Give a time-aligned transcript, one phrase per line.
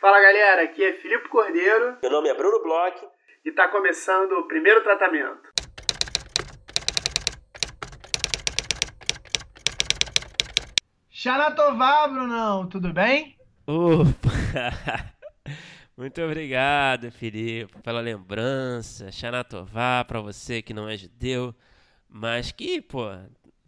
[0.00, 1.98] Fala galera, aqui é Filipe Cordeiro.
[2.00, 3.06] Meu nome é Bruno Bloch.
[3.44, 5.50] E está começando o primeiro tratamento.
[11.10, 13.36] Xanatová, Brunão, tudo bem?
[13.66, 15.12] Opa!
[15.94, 19.12] Muito obrigado, Filipe, pela lembrança.
[19.12, 21.54] Xanatová, para você que não é judeu,
[22.08, 23.04] mas que, pô,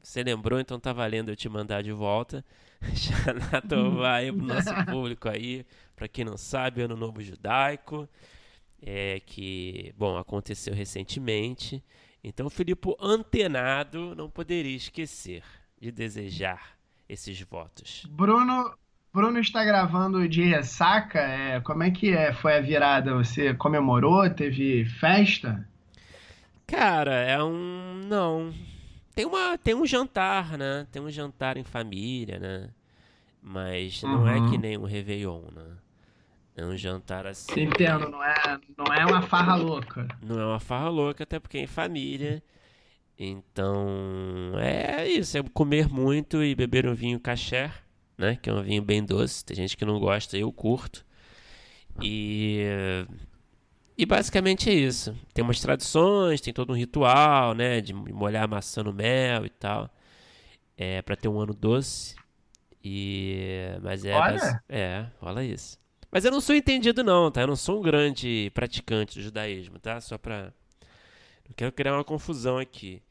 [0.03, 2.43] você lembrou, então tá valendo eu te mandar de volta.
[2.95, 5.65] Xanatová aí pro nosso público aí,
[5.95, 8.09] para quem não sabe, Ano Novo Judaico,
[8.81, 11.83] é que, bom, aconteceu recentemente.
[12.25, 15.43] Então, o Filipe antenado não poderia esquecer
[15.81, 16.77] de desejar
[17.09, 18.07] esses votos.
[18.09, 18.73] Bruno,
[19.13, 21.19] Bruno está gravando de ressaca.
[21.19, 22.33] É, como é que é?
[22.33, 23.15] foi a virada?
[23.15, 24.29] Você comemorou?
[24.31, 25.69] Teve festa?
[26.67, 28.01] Cara, é um.
[28.09, 28.55] Não.
[29.15, 30.87] Tem, uma, tem um jantar, né?
[30.91, 32.71] Tem um jantar em família, né?
[33.43, 34.59] Mas não é que uhum.
[34.59, 35.77] nem um Réveillon, né?
[36.57, 37.63] É um jantar assim.
[37.63, 40.07] Entendo, não é, não é uma farra louca.
[40.23, 42.43] Não é uma farra louca, até porque é em família.
[43.19, 47.71] Então, é isso, é comer muito e beber um vinho caché
[48.23, 48.39] né?
[48.41, 49.45] Que é um vinho bem doce.
[49.45, 51.05] Tem gente que não gosta, eu curto.
[52.01, 52.65] E
[53.97, 55.17] e basicamente é isso.
[55.35, 59.51] Tem umas tradições, tem todo um ritual, né, de molhar a maçã no mel e
[59.51, 59.91] tal.
[60.77, 62.17] É para ter um ano doce.
[62.83, 64.63] E mas é, olha.
[64.69, 65.79] é, rola isso.
[66.11, 67.43] Mas eu não sou entendido não, tá?
[67.43, 70.01] Eu não sou um grande praticante do judaísmo, tá?
[70.01, 70.53] Só para
[71.49, 73.03] não quero criar uma confusão aqui.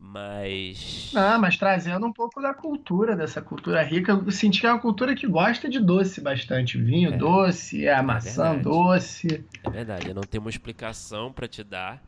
[0.00, 1.12] Mas.
[1.14, 4.12] Ah, mas trazendo um pouco da cultura, dessa cultura rica.
[4.12, 6.78] Eu senti que é uma cultura que gosta de doce bastante.
[6.78, 7.16] Vinho é.
[7.18, 9.44] doce, a é maçã doce.
[9.62, 12.02] É verdade, eu não tenho uma explicação para te dar,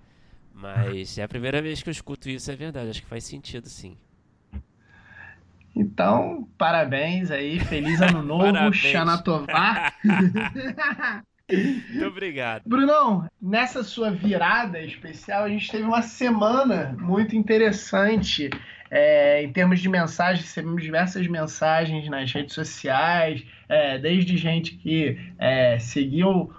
[0.54, 2.88] mas é a primeira vez que eu escuto isso, é verdade.
[2.88, 3.94] Acho que faz sentido, sim.
[5.76, 9.92] Então, parabéns aí, feliz ano novo, Xanatová.
[11.56, 12.62] Muito obrigado.
[12.66, 18.50] Brunão, nessa sua virada especial, a gente teve uma semana muito interessante
[18.90, 25.18] é, em termos de mensagens, recebemos diversas mensagens nas redes sociais, é, desde gente que
[25.38, 26.52] é, seguiu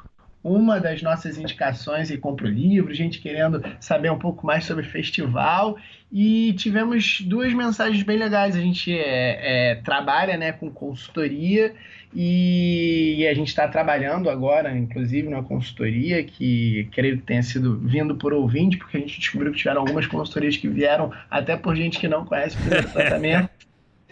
[0.44, 4.86] uma das nossas indicações e compra o livro, gente querendo saber um pouco mais sobre
[4.86, 5.78] o festival.
[6.12, 8.56] E tivemos duas mensagens bem legais.
[8.56, 11.74] A gente é, é, trabalha né, com consultoria
[12.14, 18.16] e a gente está trabalhando agora, inclusive, numa consultoria que creio que tenha sido vindo
[18.16, 22.00] por ouvinte, porque a gente descobriu que tiveram algumas consultorias que vieram até por gente
[22.00, 23.50] que não conhece o tratamento.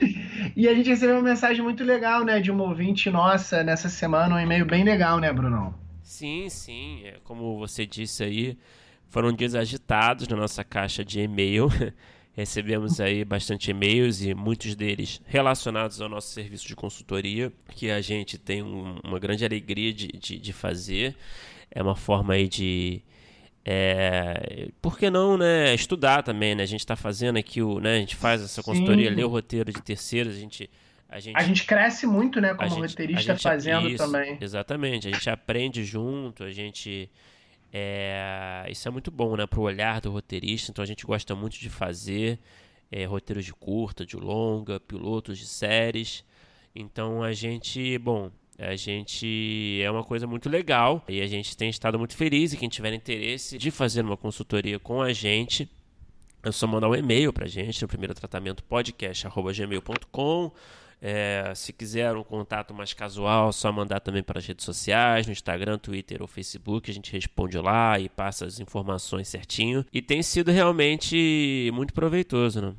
[0.56, 4.36] e a gente recebeu uma mensagem muito legal, né, de uma ouvinte nossa nessa semana,
[4.36, 5.76] um e-mail bem legal, né, Brunão?
[6.04, 7.02] Sim, sim.
[7.06, 8.58] É, como você disse aí,
[9.10, 11.68] foram dias agitados na nossa caixa de e-mail.
[12.34, 18.00] Recebemos aí bastante e-mails e muitos deles relacionados ao nosso serviço de consultoria, que a
[18.00, 21.14] gente tem um, uma grande alegria de, de, de, fazer.
[21.70, 23.02] É uma forma aí de.
[23.66, 25.76] É, por que não, né?
[25.76, 26.64] Estudar também, né?
[26.64, 27.82] A gente está fazendo aqui o.
[27.82, 29.16] Né, a gente faz essa consultoria, Sim.
[29.16, 30.70] lê o roteiro de terceiros, a gente
[31.12, 34.38] a gente, a gente cresce muito, né, como gente, roteirista fazendo isso, também.
[34.40, 37.12] Exatamente, a gente aprende junto, a gente.
[37.74, 41.60] É, isso é muito bom, né, pro olhar do roteirista, então a gente gosta muito
[41.60, 42.40] de fazer
[42.90, 46.24] é, roteiros de curta, de longa, pilotos de séries.
[46.74, 51.70] Então a gente, bom, a gente é uma coisa muito legal e a gente tem
[51.70, 55.70] estado muito feliz e quem tiver interesse de fazer uma consultoria com a gente,
[56.42, 60.54] é só mandar um e-mail pra gente no primeiro tratamento podcast@gmail.com
[61.02, 65.32] é, se quiser um contato mais casual, só mandar também para as redes sociais, no
[65.32, 69.84] Instagram, Twitter ou Facebook, a gente responde lá e passa as informações certinho.
[69.92, 72.74] E tem sido realmente muito proveitoso, né?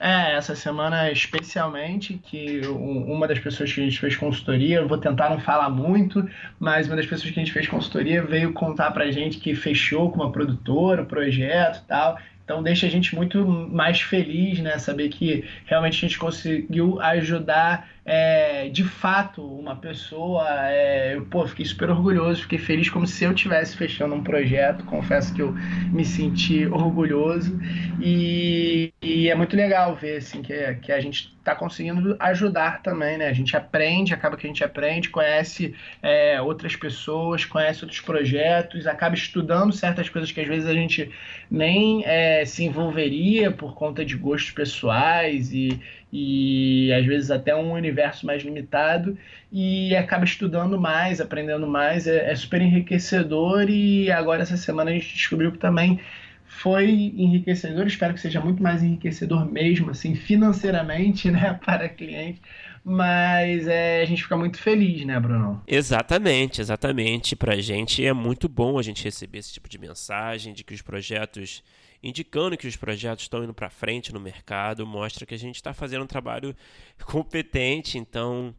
[0.00, 4.98] É, essa semana especialmente, que uma das pessoas que a gente fez consultoria, eu vou
[4.98, 6.28] tentar não falar muito,
[6.58, 10.10] mas uma das pessoas que a gente fez consultoria veio contar pra gente que fechou
[10.10, 14.78] com uma produtora o projeto e tal, então deixa a gente muito mais feliz, né?
[14.78, 20.46] Saber que realmente a gente conseguiu ajudar é, de fato uma pessoa.
[20.68, 24.84] É, eu, pô, fiquei super orgulhoso, fiquei feliz como se eu tivesse fechando um projeto.
[24.84, 25.52] Confesso que eu
[25.92, 27.58] me senti orgulhoso
[28.00, 33.18] e, e é muito legal ver assim que, que a gente está conseguindo ajudar também,
[33.18, 33.28] né?
[33.28, 38.86] A gente aprende, acaba que a gente aprende, conhece é, outras pessoas, conhece outros projetos,
[38.86, 41.10] acaba estudando certas coisas que às vezes a gente
[41.50, 45.80] nem é, se envolveria por conta de gostos pessoais e,
[46.12, 49.16] e às vezes até um universo mais limitado
[49.50, 54.94] e acaba estudando mais, aprendendo mais, é, é super enriquecedor e agora essa semana a
[54.94, 55.98] gente descobriu que também
[56.44, 62.40] foi enriquecedor, espero que seja muito mais enriquecedor mesmo, assim, financeiramente, né, para cliente.
[62.84, 65.62] Mas é, a gente fica muito feliz, né, Bruno?
[65.66, 67.36] Exatamente, exatamente.
[67.36, 70.74] Para a gente é muito bom a gente receber esse tipo de mensagem de que
[70.74, 71.62] os projetos,
[72.02, 75.72] indicando que os projetos estão indo para frente no mercado, mostra que a gente está
[75.72, 76.54] fazendo um trabalho
[77.04, 77.96] competente.
[77.98, 78.54] Então,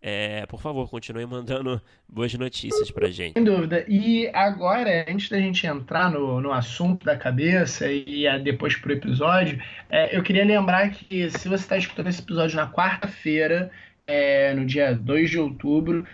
[0.00, 3.34] é, por favor, continue mandando boas notícias pra gente.
[3.34, 3.84] Sem dúvida.
[3.88, 9.60] E agora, antes da gente entrar no, no assunto da cabeça e depois pro episódio,
[9.90, 13.70] é, eu queria lembrar que se você está escutando esse episódio na quarta-feira,
[14.06, 16.06] é, no dia 2 de outubro,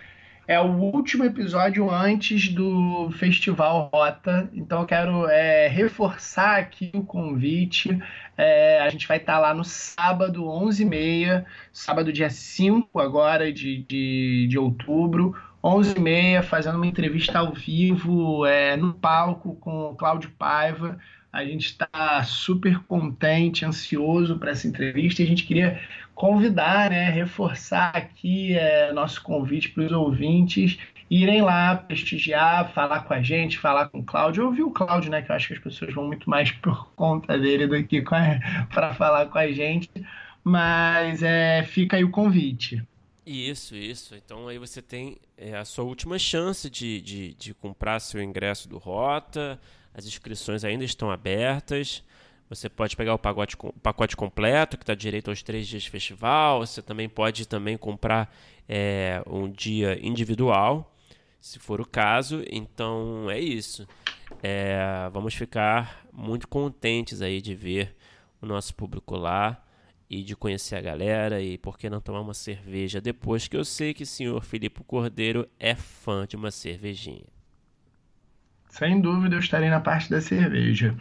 [0.47, 7.03] é o último episódio antes do Festival Rota, então eu quero é, reforçar aqui o
[7.03, 7.97] convite.
[8.37, 14.47] É, a gente vai estar lá no sábado, 11h30, sábado dia 5 agora de, de,
[14.49, 20.97] de outubro, 11h30, fazendo uma entrevista ao vivo é, no palco com o Cláudio Paiva.
[21.31, 25.81] A gente está super contente, ansioso para essa entrevista e a gente queria
[26.15, 30.77] convidar, né, reforçar aqui é, nosso convite para os ouvintes
[31.09, 35.21] irem lá prestigiar, falar com a gente, falar com o Cláudio, ouvir o Cláudio, né,
[35.21, 38.93] que eu acho que as pessoas vão muito mais por conta dele do que para
[38.95, 39.89] falar com a gente,
[40.43, 42.83] mas é, fica aí o convite.
[43.25, 44.15] Isso, isso.
[44.15, 48.67] Então aí você tem é, a sua última chance de, de, de comprar seu ingresso
[48.67, 49.59] do Rota,
[49.93, 52.03] as inscrições ainda estão abertas.
[52.55, 55.89] Você pode pegar o pacote, o pacote completo, que está direito aos três dias de
[55.89, 56.59] festival.
[56.59, 58.33] Você também pode também comprar
[58.67, 60.93] é, um dia individual,
[61.39, 62.43] se for o caso.
[62.49, 63.87] Então é isso.
[64.41, 67.95] É, vamos ficar muito contentes aí de ver
[68.41, 69.63] o nosso público lá
[70.09, 73.65] e de conhecer a galera e por que não tomar uma cerveja depois que eu
[73.65, 77.25] sei que o senhor Filipe Cordeiro é fã de uma cervejinha.
[78.69, 80.95] Sem dúvida eu estarei na parte da cerveja.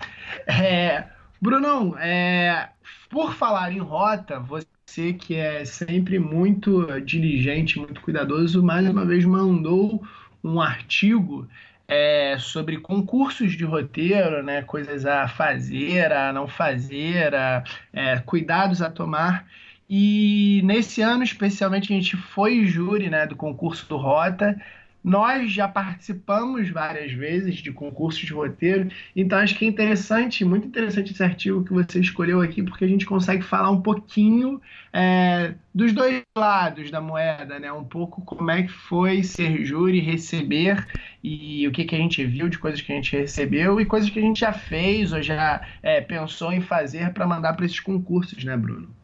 [0.46, 1.06] É,
[1.42, 2.68] Brunão, é,
[3.10, 9.24] por falar em rota, você que é sempre muito diligente, muito cuidadoso, mais uma vez
[9.24, 10.00] mandou
[10.44, 11.48] um artigo
[11.88, 18.80] é, sobre concursos de roteiro, né, coisas a fazer, a não fazer, a, é, cuidados
[18.80, 19.44] a tomar.
[19.90, 24.56] E nesse ano, especialmente, a gente foi júri né, do concurso do Rota.
[25.02, 30.66] Nós já participamos várias vezes de concursos de roteiro, então acho que é interessante, muito
[30.66, 34.60] interessante esse artigo que você escolheu aqui, porque a gente consegue falar um pouquinho
[34.92, 37.72] é, dos dois lados da moeda, né?
[37.72, 40.86] Um pouco como é que foi ser júri, receber
[41.22, 44.10] e o que, que a gente viu de coisas que a gente recebeu e coisas
[44.10, 47.80] que a gente já fez ou já é, pensou em fazer para mandar para esses
[47.80, 49.01] concursos, né, Bruno?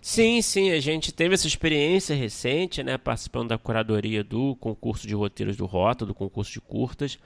[0.00, 5.14] Sim, sim, a gente teve essa experiência recente, né, participando da curadoria do concurso de
[5.14, 7.18] roteiros do Rota, do concurso de curtas.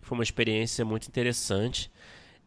[0.00, 1.90] Foi uma experiência muito interessante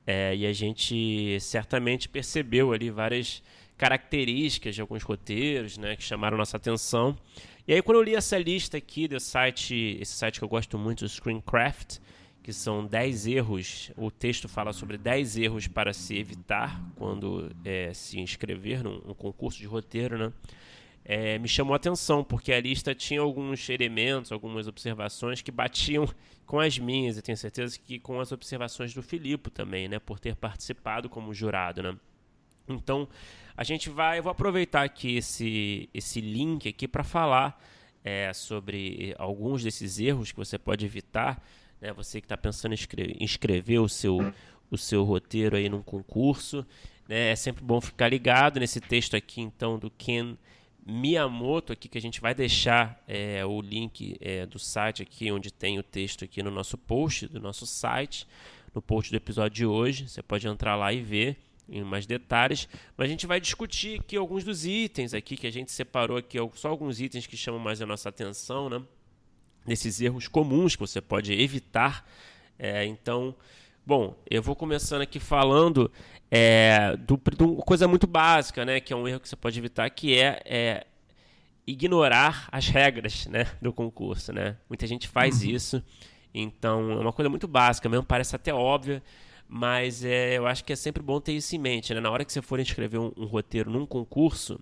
[0.06, 3.42] é, e a gente certamente percebeu ali várias
[3.78, 7.18] características de alguns roteiros, né, que chamaram nossa atenção.
[7.66, 10.78] E aí quando eu li essa lista aqui do site, esse site que eu gosto
[10.78, 12.00] muito, o Screencraft,
[12.50, 13.92] que são 10 erros.
[13.96, 19.60] O texto fala sobre 10 erros para se evitar quando é, se inscrever num, concurso
[19.60, 20.34] de roteiro, né?
[21.06, 26.10] É, me chamou a atenção, porque a lista tinha alguns elementos, algumas observações que batiam
[26.48, 30.00] com as minhas, e tenho certeza que com as observações do Filipe também, né?
[30.00, 31.96] Por ter participado como jurado, né?
[32.68, 33.08] Então,
[33.56, 37.64] a gente vai, eu vou aproveitar aqui esse, esse link aqui para falar
[38.04, 41.40] é, sobre alguns desses erros que você pode evitar
[41.82, 41.94] né?
[41.94, 44.18] Você que está pensando em escrever o seu,
[44.70, 46.66] o seu roteiro aí num concurso,
[47.08, 47.32] né?
[47.32, 50.38] É sempre bom ficar ligado nesse texto aqui, então, do Ken
[50.86, 55.52] Miyamoto aqui, que a gente vai deixar é, o link é, do site aqui, onde
[55.52, 58.28] tem o texto aqui no nosso post, do nosso site,
[58.74, 60.08] no post do episódio de hoje.
[60.08, 62.68] Você pode entrar lá e ver em mais detalhes,
[62.98, 66.38] mas a gente vai discutir aqui alguns dos itens aqui que a gente separou aqui,
[66.56, 68.82] só alguns itens que chamam mais a nossa atenção, né?
[69.66, 72.08] Nesses erros comuns que você pode evitar.
[72.58, 73.36] É, então,
[73.86, 75.92] bom, eu vou começando aqui falando
[76.30, 79.90] é, de uma coisa muito básica, né, que é um erro que você pode evitar,
[79.90, 80.88] que é, é
[81.66, 84.34] ignorar as regras né, do concurso.
[84.34, 84.58] Né?
[84.68, 85.50] Muita gente faz uhum.
[85.50, 85.84] isso,
[86.34, 89.02] então é uma coisa muito básica mesmo, parece até óbvia,
[89.48, 91.94] mas é, eu acho que é sempre bom ter isso em mente.
[91.94, 92.00] Né?
[92.00, 94.60] Na hora que você for inscrever um, um roteiro num concurso,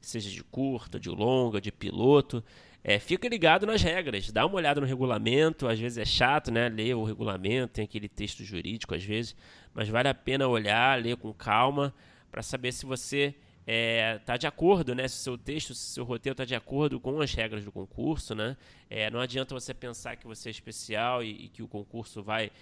[0.00, 2.44] seja de curta, de longa, de piloto,
[2.88, 6.68] é, fica ligado nas regras, dá uma olhada no regulamento, às vezes é chato, né?
[6.68, 9.34] Ler o regulamento, tem aquele texto jurídico às vezes,
[9.74, 11.92] mas vale a pena olhar, ler com calma,
[12.30, 13.34] para saber se você
[13.66, 15.08] está é, tá de acordo, né?
[15.08, 17.72] Se o seu texto, se o seu roteiro está de acordo com as regras do
[17.72, 18.56] concurso, né?
[18.88, 22.52] É, não adianta você pensar que você é especial e, e que o concurso vai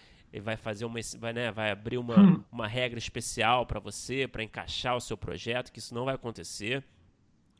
[0.43, 2.43] vai fazer uma, vai, né, vai abrir uma, hum.
[2.51, 6.83] uma regra especial para você, para encaixar o seu projeto, que isso não vai acontecer.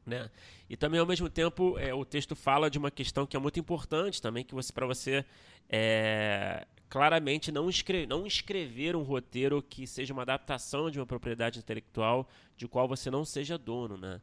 [0.07, 0.31] Né?
[0.69, 3.59] E também ao mesmo tempo é, o texto fala de uma questão que é muito
[3.59, 5.25] importante também que você para você
[5.69, 11.59] é, claramente não, escrever, não escrever um roteiro que seja uma adaptação de uma propriedade
[11.59, 14.21] intelectual de qual você não seja dono, né?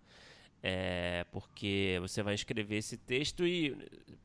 [0.63, 3.75] É, porque você vai escrever esse texto e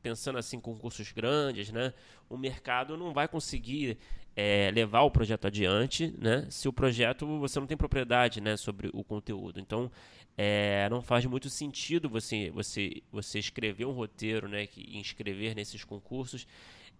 [0.03, 1.91] pensando assim concursos grandes, né,
[2.29, 3.97] o mercado não vai conseguir
[4.35, 8.91] é, levar o projeto adiante, né, se o projeto você não tem propriedade, né, sobre
[8.93, 9.59] o conteúdo.
[9.59, 9.91] Então,
[10.37, 15.83] é, não faz muito sentido você você você escrever um roteiro, né, que inscrever nesses
[15.83, 16.47] concursos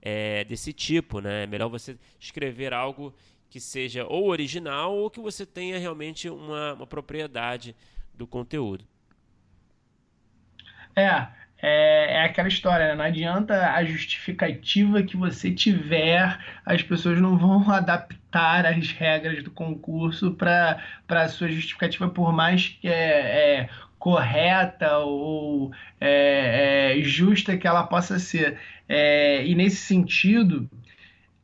[0.02, 1.44] é, desse tipo, né.
[1.44, 3.14] É melhor você escrever algo
[3.50, 7.76] que seja ou original ou que você tenha realmente uma, uma propriedade
[8.14, 8.84] do conteúdo.
[10.96, 11.28] É,
[11.62, 12.96] é, é, aquela história, né?
[12.96, 19.52] não adianta a justificativa que você tiver, as pessoas não vão adaptar as regras do
[19.52, 27.58] concurso para a sua justificativa, por mais que é, é correta ou é, é, justa
[27.58, 28.60] que ela possa ser.
[28.88, 30.70] É, e nesse sentido,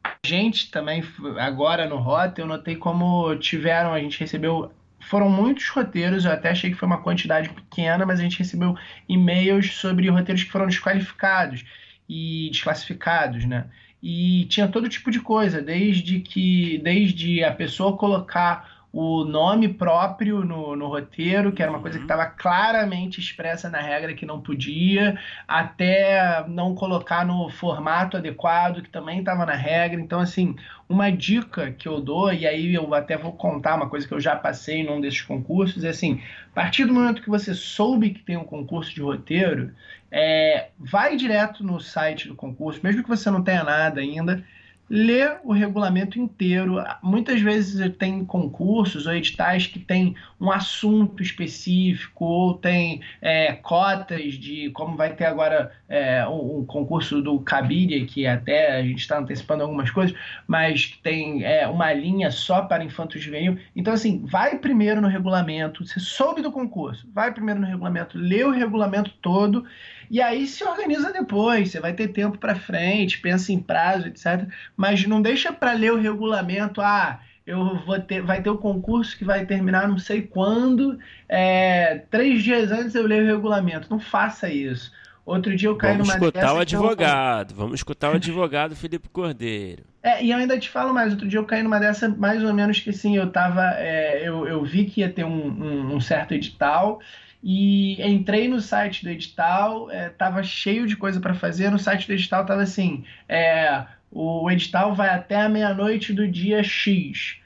[0.04, 1.04] a gente também,
[1.40, 4.72] agora no Rota, eu notei como tiveram, a gente recebeu
[5.10, 8.76] foram muitos roteiros, eu até achei que foi uma quantidade pequena, mas a gente recebeu
[9.08, 11.66] e-mails sobre roteiros que foram desqualificados
[12.08, 13.66] e desclassificados, né?
[14.04, 20.46] E tinha todo tipo de coisa, desde que desde a pessoa colocar o nome próprio
[20.46, 22.36] no, no roteiro, que era uma coisa que estava uhum.
[22.38, 29.18] claramente expressa na regra que não podia, até não colocar no formato adequado, que também
[29.18, 30.00] estava na regra.
[30.00, 30.56] Então, assim,
[30.88, 34.20] uma dica que eu dou, e aí eu até vou contar uma coisa que eu
[34.20, 36.22] já passei num desses concursos, é assim,
[36.52, 39.74] a partir do momento que você soube que tem um concurso de roteiro,
[40.12, 44.46] é, vai direto no site do concurso, mesmo que você não tenha nada ainda,
[44.90, 46.76] lê o regulamento inteiro.
[47.02, 54.34] Muitas vezes tem concursos ou editais que tem um assunto específico ou tem é, cotas
[54.34, 59.20] de como vai ter agora é, um, concurso do Cabiria, que até a gente está
[59.20, 60.16] antecipando algumas coisas,
[60.48, 63.58] mas que tem é, uma linha só para infanto juvenil.
[63.76, 68.44] Então, assim, vai primeiro no regulamento, você soube do concurso, vai primeiro no regulamento, lê
[68.44, 69.66] o regulamento todo
[70.14, 74.48] e aí se organiza depois, você vai ter tempo para frente, pensa em prazo, etc.
[74.78, 79.18] Mas não deixa para ler o regulamento, ah, eu vou ter, vai ter o concurso
[79.18, 83.88] que vai terminar não sei quando, é, três dias antes eu leio o regulamento.
[83.90, 84.92] Não faça isso.
[85.26, 87.58] Outro dia eu caí vamos numa escutar o advogado, eu...
[87.58, 89.84] vamos escutar o advogado Felipe Cordeiro.
[90.04, 92.54] É, e eu ainda te falo mais, outro dia eu caí numa dessa, mais ou
[92.54, 96.00] menos que assim, eu tava, é, eu, eu vi que ia ter um, um, um
[96.00, 97.00] certo edital,
[97.44, 101.70] e entrei no site do edital, estava é, cheio de coisa para fazer.
[101.70, 106.64] No site do edital estava assim: é, o edital vai até a meia-noite do dia
[106.64, 107.38] X.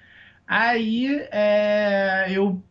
[0.47, 2.61] Aí é, eu,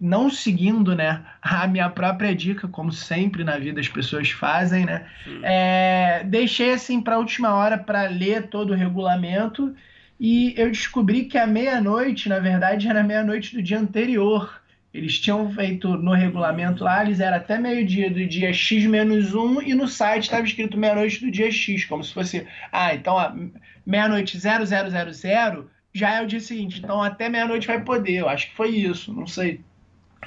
[0.00, 5.06] não seguindo né, a minha própria dica, como sempre na vida as pessoas fazem, né,
[5.42, 9.74] é, deixei assim para a última hora para ler todo o regulamento
[10.18, 14.62] e eu descobri que a meia-noite, na verdade, era meia-noite do dia anterior.
[14.96, 19.62] Eles tinham feito no regulamento lá, eles eram até meio-dia do dia X menos 1
[19.62, 23.50] e no site estava escrito meia-noite do dia X, como se fosse, ah, então
[23.84, 28.16] meia-noite 0000 já é o dia seguinte, então até meia-noite vai poder.
[28.16, 29.60] Eu acho que foi isso, não sei.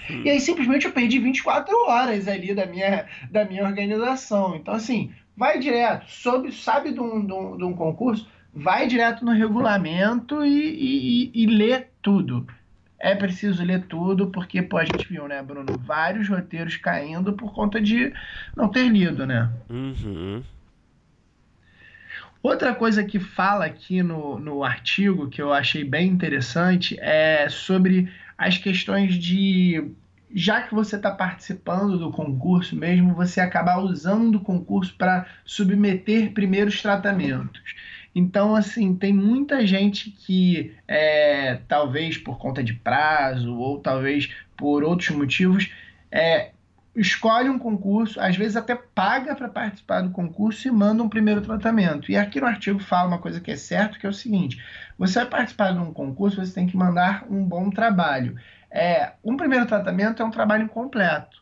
[0.10, 0.22] Hum.
[0.24, 4.56] E aí simplesmente eu perdi 24 horas ali da minha, da minha organização.
[4.56, 9.26] Então, assim, vai direto, soube, sabe de um, de, um, de um concurso, vai direto
[9.26, 12.46] no regulamento e, e, e lê tudo
[13.00, 17.54] é preciso ler tudo, porque, pô, a gente viu, né, Bruno, vários roteiros caindo por
[17.54, 18.14] conta de
[18.56, 19.50] não ter lido, né?
[19.70, 20.44] Uhum.
[22.42, 28.12] Outra coisa que fala aqui no, no artigo, que eu achei bem interessante, é sobre
[28.38, 29.92] as questões de.
[30.34, 36.32] Já que você está participando do concurso mesmo, você acabar usando o concurso para submeter
[36.32, 37.76] primeiros tratamentos.
[38.14, 44.84] Então, assim, tem muita gente que, é, talvez por conta de prazo ou talvez por
[44.84, 45.72] outros motivos,
[46.12, 46.52] é,
[46.96, 51.42] escolhe um concurso, às vezes até paga para participar do concurso e manda um primeiro
[51.42, 52.12] tratamento.
[52.12, 54.62] E aqui no artigo fala uma coisa que é certo, que é o seguinte:
[54.98, 58.36] você vai participar de um concurso, você tem que mandar um bom trabalho.
[58.72, 61.39] É, um primeiro tratamento é um trabalho incompleto.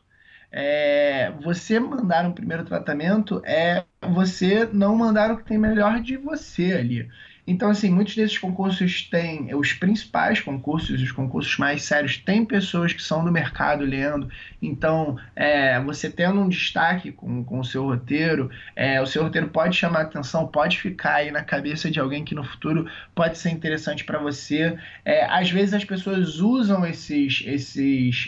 [0.52, 6.18] É, você mandar um primeiro tratamento é você não mandar o que tem melhor de
[6.18, 7.08] você ali.
[7.48, 12.92] Então, assim, muitos desses concursos têm, os principais concursos, os concursos mais sérios, têm pessoas
[12.92, 14.30] que são do mercado lendo.
[14.62, 19.48] Então, é, você tendo um destaque com, com o seu roteiro, é, o seu roteiro
[19.48, 22.86] pode chamar atenção, pode ficar aí na cabeça de alguém que no futuro
[23.16, 24.78] pode ser interessante para você.
[25.06, 28.28] É, às vezes as pessoas usam esses, esses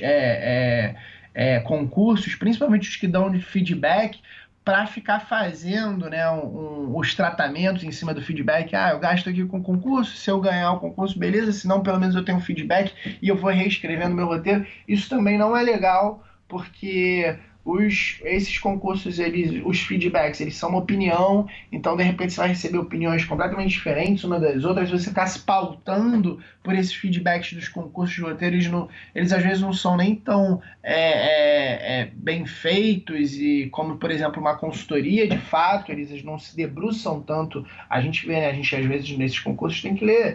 [1.34, 4.20] é, concursos, principalmente os que dão feedback,
[4.64, 8.76] para ficar fazendo né, um, um, os tratamentos em cima do feedback.
[8.76, 12.00] Ah, eu gasto aqui com concurso, se eu ganhar o concurso, beleza, se não, pelo
[12.00, 14.68] menos eu tenho feedback e eu vou reescrevendo meu roteiro.
[14.88, 17.36] Isso também não é legal, porque
[17.70, 22.50] os, esses concursos, eles, os feedbacks, eles são uma opinião, então de repente você vai
[22.50, 27.68] receber opiniões completamente diferentes uma das outras, você está se pautando por esses feedbacks dos
[27.68, 32.12] concursos de roteiro, eles, não, eles às vezes não são nem tão é, é, é,
[32.14, 37.66] bem feitos, e como por exemplo uma consultoria de fato, eles não se debruçam tanto,
[37.88, 40.34] a gente vê, né, a gente às vezes nesses concursos tem que ler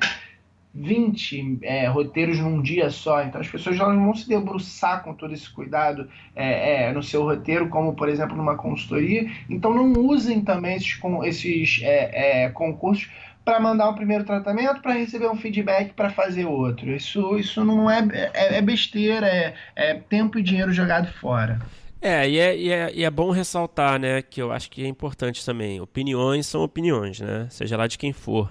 [0.74, 3.22] 20 é, roteiros num dia só.
[3.22, 7.22] Então as pessoas não vão se debruçar com todo esse cuidado é, é, no seu
[7.22, 9.30] roteiro, como por exemplo numa consultoria.
[9.48, 13.08] Então não usem também esses, esses é, é, concursos
[13.44, 16.90] para mandar um primeiro tratamento, para receber um feedback, para fazer outro.
[16.90, 21.60] Isso, isso não é, é, é besteira, é, é tempo e dinheiro jogado fora.
[22.00, 24.88] É e, é, e é, e é bom ressaltar, né, que eu acho que é
[24.88, 25.80] importante também.
[25.80, 27.46] Opiniões são opiniões, né?
[27.50, 28.50] Seja lá de quem for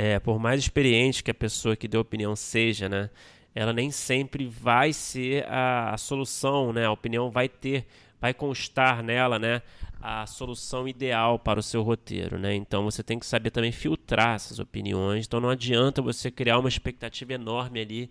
[0.00, 3.10] é, por mais experiente que a pessoa que deu opinião seja, né,
[3.52, 6.86] ela nem sempre vai ser a, a solução, né?
[6.86, 7.84] A opinião vai ter,
[8.20, 9.60] vai constar nela, né?
[10.00, 12.54] A solução ideal para o seu roteiro, né?
[12.54, 15.26] Então você tem que saber também filtrar essas opiniões.
[15.26, 18.10] Então não adianta você criar uma expectativa enorme ali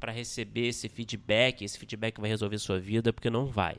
[0.00, 1.62] para receber esse feedback.
[1.62, 3.76] Esse feedback vai resolver sua vida, porque não vai.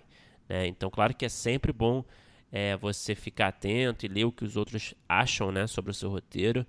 [0.47, 0.67] Né?
[0.67, 2.05] Então, claro que é sempre bom
[2.51, 6.09] é, você ficar atento e ler o que os outros acham, né, sobre o seu
[6.09, 6.65] roteiro.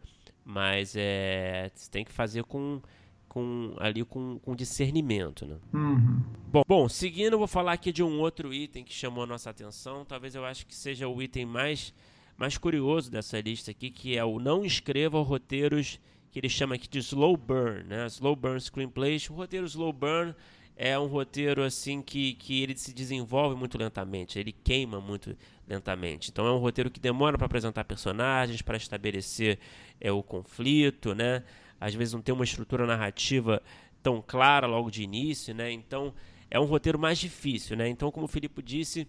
[0.50, 2.80] Mas é, você tem que fazer com,
[3.28, 5.58] com ali com, com discernimento, né?
[5.74, 6.22] Uhum.
[6.50, 9.50] Bom, bom, seguindo, eu vou falar aqui de um outro item que chamou a nossa
[9.50, 10.06] atenção.
[10.06, 11.92] Talvez eu acho que seja o item mais,
[12.34, 16.00] mais curioso dessa lista aqui, que é o não escreva roteiros
[16.30, 18.06] que ele chama aqui de slow burn, né?
[18.06, 19.28] Slow burn screenplays.
[19.28, 20.34] O roteiro slow burn
[20.80, 26.30] é um roteiro assim que, que ele se desenvolve muito lentamente, ele queima muito lentamente.
[26.30, 29.58] Então é um roteiro que demora para apresentar personagens, para estabelecer
[30.00, 31.42] é, o conflito, né?
[31.80, 33.60] Às vezes não tem uma estrutura narrativa
[34.00, 35.72] tão clara logo de início, né?
[35.72, 36.14] Então
[36.48, 37.88] é um roteiro mais difícil, né?
[37.88, 39.08] Então, como o Filipe disse,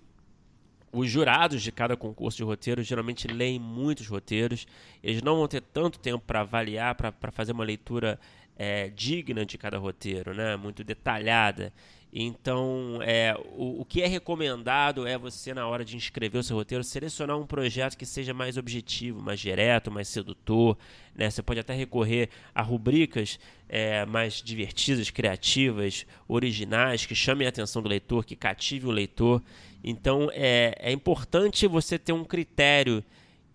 [0.91, 4.65] os jurados de cada concurso de roteiro geralmente leem muitos roteiros,
[5.03, 8.19] eles não vão ter tanto tempo para avaliar, para fazer uma leitura
[8.59, 10.57] é, digna de cada roteiro, né?
[10.57, 11.71] muito detalhada.
[12.11, 16.57] Então, é, o, o, que é recomendado é você, na hora de inscrever o seu
[16.57, 20.77] roteiro, selecionar um projeto que seja mais objetivo, mais direto, mais sedutor.
[21.15, 21.29] Né?
[21.29, 27.81] Você pode até recorrer a rubricas é, mais divertidas, criativas, originais, que chamem a atenção
[27.81, 29.41] do leitor, que cative o leitor.
[29.83, 33.03] Então, é, é importante você ter um critério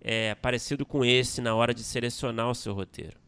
[0.01, 3.24] é, parecido com esse na hora de selecionar o seu roteiro.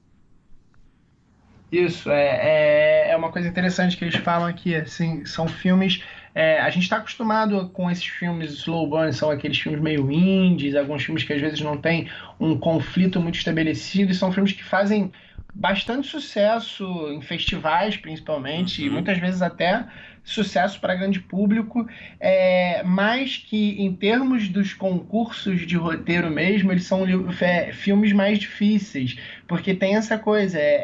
[1.71, 6.03] Isso, é, é, é uma coisa interessante que eles falam aqui, assim, são filmes...
[6.39, 10.75] É, a gente está acostumado com esses filmes slow burn, são aqueles filmes meio indies,
[10.75, 14.63] alguns filmes que às vezes não tem um conflito muito estabelecido, e são filmes que
[14.63, 15.11] fazem
[15.55, 18.89] bastante sucesso em festivais, principalmente, uhum.
[18.89, 19.87] e muitas vezes até
[20.27, 26.85] sucesso para grande público, é, mas que em termos dos concursos de roteiro mesmo, eles
[26.85, 27.05] são
[27.41, 30.75] é, filmes mais difíceis, porque tem essa coisa, é,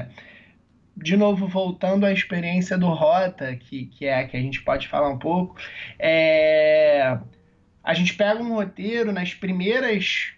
[0.00, 0.08] é,
[0.96, 4.86] de novo, voltando à experiência do Rota, que, que é a que a gente pode
[4.86, 5.56] falar um pouco,
[5.98, 7.18] é,
[7.82, 10.34] a gente pega um roteiro nas primeiras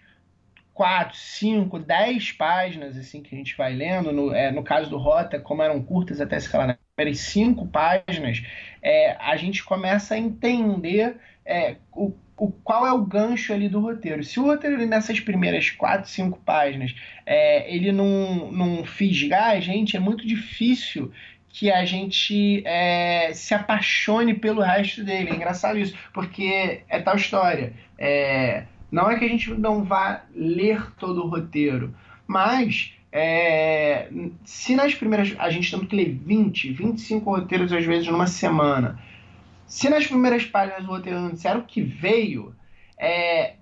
[0.73, 4.11] quatro, cinco, dez páginas assim que a gente vai lendo.
[4.11, 8.41] No, é, no caso do Rota, como eram curtas até se falar primeiras cinco páginas,
[8.81, 13.79] é, a gente começa a entender é, o, o, qual é o gancho ali do
[13.79, 14.23] roteiro.
[14.23, 19.95] Se o roteiro nessas primeiras quatro, cinco páginas é, ele não, não fisgar a gente,
[19.95, 21.11] é muito difícil
[21.49, 25.29] que a gente é, se apaixone pelo resto dele.
[25.29, 27.73] É engraçado isso, porque é tal história.
[27.97, 34.09] É, não é que a gente não vá ler todo o roteiro, mas é,
[34.43, 35.35] se nas primeiras.
[35.39, 38.99] A gente tem que ler 20, 25 roteiros às vezes numa semana.
[39.65, 42.55] Se nas primeiras páginas do roteiro não disseram que veio,
[42.97, 43.55] é,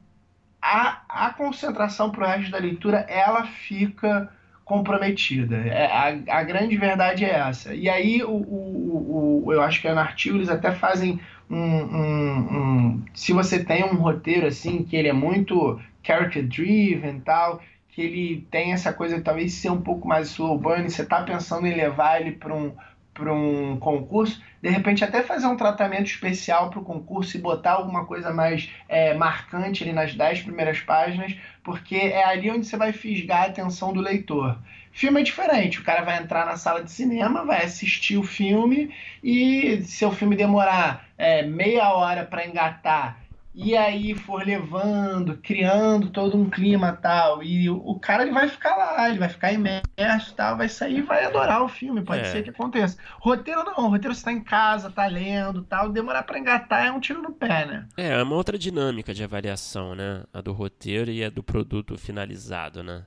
[0.62, 4.32] a, a concentração para o resto da leitura ela fica
[4.64, 5.58] comprometida.
[5.58, 7.74] É, a, a grande verdade é essa.
[7.74, 12.38] E aí o, o, o, eu acho que na artigo eles até fazem um, um,
[12.38, 17.62] um, se você tem um roteiro assim que ele é muito character driven tal
[17.96, 21.66] que ele tem essa coisa talvez ser um pouco mais slow burn, você está pensando
[21.66, 22.76] em levar ele para um
[23.22, 28.04] um concurso, de repente até fazer um tratamento especial para o concurso e botar alguma
[28.04, 32.92] coisa mais é, marcante ali nas dez primeiras páginas, porque é ali onde você vai
[32.92, 34.60] fisgar a atenção do leitor.
[34.92, 38.94] Filme é diferente, o cara vai entrar na sala de cinema, vai assistir o filme
[39.24, 43.25] e se o filme demorar é, meia hora para engatar
[43.56, 48.50] e aí for levando, criando todo um clima tal, e o, o, cara ele vai
[48.50, 52.26] ficar lá, ele vai ficar imerso tal, vai sair vai adorar o filme, pode é.
[52.26, 52.98] ser que aconteça.
[53.18, 57.00] Roteiro não, roteiro você tá em casa, tá lendo tal, demorar para engatar é um
[57.00, 57.88] tiro no pé, né?
[57.96, 60.24] É, é uma outra dinâmica de avaliação, né?
[60.34, 63.06] A do roteiro e a do produto finalizado, né?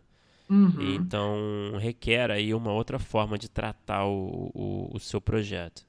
[0.49, 0.95] Uhum.
[0.95, 5.87] Então requer aí uma outra forma de tratar o, o, o seu projeto.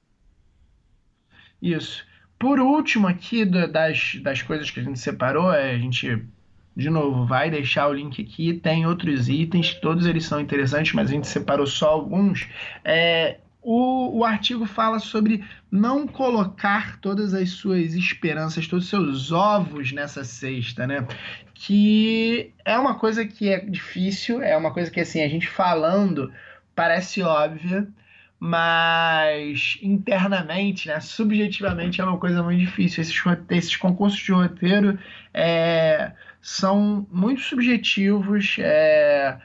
[1.62, 2.09] Isso.
[2.40, 6.26] Por último, aqui das, das coisas que a gente separou, é, a gente,
[6.74, 8.54] de novo, vai deixar o link aqui.
[8.54, 12.48] Tem outros itens, todos eles são interessantes, mas a gente separou só alguns.
[12.86, 19.32] É, o, o artigo fala sobre não colocar todas as suas esperanças, todos os seus
[19.34, 21.06] ovos nessa cesta, né?
[21.54, 26.32] Que é uma coisa que é difícil, é uma coisa que, assim, a gente falando
[26.74, 27.86] parece óbvia,
[28.40, 33.02] mas internamente, né, subjetivamente, é uma coisa muito difícil.
[33.02, 34.98] Esses, esses concursos de roteiro
[35.34, 39.38] é, são muito subjetivos, é,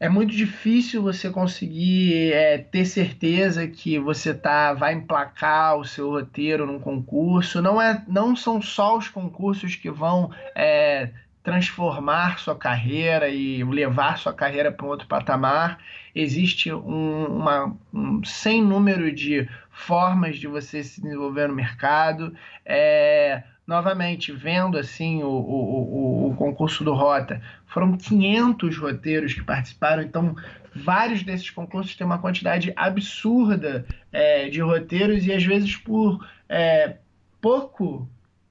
[0.00, 6.10] é muito difícil você conseguir é, ter certeza que você tá, vai emplacar o seu
[6.10, 7.60] roteiro num concurso.
[7.60, 11.10] Não, é, não são só os concursos que vão é,
[11.48, 15.78] transformar sua carreira e levar sua carreira para um outro patamar.
[16.14, 22.34] Existe um, uma, um sem número de formas de você se desenvolver no mercado.
[22.66, 29.42] É, novamente, vendo assim o, o, o, o concurso do Rota, foram 500 roteiros que
[29.42, 30.36] participaram, então
[30.74, 36.96] vários desses concursos têm uma quantidade absurda é, de roteiros e às vezes por é,
[37.40, 38.06] pouco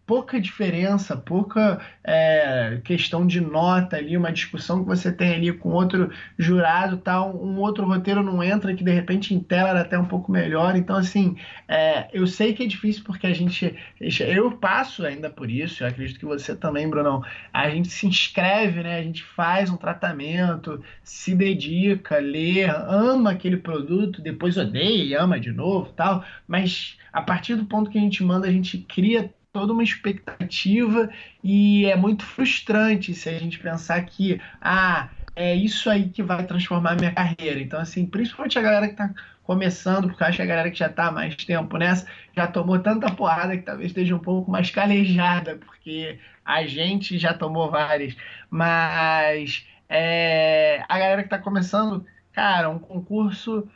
[0.08, 5.70] pouca diferença, pouca é, questão de nota ali, uma discussão que você tem ali com
[5.70, 10.00] outro jurado, tal, um outro roteiro não entra que de repente em tela era até
[10.00, 10.78] um pouco melhor.
[10.78, 11.36] Então, assim,
[11.68, 13.76] é, eu sei que é difícil porque a gente.
[14.22, 17.22] Eu passo ainda por isso, eu acredito que você também, Brunão.
[17.52, 18.98] A gente se inscreve, né?
[18.98, 25.38] A gente faz um tratamento, se dedica, lê, ama aquele produto, depois odeia e ama
[25.38, 29.30] de novo tal, mas a partir do ponto que a gente manda, a gente cria
[29.58, 31.10] toda uma expectativa
[31.44, 36.46] e é muito frustrante se a gente pensar que, ah, é isso aí que vai
[36.46, 37.60] transformar a minha carreira.
[37.60, 39.10] Então, assim, principalmente a galera que está
[39.42, 42.46] começando, porque eu acho que a galera que já está há mais tempo nessa já
[42.46, 47.72] tomou tanta porrada que talvez esteja um pouco mais calejada, porque a gente já tomou
[47.72, 48.16] várias.
[48.52, 53.68] Mas é, a galera que está começando, cara, um concurso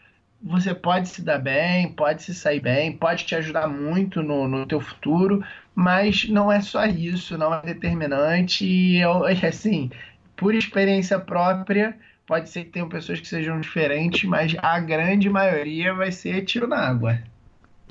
[0.43, 4.65] você pode se dar bem, pode se sair bem, pode te ajudar muito no, no
[4.65, 5.43] teu futuro,
[5.75, 8.65] mas não é só isso, não é determinante.
[8.65, 9.89] E eu, assim,
[10.36, 15.93] por experiência própria, pode ser que tenham pessoas que sejam diferentes, mas a grande maioria
[15.93, 17.19] vai ser tiro na água.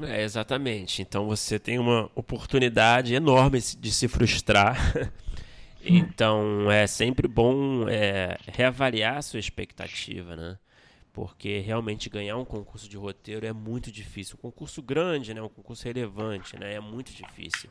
[0.03, 1.03] É, exatamente.
[1.03, 4.77] Então você tem uma oportunidade enorme de se frustrar.
[5.85, 10.59] então é sempre bom é, reavaliar a sua expectativa, né?
[11.21, 14.39] Porque realmente ganhar um concurso de roteiro é muito difícil.
[14.39, 17.69] Um concurso grande, né, um concurso relevante, né, é muito difícil.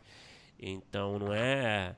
[0.60, 1.96] Então não é,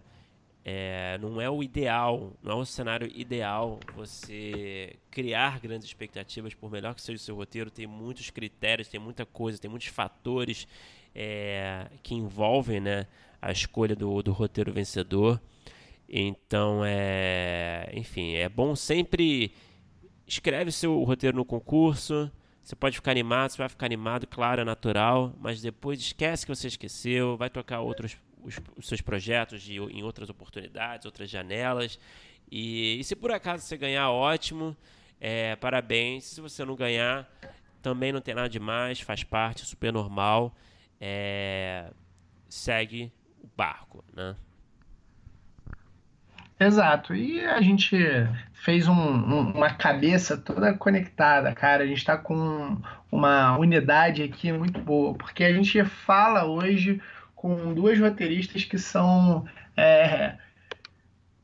[0.63, 6.71] é, não é o ideal, não é o cenário ideal você criar grandes expectativas, por
[6.71, 10.65] melhor que seja o seu roteiro, tem muitos critérios, tem muita coisa, tem muitos fatores
[11.13, 13.07] é, que envolvem né,
[13.41, 15.37] a escolha do, do roteiro vencedor.
[16.07, 19.51] Então, é, enfim, é bom sempre
[20.31, 22.31] escreve seu roteiro no concurso.
[22.61, 26.55] Você pode ficar animado, você vai ficar animado, claro, é natural, mas depois esquece que
[26.55, 31.99] você esqueceu, vai tocar outros os, os seus projetos de, em outras oportunidades, outras janelas.
[32.49, 34.75] E, e se por acaso você ganhar, ótimo,
[35.19, 36.25] é, parabéns.
[36.25, 37.29] Se você não ganhar,
[37.81, 40.55] também não tem nada demais, faz parte, super normal.
[40.99, 41.91] É,
[42.47, 43.11] segue
[43.43, 44.35] o barco, né?
[46.61, 47.15] Exato.
[47.15, 47.97] E a gente
[48.53, 51.83] fez um, um, uma cabeça toda conectada, cara.
[51.83, 52.77] A gente está com
[53.11, 57.01] uma unidade aqui muito boa, porque a gente fala hoje
[57.35, 59.43] com duas roteiristas que são
[59.75, 60.35] é,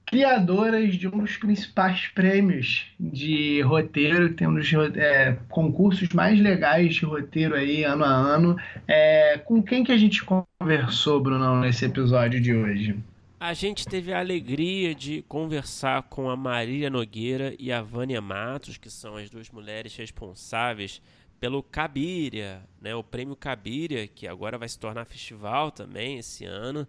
[0.06, 6.93] criadoras de um dos principais prêmios de roteiro, tem um dos é, concursos mais legais
[6.93, 8.56] de roteiro aí ano a ano.
[8.88, 12.95] É, com quem que a gente conversou, Bruno, nesse episódio de hoje?
[13.39, 18.78] A gente teve a alegria de conversar com a Marília Nogueira e a Vânia Matos,
[18.78, 21.00] que são as duas mulheres responsáveis
[21.39, 22.95] pelo Cabiria, né?
[22.95, 26.88] O prêmio Cabiria, que agora vai se tornar festival também esse ano.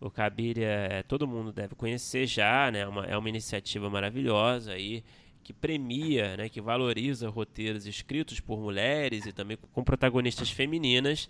[0.00, 2.86] O Cabiria, é, todo mundo deve conhecer já, né?
[2.86, 5.04] Uma, é uma iniciativa maravilhosa aí
[5.42, 11.28] que premia, né, que valoriza roteiros escritos por mulheres e também com protagonistas femininas.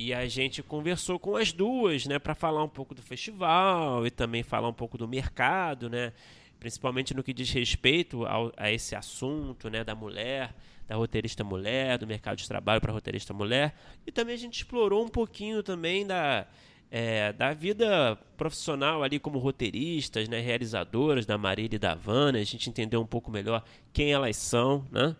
[0.00, 4.12] E a gente conversou com as duas, né, para falar um pouco do festival e
[4.12, 6.12] também falar um pouco do mercado, né,
[6.60, 10.54] principalmente no que diz respeito ao, a esse assunto, né, da mulher,
[10.86, 13.74] da roteirista mulher, do mercado de trabalho para roteirista mulher.
[14.06, 16.46] E também a gente explorou um pouquinho também da
[16.92, 22.44] é, da vida profissional ali como roteiristas, né, realizadoras da Marília e da Vanna, a
[22.44, 25.16] gente entendeu um pouco melhor quem elas são, né?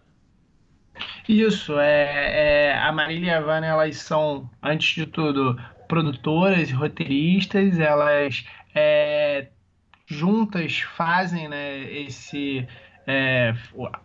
[1.28, 6.72] Isso, é, é, a Marília e a Vanna, elas são, antes de tudo, produtoras e
[6.72, 9.48] roteiristas, elas é,
[10.06, 12.66] juntas fazem né, esse
[13.06, 13.54] é,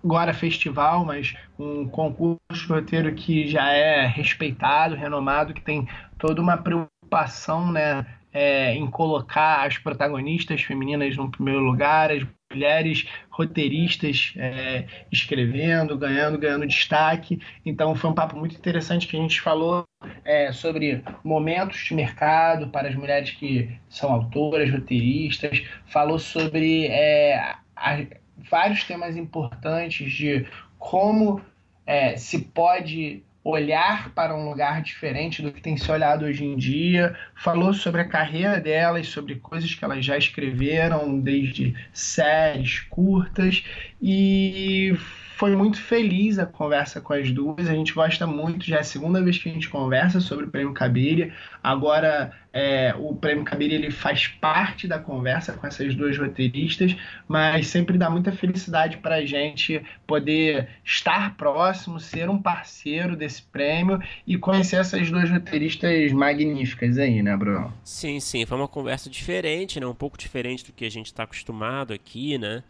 [0.04, 6.42] agora festival, mas um concurso de roteiro que já é respeitado, renomado, que tem toda
[6.42, 14.34] uma preocupação né, é, em colocar as protagonistas femininas no primeiro lugar, as mulheres roteiristas
[14.38, 17.42] é, escrevendo, ganhando, ganhando destaque.
[17.66, 19.86] Então foi um papo muito interessante que a gente falou
[20.24, 27.56] é, sobre momentos de mercado para as mulheres que são autoras, roteiristas, falou sobre é,
[27.76, 28.06] a,
[28.50, 30.46] vários temas importantes de
[30.78, 31.42] como
[31.86, 36.56] é, se pode olhar para um lugar diferente do que tem se olhado hoje em
[36.56, 43.64] dia, falou sobre a carreira delas, sobre coisas que elas já escreveram, desde séries curtas,
[44.02, 44.96] e
[45.36, 47.68] foi muito feliz a conversa com as duas.
[47.68, 50.50] A gente gosta muito, já é a segunda vez que a gente conversa sobre o
[50.50, 51.34] Prêmio Cabiria.
[51.64, 56.96] Agora, é, o Prêmio Cabiria ele faz parte da conversa com essas duas roteiristas,
[57.28, 63.42] mas sempre dá muita felicidade para a gente poder estar próximo, ser um parceiro desse
[63.42, 67.74] prêmio e conhecer essas duas roteiristas magníficas aí, né, Bruno?
[67.84, 68.46] Sim, sim.
[68.46, 69.88] Foi uma conversa diferente, né?
[69.88, 72.64] um pouco diferente do que a gente está acostumado aqui, né?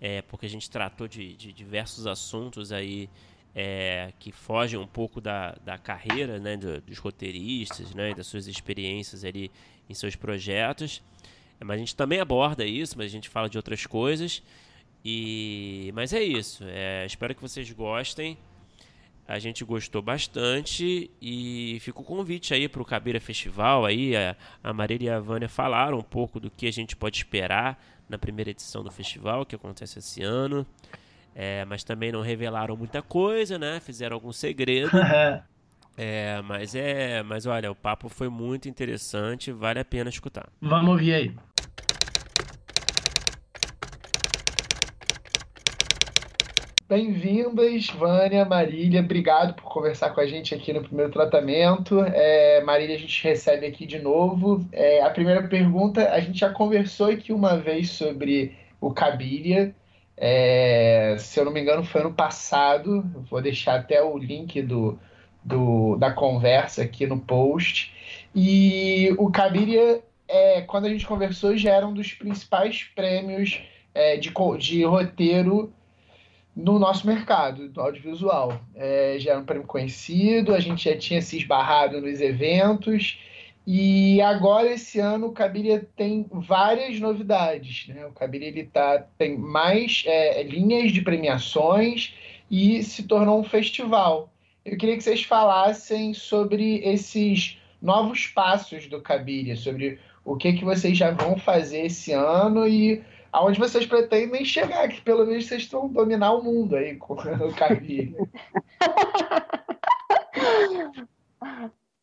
[0.00, 3.08] É, porque a gente tratou de, de diversos assuntos aí
[3.54, 9.24] é, que fogem um pouco da, da carreira né, dos roteiristas, né, das suas experiências
[9.24, 9.50] ali
[9.88, 11.02] em seus projetos.
[11.60, 14.42] Mas a gente também aborda isso, mas a gente fala de outras coisas.
[15.04, 16.64] E mas é isso.
[16.66, 18.38] É, espero que vocês gostem.
[19.26, 23.84] A gente gostou bastante e fica o convite aí para o Cabeira Festival.
[23.84, 27.18] Aí a, a Marília e a Vânia falaram um pouco do que a gente pode
[27.18, 30.66] esperar na primeira edição do festival, que acontece esse ano.
[31.34, 33.78] É, mas também não revelaram muita coisa, né?
[33.80, 34.90] Fizeram algum segredo.
[35.96, 40.48] é, mas é, mas olha, o papo foi muito interessante, vale a pena escutar.
[40.60, 41.36] Vamos ouvir aí.
[46.88, 49.00] Bem-vindas, Vânia, Marília.
[49.00, 52.00] Obrigado por conversar com a gente aqui no primeiro tratamento.
[52.00, 54.66] É, Marília, a gente recebe aqui de novo.
[54.72, 59.74] É, a primeira pergunta, a gente já conversou aqui uma vez sobre o Cabiria.
[60.16, 63.04] É, se eu não me engano, foi ano passado.
[63.28, 64.98] Vou deixar até o link do,
[65.44, 67.92] do, da conversa aqui no post.
[68.34, 73.60] E o Cabiria, é, quando a gente conversou, já era um dos principais prêmios
[73.94, 75.70] é, de, de roteiro
[76.58, 78.60] no nosso mercado do audiovisual.
[78.74, 83.16] É, já era um prêmio conhecido, a gente já tinha se esbarrado nos eventos,
[83.70, 87.86] e agora, esse ano, o Cabiria tem várias novidades.
[87.88, 88.06] Né?
[88.06, 92.14] O Cabiria ele tá, tem mais é, linhas de premiações
[92.50, 94.32] e se tornou um festival.
[94.64, 100.64] Eu queria que vocês falassem sobre esses novos passos do Cabiria, sobre o que, que
[100.64, 105.62] vocês já vão fazer esse ano e aonde vocês pretendem chegar, que pelo menos vocês
[105.62, 108.28] estão dominar o mundo aí com o Cavilho.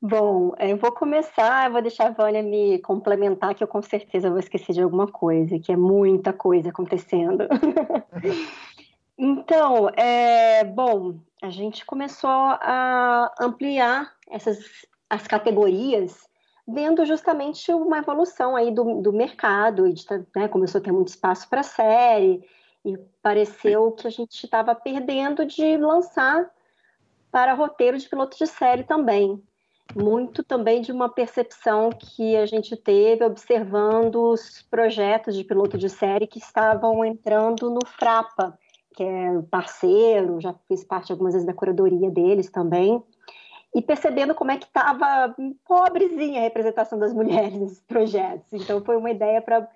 [0.02, 4.30] Bom, eu vou começar, eu vou deixar a Vânia me complementar, que eu com certeza
[4.30, 7.48] vou esquecer de alguma coisa, que é muita coisa acontecendo.
[9.18, 16.28] então, é, bom, a gente começou a ampliar essas as categorias
[16.68, 21.10] vendo justamente uma evolução aí do, do mercado, e de, né, começou a ter muito
[21.10, 22.44] espaço para série,
[22.84, 26.50] e pareceu que a gente estava perdendo de lançar
[27.32, 29.42] para roteiro de piloto de série também.
[29.96, 35.90] Muito também de uma percepção que a gente teve observando os projetos de piloto de
[35.90, 38.58] série que estavam entrando no Frapa,
[38.96, 43.04] que é parceiro, já fiz parte algumas vezes da curadoria deles também.
[43.76, 45.36] E percebendo como é que estava
[45.68, 48.54] pobrezinha a representação das mulheres nesses projetos.
[48.54, 49.68] Então, foi uma ideia para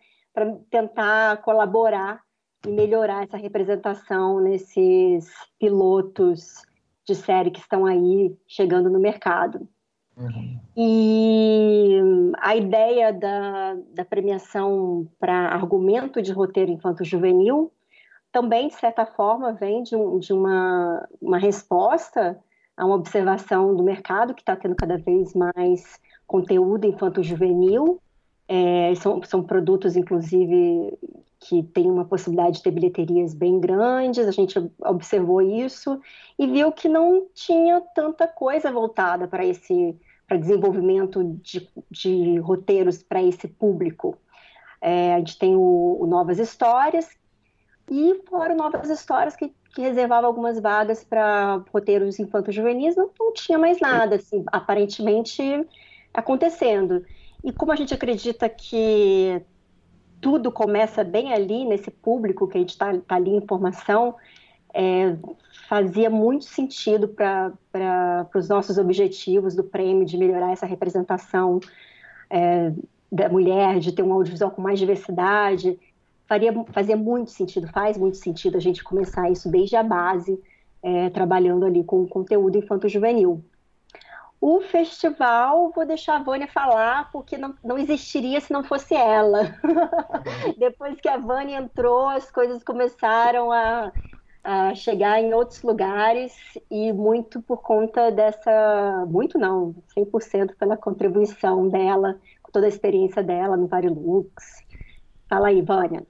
[0.72, 2.22] tentar colaborar
[2.66, 6.62] e melhorar essa representação nesses pilotos
[7.06, 9.68] de série que estão aí chegando no mercado.
[10.16, 10.60] Uhum.
[10.78, 12.00] E
[12.40, 17.70] a ideia da, da premiação para argumento de roteiro infanto-juvenil
[18.32, 22.40] também, de certa forma, vem de, um, de uma, uma resposta
[22.80, 28.02] a uma observação do mercado que está tendo cada vez mais conteúdo infanto-juvenil.
[28.48, 30.98] É, são, são produtos, inclusive,
[31.40, 36.02] que têm uma possibilidade de ter bilheterias bem grandes, a gente observou isso
[36.38, 39.96] e viu que não tinha tanta coisa voltada para esse
[40.28, 44.16] para desenvolvimento de, de roteiros para esse público.
[44.80, 47.10] É, a gente tem o, o, Novas Histórias
[47.90, 53.58] e fora Novas Histórias que, que reservava algumas vagas para roteiros infanto-juvenis, não, não tinha
[53.58, 55.44] mais nada, assim, aparentemente
[56.14, 57.06] acontecendo.
[57.44, 59.42] E como a gente acredita que
[60.20, 64.16] tudo começa bem ali, nesse público que a gente está tá ali em formação,
[64.74, 65.16] é,
[65.68, 71.60] fazia muito sentido para os nossos objetivos do prêmio de melhorar essa representação
[72.30, 72.72] é,
[73.12, 75.80] da mulher, de ter um audiovisual com mais diversidade.
[76.30, 80.40] Faria, fazia muito sentido, faz muito sentido a gente começar isso desde a base,
[80.84, 83.44] é, trabalhando ali com conteúdo infanto-juvenil.
[84.40, 89.56] O festival, vou deixar a Vânia falar, porque não, não existiria se não fosse ela.
[90.56, 93.92] Depois que a Vânia entrou, as coisas começaram a,
[94.44, 96.32] a chegar em outros lugares
[96.70, 99.04] e muito por conta dessa.
[99.10, 104.64] Muito não, 100% pela contribuição dela, com toda a experiência dela no Varilux.
[105.28, 106.06] Fala aí, Vânia.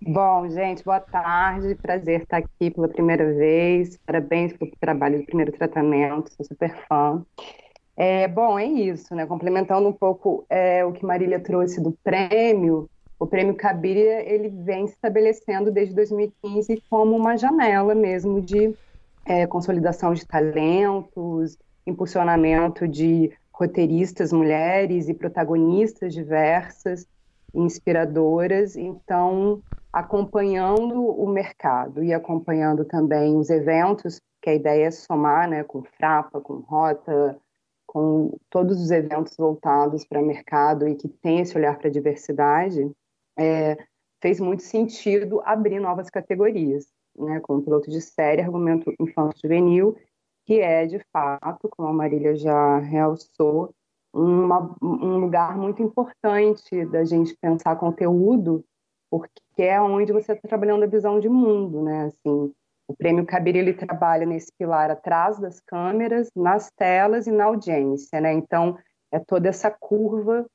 [0.00, 1.74] Bom, gente, boa tarde.
[1.76, 3.98] Prazer estar aqui pela primeira vez.
[4.06, 7.24] Parabéns pelo trabalho do primeiro tratamento, sou super fã.
[7.96, 9.26] É, bom, é isso, né?
[9.26, 14.86] Complementando um pouco é, o que Marília trouxe do prêmio, o prêmio Cabiria ele vem
[14.86, 18.76] se estabelecendo desde 2015 como uma janela mesmo de
[19.26, 27.04] é, consolidação de talentos, impulsionamento de roteiristas mulheres e protagonistas diversas,
[27.52, 28.76] inspiradoras.
[28.76, 29.60] Então,
[29.92, 35.82] acompanhando o mercado e acompanhando também os eventos, que a ideia é somar né, com
[35.82, 37.38] Frapa, com Rota,
[37.86, 41.92] com todos os eventos voltados para o mercado e que tem esse olhar para a
[41.92, 42.90] diversidade,
[43.36, 43.78] é,
[44.20, 49.96] fez muito sentido abrir novas categorias, né, como piloto de série, argumento infanto-juvenil,
[50.44, 53.74] que é, de fato, como a Marília já realçou,
[54.12, 58.64] uma, um lugar muito importante da gente pensar conteúdo
[59.10, 62.06] porque é onde você está trabalhando a visão de mundo, né?
[62.06, 62.52] Assim,
[62.88, 68.20] o Prêmio Cabir ele trabalha nesse pilar atrás das câmeras, nas telas e na audiência,
[68.20, 68.32] né?
[68.32, 68.78] Então
[69.12, 70.46] é toda essa curva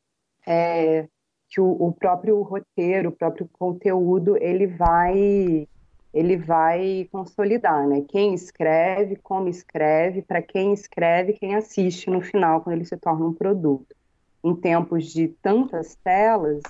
[0.48, 1.08] é,
[1.50, 5.68] que o, o, próprio roteiro, o próprio conteúdo ele vai
[6.14, 8.04] ele vai consolidar, né?
[8.08, 13.26] Quem escreve, como escreve, para quem escreve, quem assiste no final quando ele se torna
[13.26, 13.96] um produto.
[14.44, 16.62] Em tempos de tantas telas,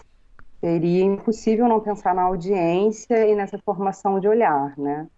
[0.63, 5.09] seria impossível não pensar na audiência e nessa formação de olhar, né?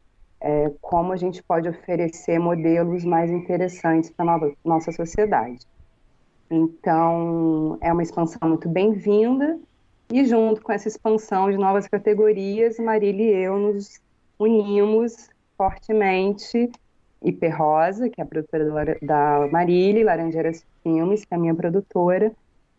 [0.41, 5.59] É, como a gente pode oferecer modelos mais interessantes para a nossa sociedade.
[6.49, 9.59] Então, é uma expansão muito bem-vinda,
[10.11, 14.01] e junto com essa expansão de novas categorias, Marília e eu nos
[14.39, 16.71] unimos fortemente,
[17.21, 22.31] e Rosa, que é a produtora da Marília, Laranjeiras Filmes, que é a minha produtora,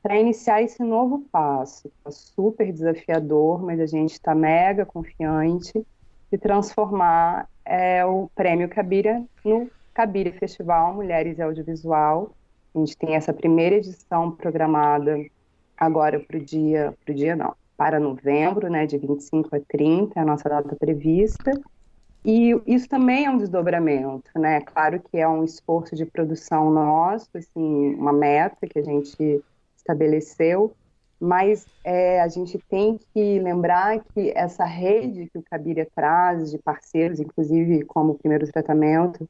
[0.07, 1.91] para iniciar esse novo passo.
[2.05, 5.85] É super desafiador, mas a gente está mega confiante
[6.31, 12.31] de transformar é, o Prêmio Cabira no Cabira Festival Mulheres e Audiovisual.
[12.73, 15.19] A gente tem essa primeira edição programada
[15.77, 20.21] agora para o dia, para o dia não, para novembro, né, de 25 a 30,
[20.21, 21.51] é a nossa data prevista.
[22.25, 24.61] E isso também é um desdobramento, né?
[24.61, 29.43] Claro que é um esforço de produção nosso, assim, uma meta que a gente
[29.87, 30.75] estabeleceu,
[31.19, 36.59] mas é, a gente tem que lembrar que essa rede que o Cabiria traz de
[36.59, 39.29] parceiros, inclusive como primeiro tratamento,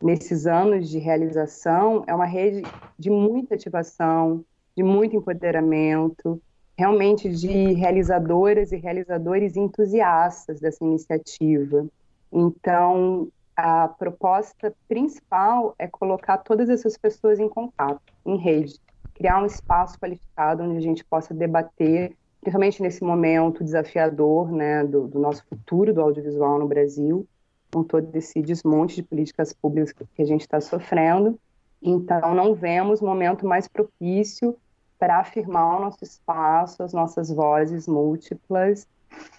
[0.00, 2.62] nesses anos de realização, é uma rede
[2.98, 4.44] de muita ativação,
[4.76, 6.40] de muito empoderamento,
[6.76, 11.86] realmente de realizadoras e realizadores entusiastas dessa iniciativa.
[12.30, 18.78] Então, a proposta principal é colocar todas essas pessoas em contato, em rede
[19.14, 25.06] criar um espaço qualificado onde a gente possa debater, principalmente nesse momento desafiador né, do,
[25.06, 27.26] do nosso futuro do audiovisual no Brasil,
[27.72, 31.38] com todo esse desmonte de políticas públicas que a gente está sofrendo,
[31.82, 34.56] Então, não vemos momento mais propício
[34.98, 38.86] para afirmar o nosso espaço, as nossas vozes múltiplas.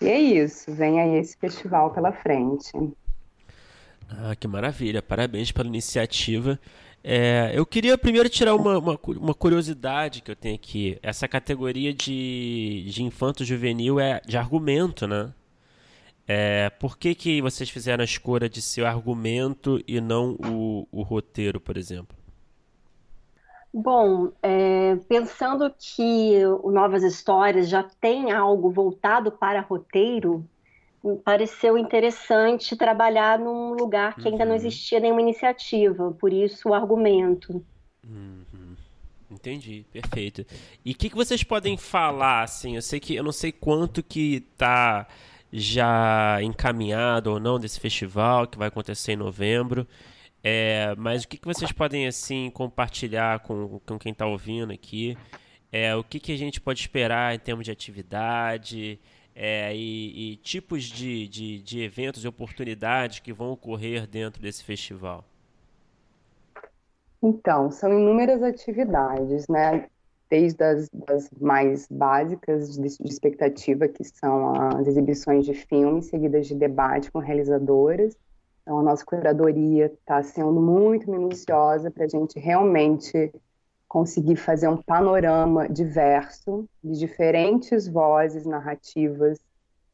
[0.01, 2.71] E é isso, vem aí esse festival pela frente.
[4.09, 6.59] Ah, que maravilha, parabéns pela iniciativa.
[7.08, 10.97] É, eu queria primeiro tirar uma, uma, uma, curiosidade que eu tenho aqui.
[11.03, 15.32] Essa categoria de, de infanto juvenil é de argumento, né?
[16.28, 20.88] É, por que, que vocês fizeram a escolha de ser o argumento e não o,
[20.91, 22.18] o roteiro, por exemplo?
[23.72, 30.43] Bom, é, pensando que o Novas Histórias já tem algo voltado para roteiro,
[31.24, 34.58] pareceu interessante trabalhar num lugar que ainda não uhum.
[34.58, 37.64] existia nenhuma iniciativa, por isso o argumento.
[38.08, 38.76] Uhum.
[39.30, 40.45] Entendi, perfeito.
[40.84, 44.03] E o que, que vocês podem falar, assim, eu sei que eu não sei quanto
[44.03, 45.08] que está
[45.51, 49.88] já encaminhado ou não desse festival que vai acontecer em novembro.
[50.43, 55.18] É, mas o que, que vocês podem assim compartilhar com, com quem está ouvindo aqui?
[55.72, 58.99] É, o que, que a gente pode esperar em termos de atividade
[59.36, 64.63] é, e, e, tipos de, de, de eventos e oportunidades que vão ocorrer dentro desse
[64.63, 65.25] festival?
[67.21, 69.88] Então, são inúmeras atividades, né?
[70.29, 76.47] desde as das mais básicas de, de, expectativa, que são as exibições de filmes, seguidas
[76.47, 78.17] de debate com realizadoras.
[78.61, 83.31] Então, a nossa curadoria está sendo muito minuciosa para a gente realmente
[83.95, 89.39] conseguir fazer um panorama diverso de diferentes vozes narrativas,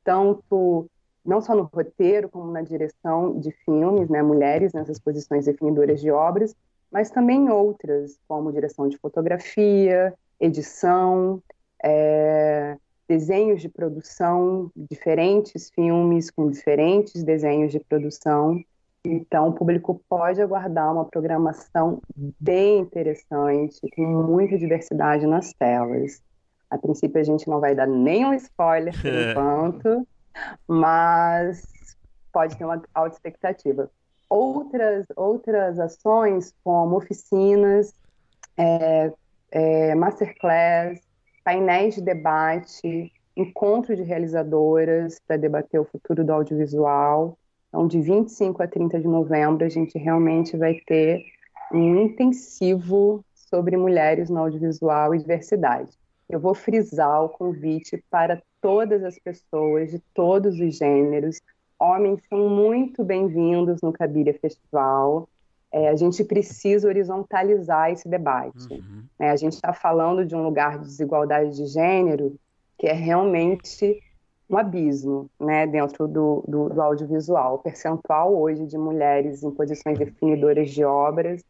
[0.03, 0.89] tanto
[1.23, 6.09] não só no roteiro como na direção de filmes, né, mulheres nessas posições definidoras de
[6.09, 6.55] obras,
[6.91, 11.39] mas também outras, como direção de fotografia, edição,
[11.83, 12.75] é,
[13.07, 18.63] desenhos de produção, diferentes filmes com diferentes desenhos de produção.
[19.03, 22.01] Então, o público pode aguardar uma programação
[22.39, 26.21] bem interessante, com muita diversidade nas telas.
[26.69, 30.07] A princípio, a gente não vai dar nenhum spoiler por enquanto,
[30.67, 31.97] mas
[32.31, 33.89] pode ter uma alta expectativa.
[34.29, 37.93] Outras, outras ações, como oficinas,
[38.55, 39.11] é,
[39.51, 41.01] é, masterclass,
[41.43, 47.37] painéis de debate, encontro de realizadoras para debater o futuro do audiovisual.
[47.72, 51.24] Então, de 25 a 30 de novembro, a gente realmente vai ter
[51.74, 55.91] um intensivo sobre mulheres no audiovisual e diversidade.
[56.30, 61.41] Eu vou frisar o convite para todas as pessoas de todos os gêneros.
[61.80, 65.28] Homens são muito bem-vindos no Cabiria Festival
[65.72, 68.74] é, a gente precisa horizontalizar esse debate.
[68.74, 69.03] Uhum.
[69.17, 69.30] Né?
[69.32, 72.36] A gente está falando de um lugar de desigualdade de gênero
[72.78, 74.03] que é realmente
[74.51, 77.55] um abismo né, dentro do, do, do audiovisual.
[77.55, 81.41] O percentual hoje de mulheres em posições definidoras de obras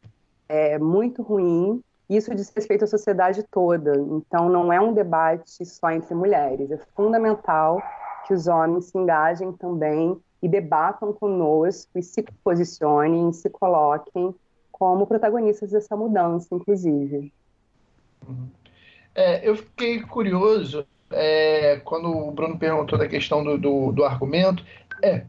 [0.48, 1.82] é muito ruim.
[2.08, 3.94] Isso diz respeito à sociedade toda.
[3.96, 6.70] Então, não é um debate só entre mulheres.
[6.70, 7.82] É fundamental
[8.28, 14.36] que os homens se engajem também e debatam conosco e se posicionem, se coloquem
[14.72, 17.32] como protagonistas dessa mudança, inclusive.
[18.28, 18.48] Uhum.
[19.14, 24.64] É, eu fiquei curioso é, quando o Bruno perguntou da questão do, do, do argumento.
[25.02, 25.26] É,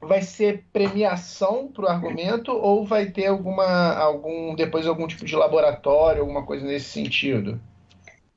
[0.00, 5.34] vai ser premiação para o argumento ou vai ter alguma algum depois algum tipo de
[5.34, 7.60] laboratório, alguma coisa nesse sentido?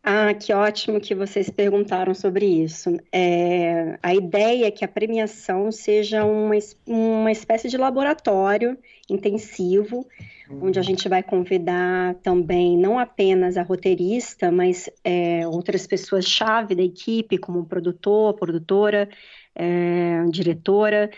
[0.09, 2.97] Ah, que ótimo que vocês perguntaram sobre isso.
[3.11, 6.55] É, a ideia é que a premiação seja uma,
[6.85, 8.77] uma espécie de laboratório
[9.09, 10.07] intensivo,
[10.49, 10.67] uhum.
[10.67, 16.83] onde a gente vai convidar também não apenas a roteirista, mas é, outras pessoas-chave da
[16.83, 19.09] equipe, como produtor, produtora,
[19.53, 21.11] é, diretora,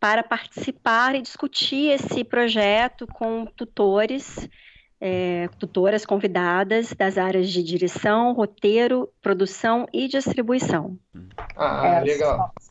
[0.00, 4.48] para participar e discutir esse projeto com tutores
[5.04, 10.96] é, tutoras convidadas das áreas de direção, roteiro, produção e distribuição.
[11.56, 12.36] Ah, é, legal.
[12.36, 12.70] Só,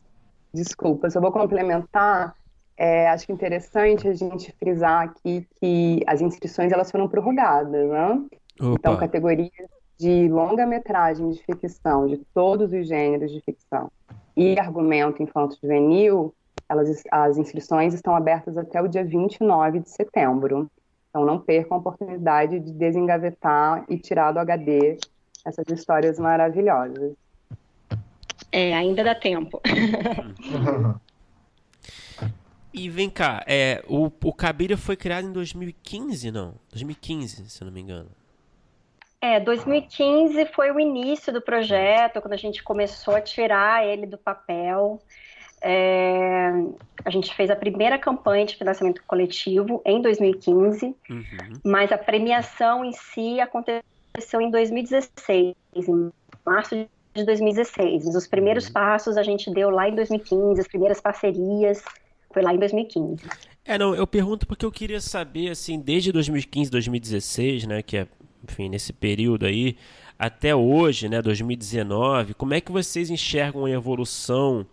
[0.54, 2.34] desculpa, só vou complementar.
[2.74, 8.12] É, acho que interessante a gente frisar aqui que as inscrições elas foram prorrogadas, né?
[8.58, 8.76] Opa.
[8.78, 9.50] Então, categorias
[9.98, 13.92] de longa-metragem de ficção, de todos os gêneros de ficção,
[14.34, 16.34] e argumento infanto-juvenil,
[16.66, 20.70] elas, as inscrições estão abertas até o dia 29 de setembro.
[21.12, 24.96] Então não percam a oportunidade de desengavetar e tirar do HD
[25.44, 27.12] essas histórias maravilhosas.
[28.50, 29.60] É, ainda dá tempo.
[32.72, 36.54] e vem cá, é, o, o Cabiria foi criado em 2015, não?
[36.70, 38.08] 2015, se não me engano.
[39.20, 44.16] É, 2015 foi o início do projeto, quando a gente começou a tirar ele do
[44.16, 44.98] papel.
[45.62, 46.50] É,
[47.04, 51.24] a gente fez a primeira campanha de financiamento coletivo em 2015, uhum.
[51.64, 56.12] mas a premiação em si aconteceu em 2016, em
[56.44, 58.06] março de 2016.
[58.14, 58.72] Os primeiros uhum.
[58.72, 61.82] passos a gente deu lá em 2015, as primeiras parcerias
[62.32, 63.22] foi lá em 2015.
[63.64, 68.08] É, não, eu pergunto porque eu queria saber, assim, desde 2015, 2016, né, que é,
[68.42, 69.76] enfim, nesse período aí,
[70.18, 74.66] até hoje, né, 2019, como é que vocês enxergam a evolução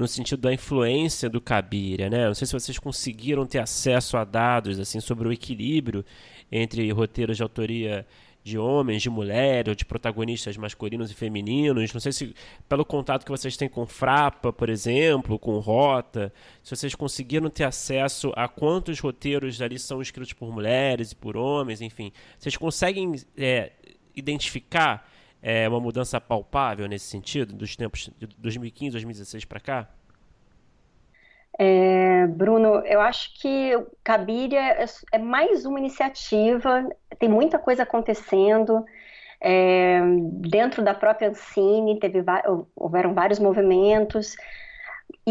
[0.00, 2.26] no sentido da influência do Cabiria, né?
[2.26, 6.04] Não sei se vocês conseguiram ter acesso a dados assim sobre o equilíbrio
[6.50, 8.06] entre roteiros de autoria
[8.42, 11.92] de homens, de mulheres, ou de protagonistas masculinos e femininos.
[11.92, 12.34] Não sei se
[12.66, 16.32] pelo contato que vocês têm com Frapa, por exemplo, com Rota,
[16.62, 21.36] se vocês conseguiram ter acesso a quantos roteiros ali são escritos por mulheres e por
[21.36, 22.10] homens, enfim.
[22.38, 23.72] Vocês conseguem é,
[24.16, 25.06] identificar
[25.42, 29.88] é, uma mudança palpável nesse sentido, dos tempos de 2015, 2016 para cá?
[31.58, 33.72] É, Bruno, eu acho que
[34.02, 36.88] Cabiria é, é, mais uma iniciativa,
[37.18, 38.84] tem muita coisa acontecendo.
[39.42, 40.00] É,
[40.32, 42.22] dentro da própria Ancine, teve,
[42.76, 44.36] houveram vários movimentos.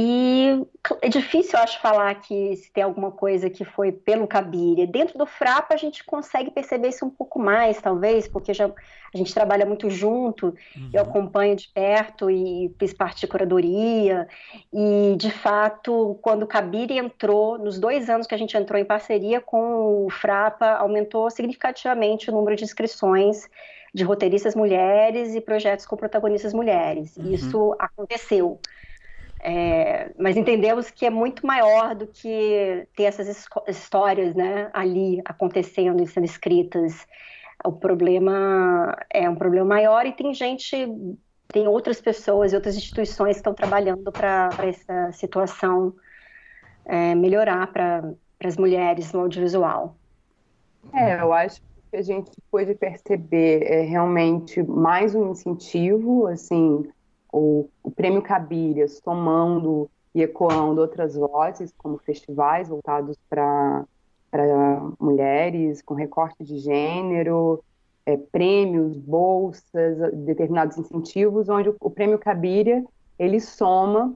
[0.02, 0.66] E
[1.02, 4.88] é difícil, eu acho, falar que se tem alguma coisa que foi pelo Cabiria.
[4.88, 9.18] Dentro do Frapa, a gente consegue perceber isso um pouco mais, talvez, porque já, a
[9.18, 10.90] gente trabalha muito junto, uhum.
[10.94, 14.26] eu acompanho de perto e fiz parte de curadoria.
[14.74, 18.86] E, de fato, quando o Cabiria entrou, nos dois anos que a gente entrou em
[18.86, 23.50] parceria com o Frapa, aumentou significativamente o número de inscrições
[23.94, 27.18] de roteiristas mulheres e projetos com protagonistas mulheres.
[27.18, 27.34] Uhum.
[27.34, 28.60] Isso aconteceu.
[29.42, 36.04] É, mas entendemos que é muito maior do que ter essas histórias né, ali acontecendo
[36.04, 37.08] e sendo escritas.
[37.64, 40.76] O problema é um problema maior e tem gente,
[41.48, 45.94] tem outras pessoas e outras instituições que estão trabalhando para essa situação
[46.86, 48.14] é, melhorar para
[48.44, 49.96] as mulheres no audiovisual.
[50.94, 51.62] É, eu acho
[51.92, 56.90] que a gente pode perceber é, realmente mais um incentivo, assim,
[57.32, 63.86] o, o Prêmio Cabiria somando e ecoando outras vozes, como festivais voltados para
[65.00, 67.64] mulheres, com recorte de gênero,
[68.06, 72.84] é, prêmios, bolsas, determinados incentivos, onde o, o Prêmio Cabiria
[73.18, 74.16] ele soma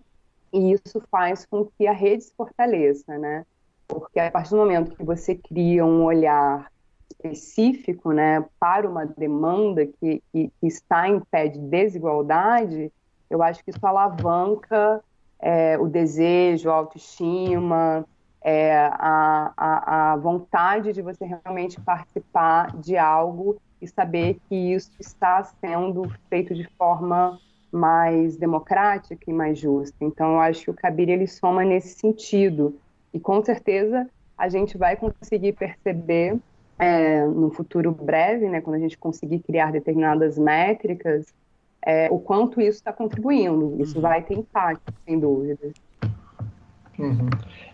[0.51, 3.45] e isso faz com que a rede se fortaleça, né?
[3.88, 6.72] Porque a partir do momento que você cria um olhar
[7.11, 12.91] específico, né, para uma demanda que, que está em pé de desigualdade,
[13.30, 15.04] eu acho que isso alavanca
[15.40, 18.06] é, o desejo, a autoestima,
[18.42, 24.92] é, a, a, a vontade de você realmente participar de algo e saber que isso
[25.00, 27.38] está sendo feito de forma
[27.72, 29.98] mais democrática e mais justa.
[30.00, 32.80] Então, eu acho que o Cabir ele soma nesse sentido.
[33.14, 36.38] E com certeza a gente vai conseguir perceber
[36.80, 41.34] é, no futuro breve, né, quando a gente conseguir criar determinadas métricas,
[41.86, 43.82] é, o quanto isso está contribuindo.
[43.82, 44.02] Isso uhum.
[44.02, 45.72] vai ter impacto, sem dúvida.
[46.98, 47.30] Uhum.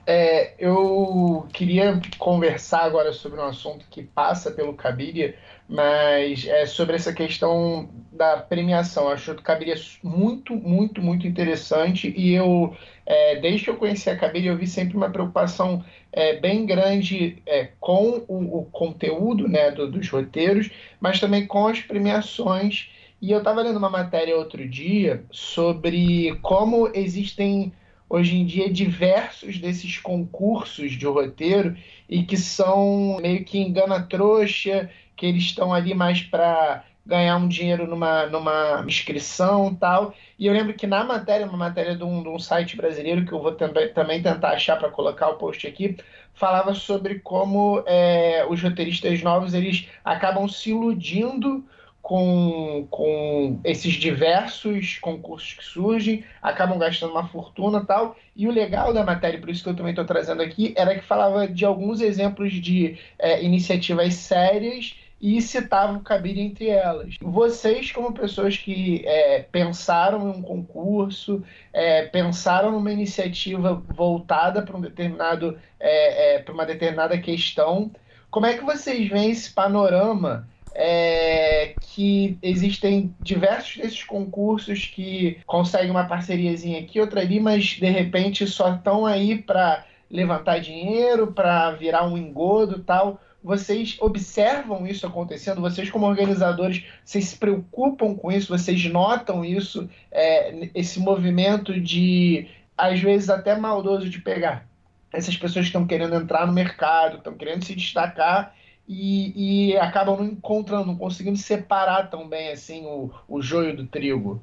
[0.08, 5.36] É, eu queria conversar agora sobre um assunto que passa pelo Cabiria,
[5.68, 9.04] mas é sobre essa questão da premiação.
[9.04, 13.78] Eu acho que o Cabiria muito, muito, muito interessante e eu, é, desde que eu
[13.78, 18.66] conheci a Cabiria, eu vi sempre uma preocupação é, bem grande é, com o, o,
[18.72, 22.90] conteúdo né, do, dos roteiros, mas também com as premiações
[23.22, 27.74] e eu estava lendo uma matéria outro dia sobre como existem
[28.10, 31.76] hoje em dia diversos desses concursos de roteiro
[32.08, 37.88] e que são meio que engana-trouxa, que eles estão ali mais para ganhar um dinheiro
[37.88, 40.14] numa, numa inscrição tal.
[40.38, 43.32] E eu lembro que na matéria, uma matéria de um, de um site brasileiro, que
[43.32, 45.98] eu vou também, também tentar achar para colocar o post aqui,
[46.34, 51.66] falava sobre como é, os roteiristas novos eles acabam se iludindo
[52.02, 58.16] com, com esses diversos concursos que surgem, acabam gastando uma fortuna tal.
[58.36, 61.06] E o legal da matéria, por isso que eu também estou trazendo aqui, era que
[61.06, 67.16] falava de alguns exemplos de é, iniciativas sérias e citava o cabide entre elas.
[67.22, 71.44] Vocês, como pessoas que é, pensaram em um concurso,
[71.74, 77.92] é, pensaram numa iniciativa voltada para um determinado, é, é para uma determinada questão,
[78.32, 85.92] como é que vocês veem esse panorama é, que existem diversos desses concursos que conseguem
[85.92, 91.72] uma parceriazinha aqui, outra ali, mas de repente só estão aí para levantar dinheiro, para
[91.72, 93.20] virar um engodo tal.
[93.42, 95.62] Vocês observam isso acontecendo?
[95.62, 98.58] Vocês, como organizadores, vocês se preocupam com isso?
[98.58, 99.90] Vocês notam isso?
[100.12, 102.48] É, esse movimento de
[102.78, 104.70] às vezes até maldoso de pegar
[105.12, 108.54] essas pessoas que estão querendo entrar no mercado, estão querendo se destacar
[108.90, 113.86] e, e, acabam não encontrando, não conseguindo separar tão bem assim o, o joio do
[113.86, 114.42] trigo.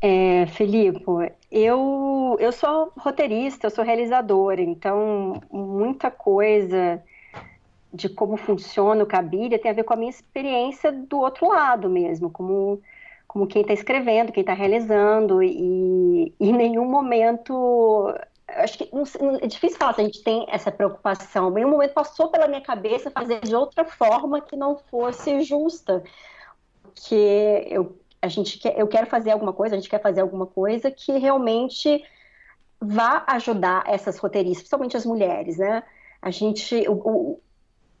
[0.00, 1.04] É, Felipe,
[1.50, 7.02] eu, eu sou roteirista, eu sou realizadora, então muita coisa
[7.92, 11.90] de como funciona o Cabiria tem a ver com a minha experiência do outro lado
[11.90, 12.80] mesmo, como,
[13.28, 18.12] como quem está escrevendo, quem está realizando, e, e em nenhum momento
[18.48, 18.90] acho que
[19.40, 21.50] é difícil falar se a gente tem essa preocupação.
[21.50, 26.02] Em nenhum momento passou pela minha cabeça fazer de outra forma que não fosse justa.
[26.94, 30.46] Que eu, a gente quer, eu quero fazer alguma coisa, a gente quer fazer alguma
[30.46, 32.04] coisa que realmente
[32.80, 35.82] vá ajudar essas roteiristas, principalmente as mulheres, né?
[36.20, 37.40] A gente, o, o,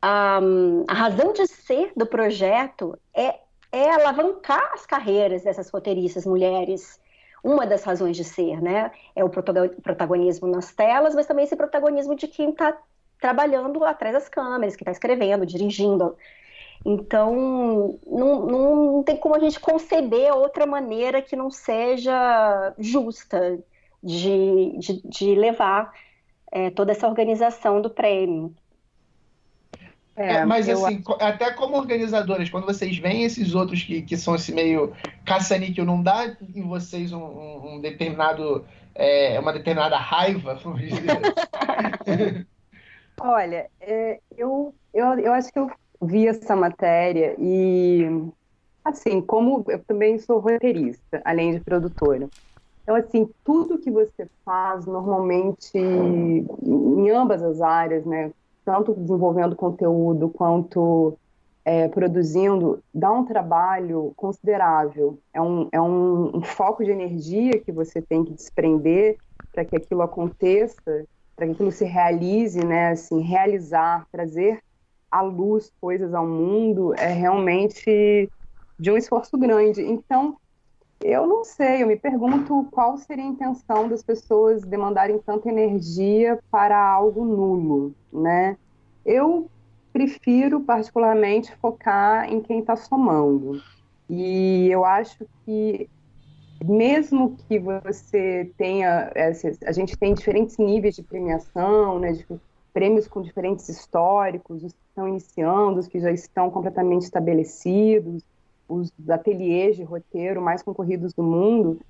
[0.00, 0.40] a,
[0.88, 3.38] a razão de ser do projeto é,
[3.72, 7.00] é alavancar as carreiras dessas roteiristas mulheres
[7.44, 8.90] uma das razões de ser, né?
[9.14, 12.76] É o protagonismo nas telas, mas também esse protagonismo de quem está
[13.20, 16.16] trabalhando atrás das câmeras, que está escrevendo, dirigindo.
[16.84, 23.58] Então, não, não, tem como a gente conceber outra maneira que não seja justa
[24.02, 25.92] de, de, de levar
[26.50, 28.54] é, toda essa organização do prêmio.
[30.16, 34.36] É, é, mas assim, até como organizadores, quando vocês veem esses outros que, que são
[34.36, 34.92] esse meio
[35.24, 42.46] caça-níquel, não dá em vocês um, um, um determinado, é, uma determinada raiva, dizer
[43.20, 48.04] Olha, é, eu, eu, eu acho que eu vi essa matéria e,
[48.84, 52.28] assim, como eu também sou roteirista, além de produtora,
[52.84, 58.30] então, assim, tudo que você faz normalmente em ambas as áreas, né,
[58.64, 61.18] tanto desenvolvendo conteúdo quanto
[61.64, 65.18] é, produzindo, dá um trabalho considerável.
[65.32, 69.16] É, um, é um, um foco de energia que você tem que desprender
[69.52, 72.90] para que aquilo aconteça, para que aquilo se realize, né?
[72.90, 74.60] Assim, realizar, trazer
[75.10, 78.28] à luz coisas ao mundo é realmente
[78.78, 79.80] de um esforço grande.
[79.80, 80.36] Então,
[81.00, 86.38] eu não sei, eu me pergunto qual seria a intenção das pessoas demandarem tanta energia
[86.50, 88.56] para algo nulo, né?
[89.04, 89.50] Eu
[89.92, 93.62] prefiro particularmente focar em quem está somando.
[94.08, 95.88] E eu acho que
[96.62, 99.12] mesmo que você tenha,
[99.66, 102.26] a gente tem diferentes níveis de premiação, né, de
[102.72, 108.22] prêmios com diferentes históricos, os que estão iniciando, os que já estão completamente estabelecidos,
[108.68, 111.80] os ateliês de roteiro mais concorridos do mundo,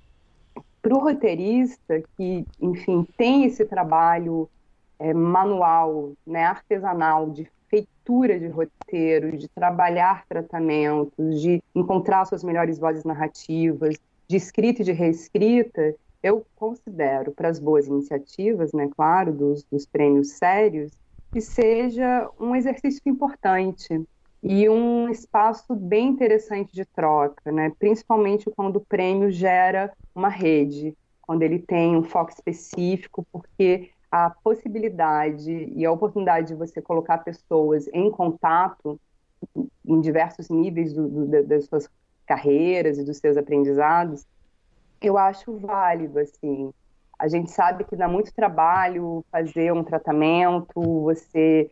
[0.81, 4.49] para o roteirista que, enfim, tem esse trabalho
[4.99, 12.77] é, manual, né, artesanal, de feitura de roteiro, de trabalhar tratamentos, de encontrar suas melhores
[12.77, 13.95] vozes narrativas,
[14.27, 19.85] de escrita e de reescrita, eu considero, para as boas iniciativas, né, claro, dos, dos
[19.85, 20.91] prêmios sérios,
[21.31, 24.03] que seja um exercício importante
[24.47, 27.71] e um espaço bem interessante de troca, né?
[27.79, 34.29] principalmente quando o prêmio gera uma rede, quando ele tem um foco específico, porque a
[34.29, 38.99] possibilidade e a oportunidade de você colocar pessoas em contato
[39.83, 41.89] em diversos níveis do, do, das suas
[42.27, 44.27] carreiras e dos seus aprendizados,
[45.01, 46.71] eu acho válido, assim.
[47.17, 51.71] A gente sabe que dá muito trabalho fazer um tratamento, você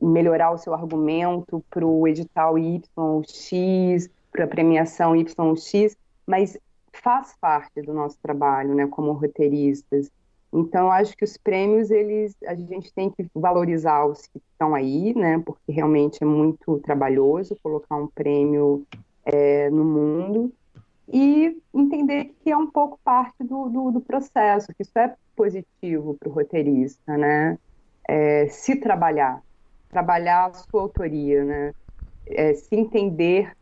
[0.00, 6.58] melhorar o seu argumento para o edital YX, para a premiação YX, mas
[6.92, 10.10] faz parte do nosso trabalho, né, como roteiristas.
[10.52, 15.12] Então, acho que os prêmios, eles, a gente tem que valorizar os que estão aí,
[15.14, 18.86] né, porque realmente é muito trabalhoso colocar um prêmio
[19.24, 20.52] é, no mundo,
[21.12, 26.14] e entender que é um pouco parte do, do, do processo, que isso é positivo
[26.14, 27.58] para o roteirista, né,
[28.08, 29.42] é, se trabalhar,
[29.94, 31.72] trabalhar a sua autoria, né?
[32.26, 33.52] É, se entender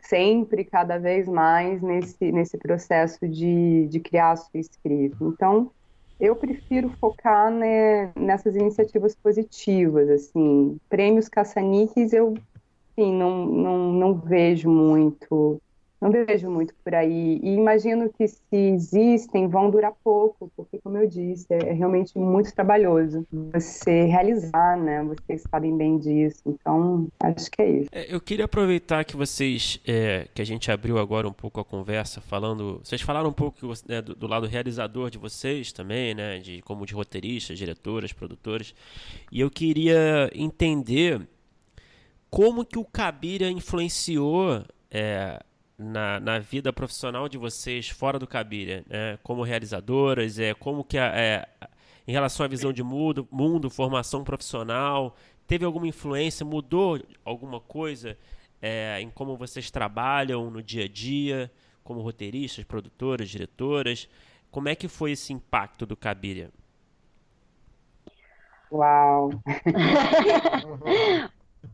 [0.00, 5.16] sempre, cada vez mais, nesse, nesse processo de, de criar a sua escrita.
[5.20, 5.72] Então,
[6.20, 10.78] eu prefiro focar né, nessas iniciativas positivas, assim.
[10.88, 12.34] Prêmios caça-níqueis eu,
[12.96, 15.60] não, não, não vejo muito
[16.00, 17.40] não vejo muito por aí.
[17.42, 22.54] E imagino que se existem, vão durar pouco, porque, como eu disse, é realmente muito
[22.54, 25.02] trabalhoso você realizar, né?
[25.02, 26.42] Vocês sabem bem disso.
[26.46, 27.90] Então, acho que é isso.
[27.92, 31.64] É, eu queria aproveitar que vocês, é, que a gente abriu agora um pouco a
[31.64, 32.80] conversa, falando.
[32.84, 36.38] Vocês falaram um pouco né, do, do, lado realizador de vocês também, né?
[36.38, 38.72] De como de roteiristas, diretoras, produtores.
[39.32, 41.26] E eu queria entender
[42.30, 44.62] como que o Cabira influenciou.
[44.90, 45.42] É,
[45.78, 49.18] na, na vida profissional de vocês fora do Cabiria, né?
[49.22, 51.48] como realizadoras, é, como que a, é,
[52.06, 55.16] em relação à visão de mundo, mundo, formação profissional,
[55.46, 58.18] teve alguma influência, mudou alguma coisa
[58.60, 61.50] é, em como vocês trabalham no dia a dia,
[61.84, 64.08] como roteiristas, produtoras, diretoras?
[64.50, 66.50] Como é que foi esse impacto do Cabiria?
[68.70, 69.30] Uau!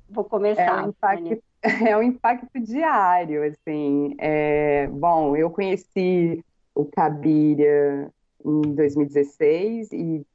[0.09, 0.63] Vou começar.
[0.63, 1.43] É um impacto,
[1.89, 4.15] é um impacto diário, assim.
[4.19, 6.45] É, bom, eu conheci
[6.75, 8.11] o Cabiria
[8.45, 10.27] em 2016 e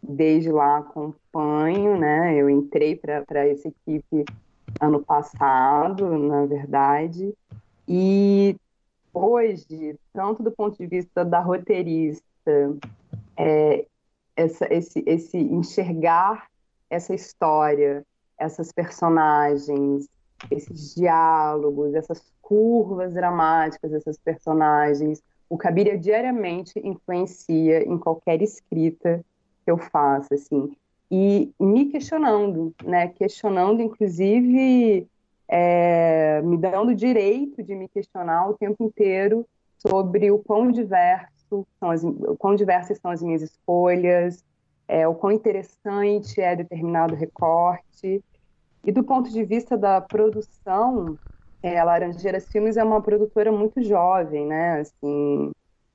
[0.00, 2.36] desde lá acompanho, né?
[2.36, 4.24] Eu entrei para essa equipe
[4.80, 7.34] ano passado, na verdade,
[7.88, 8.56] e
[9.12, 12.76] hoje, tanto do ponto de vista da roteirista,
[13.36, 13.86] é,
[14.36, 16.46] essa, esse, esse enxergar
[16.90, 18.04] essa história,
[18.38, 20.08] essas personagens,
[20.50, 29.24] esses diálogos, essas curvas dramáticas dessas personagens, o Cabiria diariamente influencia em qualquer escrita
[29.64, 30.76] que eu faça, assim,
[31.10, 35.08] e me questionando, né, questionando, inclusive,
[35.48, 39.46] é, me dando o direito de me questionar o tempo inteiro
[39.78, 42.02] sobre o quão diverso são as,
[42.38, 44.44] quão diversas são as minhas escolhas,
[44.88, 48.22] é, o quão interessante é determinado recorte.
[48.86, 51.18] E do ponto de vista da produção,
[51.60, 54.78] é, a Laranjeiras Filmes é uma produtora muito jovem, né?
[54.78, 55.50] Assim,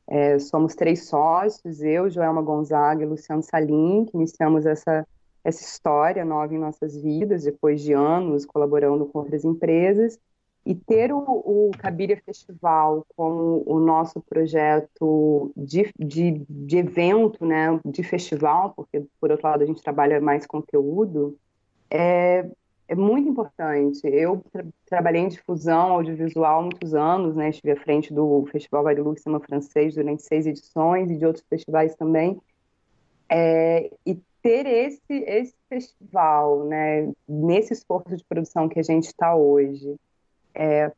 [0.09, 5.07] é, somos três sócios, eu, Joelma Gonzaga e Luciano Salim, que iniciamos essa,
[5.41, 10.19] essa história nova em nossas vidas, depois de anos colaborando com outras empresas.
[10.65, 17.79] E ter o, o Cabiria Festival como o nosso projeto de, de, de evento, né,
[17.85, 21.37] de festival, porque, por outro lado, a gente trabalha mais conteúdo,
[21.89, 22.45] é,
[22.91, 24.05] é muito importante.
[24.05, 27.49] Eu tra trabalhei em difusão audiovisual muitos anos, né?
[27.49, 31.95] Estive à frente do Festival Guadeloupe Cinema Francês durante seis edições e de outros festivais
[31.95, 32.37] também.
[33.29, 39.33] É, e ter esse, esse festival, né, nesse esforço de produção que a gente está
[39.33, 39.95] hoje,
[40.53, 40.91] é,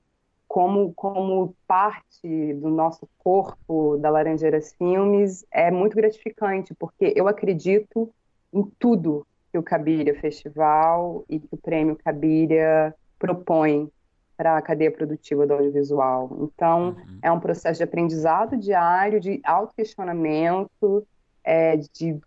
[0.47, 8.11] como, como parte do nosso corpo da Laranjeiras Filmes, é muito gratificante, porque eu acredito
[8.51, 13.87] em tudo que o Cabiria Festival e que o Prêmio Cabiria propõe
[14.35, 16.35] para a cadeia produtiva do audiovisual.
[16.41, 17.19] Então, uhum.
[17.21, 21.05] é um processo de aprendizado diário, de autoquestionamento,
[21.43, 22.19] é, de,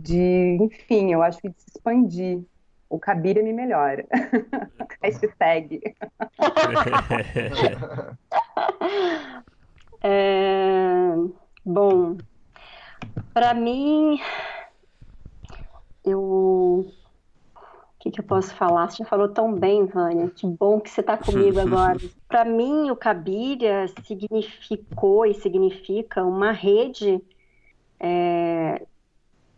[0.00, 2.40] de, enfim, eu acho que de se expandir
[2.88, 4.06] o Cabira me melhora.
[5.02, 5.82] Hashtag.
[10.02, 11.12] é,
[11.66, 12.16] bom,
[13.34, 14.18] para mim,
[16.04, 16.20] eu.
[16.20, 18.90] O que, que eu posso falar?
[18.90, 20.28] Você já falou tão bem, Vânia.
[20.30, 21.98] Que bom que você está comigo agora.
[22.28, 27.22] Para mim, o Cabiria significou e significa uma rede
[28.00, 28.84] é,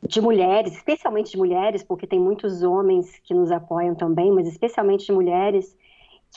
[0.07, 5.07] de mulheres, especialmente de mulheres, porque tem muitos homens que nos apoiam também, mas especialmente
[5.07, 5.75] de mulheres,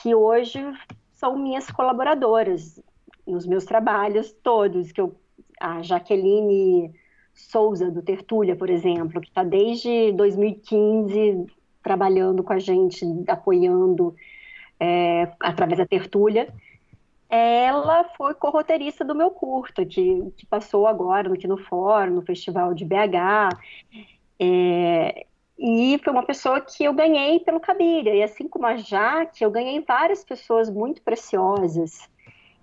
[0.00, 0.58] que hoje
[1.14, 2.80] são minhas colaboradoras
[3.26, 5.14] nos meus trabalhos todos, que eu,
[5.60, 6.94] a Jaqueline
[7.38, 11.46] Souza, do Tertúlia, por exemplo, que está desde 2015
[11.82, 14.14] trabalhando com a gente, apoiando
[14.78, 16.52] é, através da Tertúlia,
[17.30, 22.74] ela foi corroteirista do meu curta, que, que passou agora no Kino Fórum, no Festival
[22.74, 23.56] de BH.
[24.40, 25.26] É,
[25.58, 28.14] e foi uma pessoa que eu ganhei pelo Cabiria.
[28.14, 32.08] E assim como a Jaque, eu ganhei várias pessoas muito preciosas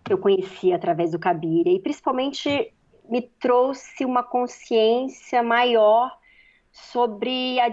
[0.03, 1.73] que eu conheci através do Cabiria.
[1.73, 2.73] E principalmente
[3.09, 6.11] me trouxe uma consciência maior
[6.71, 7.71] sobre a,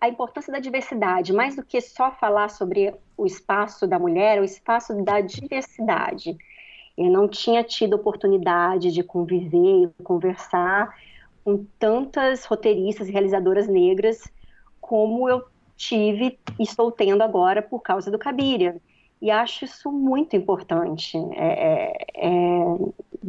[0.00, 4.44] a importância da diversidade, mais do que só falar sobre o espaço da mulher, o
[4.44, 6.36] espaço da diversidade.
[6.96, 10.94] Eu não tinha tido oportunidade de conviver e conversar
[11.44, 14.22] com tantas roteiristas e realizadoras negras
[14.80, 15.44] como eu
[15.76, 18.80] tive e estou tendo agora por causa do Cabiria.
[19.20, 21.16] E acho isso muito importante.
[21.32, 22.28] É, é, é,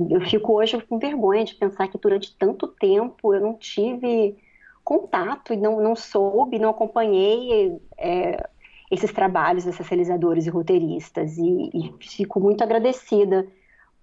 [0.10, 4.38] eu fico hoje com vergonha de pensar que durante tanto tempo eu não tive
[4.84, 8.50] contato e não, não soube, não acompanhei é,
[8.92, 11.38] esses trabalhos desses realizadores e roteiristas.
[11.38, 13.48] E, e fico muito agradecida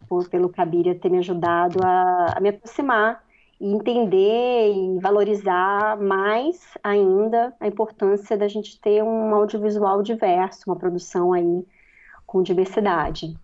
[0.08, 3.24] por, pelo Cabiria ter me ajudado a, a me aproximar
[3.60, 10.76] e entender e valorizar mais ainda a importância da gente ter um audiovisual diverso, uma
[10.76, 11.64] produção aí
[12.26, 13.36] com diversidade.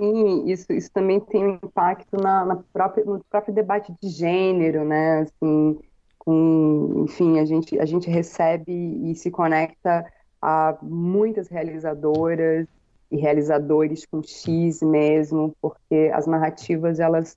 [0.00, 4.82] Sim, isso, isso também tem um impacto na, na própria, no próprio debate de gênero,
[4.82, 5.20] né?
[5.20, 5.78] Assim,
[6.18, 12.66] com, enfim, a gente, a gente recebe e se conecta a muitas realizadoras
[13.10, 17.36] e realizadores com X mesmo, porque as narrativas, elas,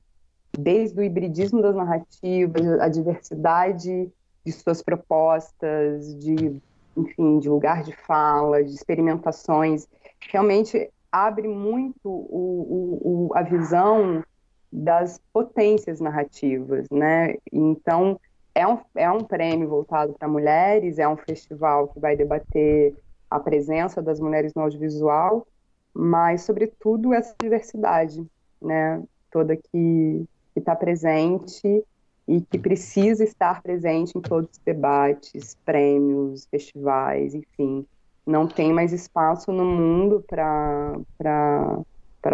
[0.57, 4.09] desde o hibridismo das narrativas, a diversidade
[4.45, 6.55] de suas propostas, de,
[6.95, 9.85] enfim, de lugar de fala, de experimentações,
[10.31, 14.23] realmente abre muito o, o, a visão
[14.71, 17.35] das potências narrativas, né?
[17.51, 18.19] Então,
[18.55, 22.95] é um, é um prêmio voltado para mulheres, é um festival que vai debater
[23.29, 25.45] a presença das mulheres no audiovisual,
[25.93, 28.25] mas, sobretudo, essa diversidade,
[28.59, 29.03] né?
[29.29, 31.83] Toda que está presente
[32.27, 37.85] e que precisa estar presente em todos os debates, prêmios, festivais, enfim.
[38.25, 40.95] Não tem mais espaço no mundo para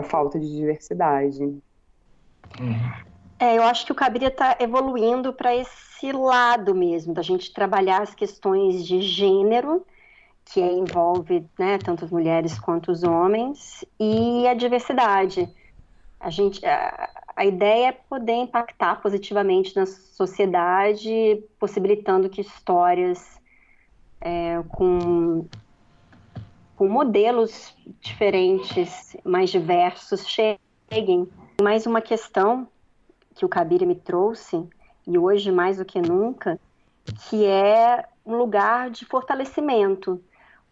[0.03, 1.57] falta de diversidade.
[3.39, 8.01] É, eu acho que o Cabiria está evoluindo para esse lado mesmo, da gente trabalhar
[8.01, 9.85] as questões de gênero,
[10.45, 15.49] que envolve né, tanto as mulheres quanto os homens, e a diversidade.
[16.19, 23.39] A, gente, a, a ideia é poder impactar positivamente na sociedade, possibilitando que histórias
[24.19, 25.45] é, com,
[26.79, 31.29] com modelos diferentes, mais diversos, cheguem.
[31.61, 32.69] Mais uma questão
[33.35, 34.65] que o Kabir me trouxe,
[35.05, 36.57] e hoje mais do que nunca,
[37.27, 40.23] que é um lugar de fortalecimento,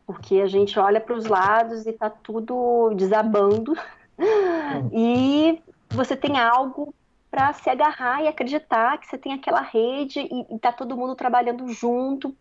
[0.05, 3.73] porque a gente olha para os lados e está tudo desabando,
[4.17, 4.89] hum.
[4.93, 6.93] e você tem algo
[7.29, 11.67] para se agarrar e acreditar que você tem aquela rede e está todo mundo trabalhando
[11.67, 12.33] junto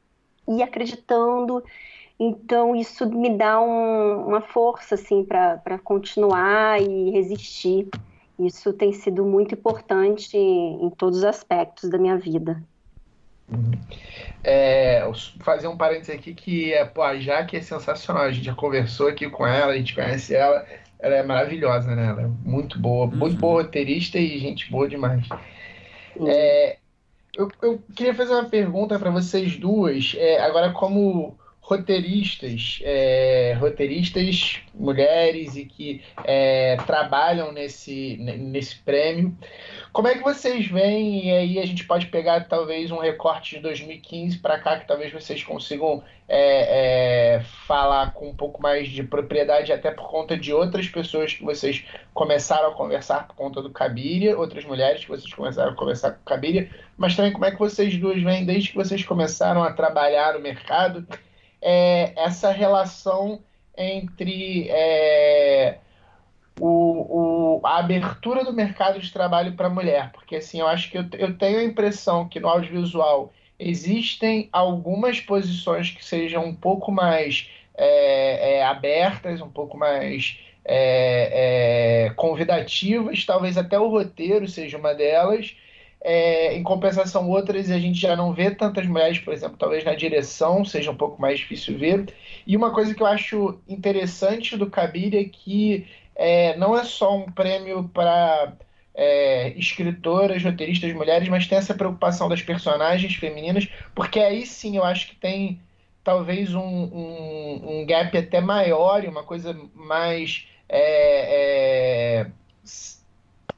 [0.46, 1.64] e acreditando.
[2.18, 7.88] Então isso me dá um, uma força assim para continuar e resistir.
[8.38, 12.62] Isso tem sido muito importante em todos os aspectos da minha vida.
[13.48, 13.70] Uhum.
[14.42, 15.08] É,
[15.40, 18.24] fazer um parênteses aqui que é, pô, a Jaque é sensacional.
[18.24, 20.66] A gente já conversou aqui com ela, a gente conhece ela.
[20.98, 22.08] Ela é maravilhosa, né?
[22.08, 23.16] Ela é muito boa, uhum.
[23.16, 25.26] muito boa roteirista e gente boa demais.
[26.16, 26.28] Uhum.
[26.28, 26.78] É,
[27.36, 30.14] eu, eu, queria fazer uma pergunta para vocês duas.
[30.16, 39.36] É, agora, como roteiristas, é, roteiristas mulheres e que é, trabalham nesse, nesse prêmio.
[39.92, 43.62] Como é que vocês veem, e aí a gente pode pegar talvez um recorte de
[43.62, 49.72] 2015 para cá, que talvez vocês consigam é, falar com um pouco mais de propriedade,
[49.72, 54.38] até por conta de outras pessoas que vocês começaram a conversar por conta do Cabiria,
[54.38, 57.58] outras mulheres que vocês começaram a conversar com o Cabiria, mas também como é que
[57.58, 61.04] vocês duas veem desde que vocês começaram a trabalhar no mercado
[61.68, 63.40] é, essa relação
[63.76, 65.78] entre é,
[66.60, 70.88] o, o, a abertura do mercado de trabalho para a mulher, porque assim eu acho
[70.88, 76.54] que eu, eu tenho a impressão que no audiovisual existem algumas posições que sejam um
[76.54, 84.46] pouco mais é, é, abertas, um pouco mais é, é convidativas, talvez até o roteiro
[84.46, 85.56] seja uma delas,
[86.00, 89.94] é, em compensação, outras a gente já não vê tantas mulheres, por exemplo, talvez na
[89.94, 92.14] direção seja um pouco mais difícil ver.
[92.46, 97.16] E uma coisa que eu acho interessante do Kabir é que é, não é só
[97.16, 98.52] um prêmio para
[98.94, 104.84] é, escritoras, roteiristas mulheres, mas tem essa preocupação das personagens femininas, porque aí sim eu
[104.84, 105.60] acho que tem
[106.02, 110.46] talvez um, um, um gap até maior e uma coisa mais.
[110.68, 112.26] É, é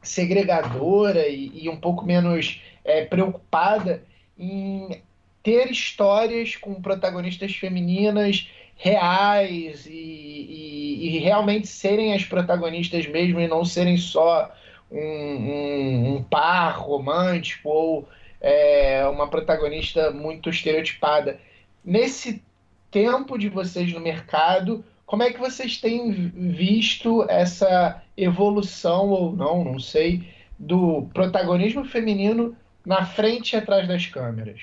[0.09, 4.02] segregadora e, e um pouco menos é, preocupada
[4.38, 5.02] em
[5.42, 13.48] ter histórias com protagonistas femininas reais e, e, e, realmente serem as protagonistas mesmo e
[13.48, 14.52] não serem só
[14.90, 18.09] um, um, um par romântico ou
[18.40, 21.40] é, uma protagonista muito estereotipada.
[21.84, 22.42] Nesse
[22.90, 29.64] tempo de vocês no mercado, como é que vocês têm visto essa evolução ou não,
[29.64, 30.27] não sei,
[30.59, 34.61] do protagonismo feminino na frente e atrás das câmeras?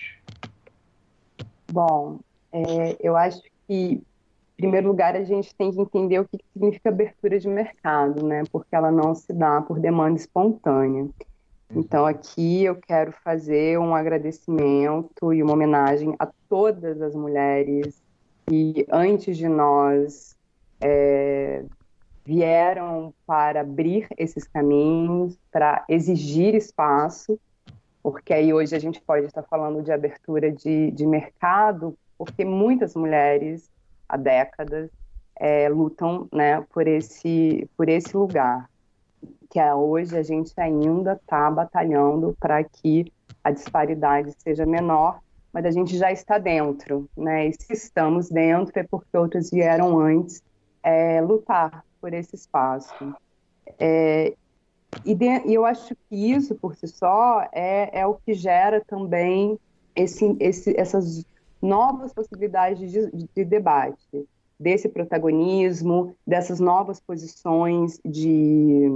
[1.71, 2.19] Bom,
[2.51, 4.01] é, eu acho que, em
[4.57, 8.43] primeiro lugar, a gente tem que entender o que significa abertura de mercado, né?
[8.51, 11.07] Porque ela não se dá por demanda espontânea.
[11.73, 18.01] Então, aqui eu quero fazer um agradecimento e uma homenagem a todas as mulheres
[18.45, 20.35] que, antes de nós,
[20.79, 21.63] é,
[22.25, 27.39] vieram para abrir esses caminhos, para exigir espaço,
[28.01, 32.95] porque aí hoje a gente pode estar falando de abertura de, de mercado, porque muitas
[32.95, 33.69] mulheres
[34.09, 34.89] há décadas
[35.35, 38.69] é, lutam né, por, esse, por esse lugar,
[39.49, 43.11] que é, hoje a gente ainda está batalhando para que
[43.43, 45.19] a disparidade seja menor,
[45.53, 47.47] mas a gente já está dentro, né?
[47.47, 50.43] E se estamos dentro é porque outras vieram antes
[50.83, 53.15] é, lutar por esse espaço.
[53.79, 54.35] É,
[55.03, 58.79] e, de, e, eu acho que isso, por si só, é, é o que gera
[58.85, 59.59] também
[59.95, 61.25] esse, esse, essas
[61.59, 64.27] novas possibilidades de, de debate,
[64.59, 68.87] desse protagonismo, dessas novas posições de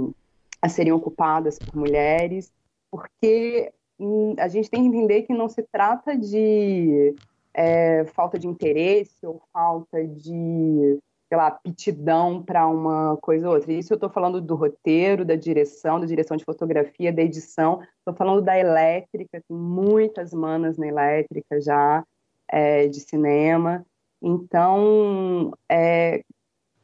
[0.62, 2.52] a serem ocupadas por mulheres,
[2.92, 7.16] porque hum, a gente tem que entender que não se trata de
[7.52, 11.00] é, falta de interesse ou falta de
[11.30, 13.72] sei lá, aptidão para uma coisa ou outra.
[13.72, 17.80] Isso eu estou falando do roteiro, da direção, da direção de fotografia, da edição.
[17.98, 22.04] Estou falando da elétrica, tem muitas manas na elétrica já,
[22.48, 23.86] é, de cinema.
[24.20, 26.24] Então, é,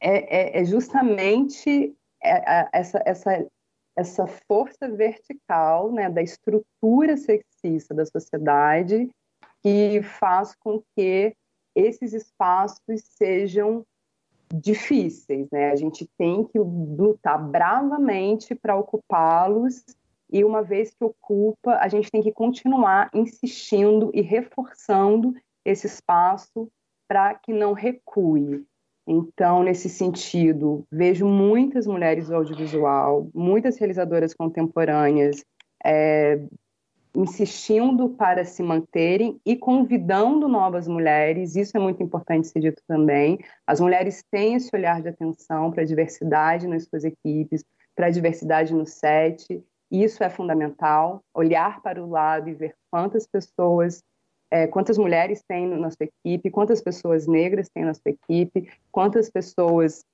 [0.00, 1.92] é, é, é justamente
[2.22, 3.46] é, essa, essa,
[3.96, 9.10] essa força vertical né, da estrutura sexista da sociedade
[9.60, 11.34] que faz com que
[11.74, 13.84] esses espaços sejam
[14.52, 15.70] difíceis, né?
[15.70, 19.84] A gente tem que lutar bravamente para ocupá-los
[20.30, 25.34] e uma vez que ocupa, a gente tem que continuar insistindo e reforçando
[25.64, 26.68] esse espaço
[27.08, 28.64] para que não recue.
[29.06, 35.44] Então, nesse sentido, vejo muitas mulheres do audiovisual, muitas realizadoras contemporâneas
[35.84, 36.40] é,
[37.16, 43.38] insistindo para se manterem e convidando novas mulheres, isso é muito importante ser dito também.
[43.66, 47.64] As mulheres têm esse olhar de atenção para a diversidade nas suas equipes,
[47.94, 51.22] para a diversidade no set, isso é fundamental.
[51.32, 54.02] Olhar para o lado e ver quantas pessoas,
[54.50, 59.30] é, quantas mulheres tem na sua equipe, quantas pessoas negras tem na sua equipe, quantas
[59.30, 60.04] pessoas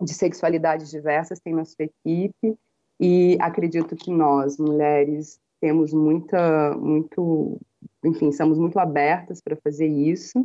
[0.00, 2.56] de sexualidades diversas tem na sua equipe.
[3.00, 7.60] E acredito que nós, mulheres temos muita, muito,
[8.04, 10.44] enfim, somos muito abertas para fazer isso.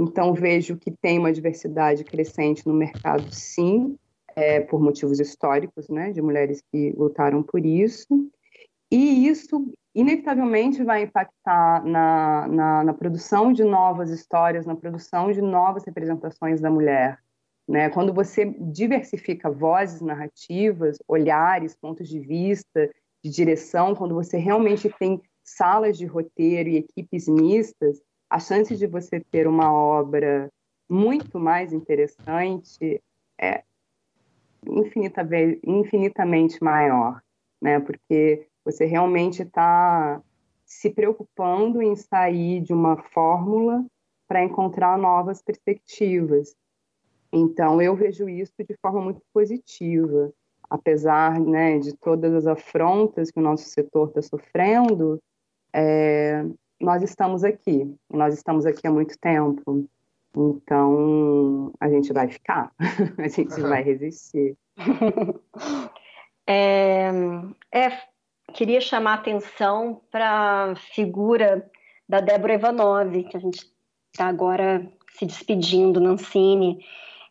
[0.00, 3.98] Então vejo que tem uma diversidade crescente no mercado, sim,
[4.34, 8.08] é, por motivos históricos, né, de mulheres que lutaram por isso.
[8.90, 15.42] E isso inevitavelmente vai impactar na, na, na, produção de novas histórias, na produção de
[15.42, 17.18] novas representações da mulher.
[17.68, 17.90] Né?
[17.90, 22.90] Quando você diversifica vozes narrativas, olhares, pontos de vista
[23.24, 27.98] de direção, quando você realmente tem salas de roteiro e equipes mistas,
[28.28, 30.52] a chance de você ter uma obra
[30.88, 33.02] muito mais interessante
[33.40, 33.64] é
[34.66, 35.26] infinita,
[35.64, 37.22] infinitamente maior,
[37.62, 37.80] né?
[37.80, 40.22] Porque você realmente está
[40.66, 43.84] se preocupando em sair de uma fórmula
[44.28, 46.54] para encontrar novas perspectivas.
[47.32, 50.30] Então, eu vejo isso de forma muito positiva
[50.68, 55.20] apesar né, de todas as afrontas que o nosso setor está sofrendo,
[55.72, 56.44] é,
[56.80, 59.86] nós estamos aqui, nós estamos aqui há muito tempo,
[60.36, 62.72] então a gente vai ficar,
[63.18, 63.68] a gente uhum.
[63.68, 64.56] vai resistir.
[66.46, 67.10] é,
[67.72, 67.98] é,
[68.52, 71.70] queria chamar a atenção para a figura
[72.08, 73.66] da Débora Ivanov, que a gente
[74.12, 76.84] está agora se despedindo, Nancini.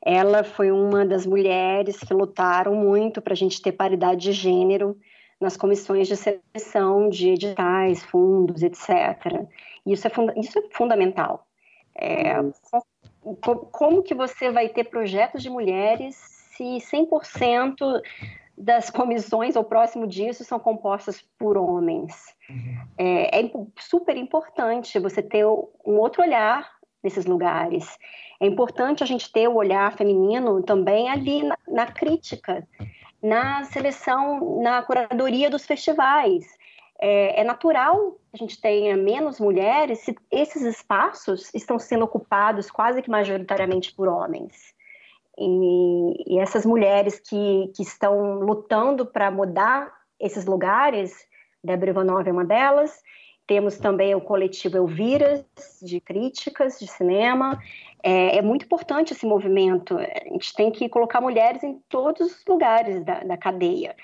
[0.05, 4.97] Ela foi uma das mulheres que lutaram muito para a gente ter paridade de gênero
[5.39, 9.47] nas comissões de seleção de editais, fundos, etc.
[9.85, 11.47] Isso é, isso é fundamental.
[11.95, 12.35] É,
[13.71, 18.01] como que você vai ter projetos de mulheres se 100%
[18.57, 22.13] das comissões ou próximo disso são compostas por homens?
[22.49, 22.87] Uhum.
[22.97, 26.72] É, é super importante você ter um outro olhar
[27.03, 27.97] nesses lugares.
[28.39, 32.67] É importante a gente ter o olhar feminino também ali na, na crítica,
[33.21, 36.45] na seleção, na curadoria dos festivais.
[36.99, 42.71] É, é, natural que a gente tenha menos mulheres se esses espaços estão sendo ocupados
[42.71, 44.73] quase que majoritariamente por homens.
[45.37, 51.27] E, e essas mulheres que, que estão lutando para mudar esses lugares,
[51.61, 53.02] Débora Ivanov é uma delas,
[53.45, 55.43] temos também o coletivo Elviras,
[55.81, 57.59] de críticas de cinema.
[58.01, 59.97] É, é, muito importante esse movimento.
[59.97, 63.95] A gente tem que colocar mulheres em todos os lugares da, da cadeia.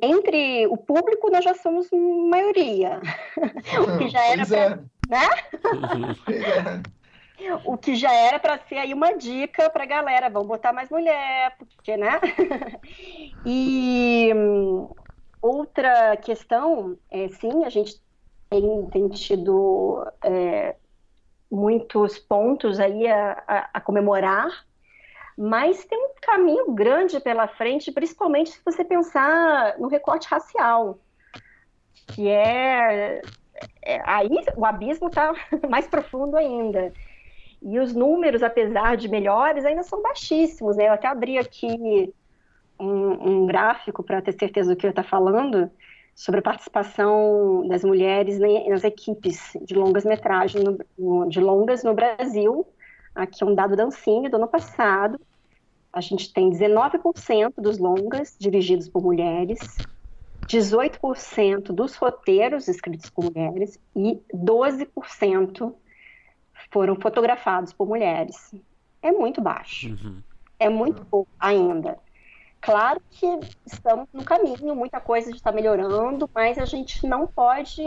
[0.00, 1.88] Entre o público, nós já somos
[2.30, 3.00] maioria.
[3.80, 4.78] o que já era pra, é.
[5.08, 5.28] né?
[7.64, 10.88] O que já era para ser aí uma dica para a galera, vamos botar mais
[10.88, 12.20] mulher, porque, né?
[13.44, 14.88] e hum,
[15.42, 18.00] outra questão, é, sim, a gente
[18.60, 20.76] tem, tem tido é,
[21.50, 24.48] muitos pontos aí a, a, a, comemorar,
[25.36, 31.00] mas tem um caminho grande pela frente, principalmente se você pensar no recorte racial,
[32.08, 33.22] que é,
[33.82, 35.32] é aí o abismo está
[35.68, 36.92] mais profundo ainda.
[37.60, 40.76] E os números, apesar de melhores, ainda são baixíssimos.
[40.76, 40.86] Né?
[40.86, 42.12] Eu até abri aqui
[42.78, 45.70] um, um gráfico para ter certeza do que eu estou falando
[46.14, 48.38] sobre a participação das mulheres
[48.68, 50.62] nas equipes de longas metragens,
[50.96, 52.66] no, de longas no Brasil.
[53.14, 55.20] Aqui é um dado da Ancine do ano passado.
[55.92, 59.60] A gente tem 19% dos longas dirigidos por mulheres,
[60.46, 65.74] 18% dos roteiros escritos por mulheres e 12%
[66.70, 68.54] foram fotografados por mulheres.
[69.00, 69.88] É muito baixo.
[69.90, 70.22] Uhum.
[70.58, 71.98] É muito pouco ainda.
[72.64, 73.26] Claro que
[73.66, 77.82] estamos no caminho, muita coisa está melhorando, mas a gente não pode,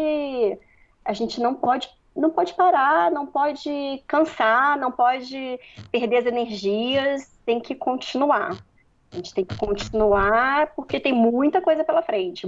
[1.03, 5.59] a gente não pode, não pode parar, não pode cansar, não pode
[5.91, 8.63] perder as energias, tem que continuar.
[9.11, 12.45] A gente tem que continuar porque tem muita coisa pela frente.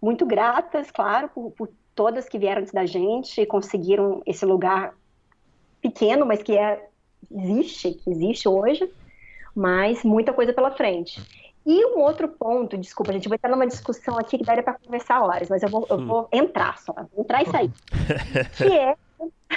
[0.00, 4.94] Muito gratas, claro, por, por todas que vieram antes da gente e conseguiram esse lugar
[5.82, 6.88] pequeno, mas que é,
[7.30, 8.90] existe, que existe hoje,
[9.54, 11.20] mas muita coisa pela frente.
[11.68, 14.78] E um outro ponto, desculpa, a gente vai estar numa discussão aqui que daria para
[14.78, 17.70] conversar horas, mas eu vou, eu vou entrar só, entrar e sair.
[18.56, 18.96] que, é,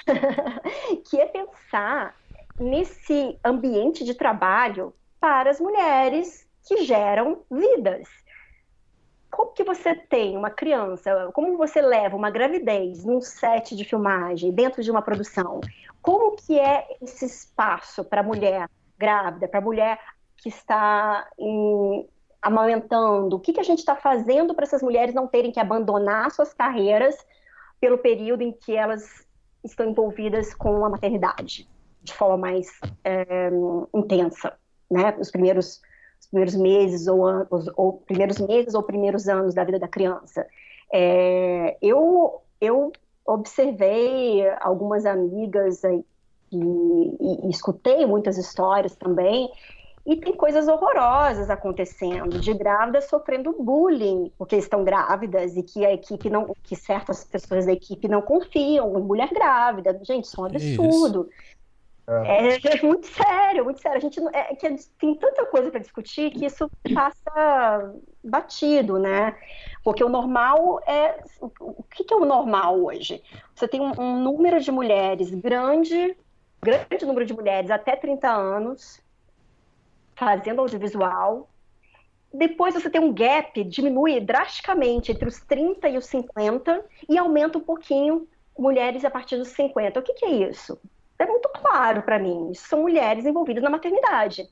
[1.09, 2.13] que é pensar
[2.59, 8.09] nesse ambiente de trabalho para as mulheres que geram vidas.
[9.31, 14.51] Como que você tem uma criança, como você leva uma gravidez num set de filmagem,
[14.51, 15.61] dentro de uma produção?
[16.01, 19.97] Como que é esse espaço para a mulher grávida, para a mulher
[20.41, 22.07] que está em,
[22.41, 23.35] amamentando?
[23.35, 26.53] O que, que a gente está fazendo para essas mulheres não terem que abandonar suas
[26.53, 27.15] carreiras
[27.79, 29.25] pelo período em que elas
[29.63, 31.69] estão envolvidas com a maternidade,
[32.01, 32.67] de forma mais
[33.03, 33.51] é,
[33.93, 34.57] intensa,
[34.89, 35.15] né?
[35.19, 35.81] Os primeiros,
[36.19, 40.45] os primeiros meses ou, anos, ou primeiros meses ou primeiros anos da vida da criança.
[40.91, 42.91] É, eu, eu
[43.25, 46.03] observei algumas amigas e,
[46.51, 49.49] e, e escutei muitas histórias também
[50.05, 55.93] e tem coisas horrorosas acontecendo, de grávidas sofrendo bullying porque estão grávidas e que a
[55.93, 59.99] equipe não, que certas pessoas da equipe não confiam em mulher grávida.
[60.03, 61.29] Gente, isso é um absurdo.
[61.37, 61.51] É.
[62.07, 63.97] É, é, muito sério, muito sério.
[63.97, 67.93] A gente é, que tem tanta coisa para discutir que isso passa
[68.23, 69.35] batido, né?
[69.83, 71.23] Porque o normal é.
[71.39, 73.23] O que, que é o normal hoje?
[73.55, 76.17] Você tem um, um número de mulheres grande,
[76.61, 78.99] grande número de mulheres até 30 anos,
[80.21, 81.49] fazendo audiovisual.
[82.31, 87.57] Depois você tem um gap, diminui drasticamente entre os 30 e os 50 e aumenta
[87.57, 89.99] um pouquinho mulheres a partir dos 50.
[89.99, 90.79] O que, que é isso?
[91.17, 92.51] É muito claro para mim.
[92.51, 94.47] Isso são mulheres envolvidas na maternidade.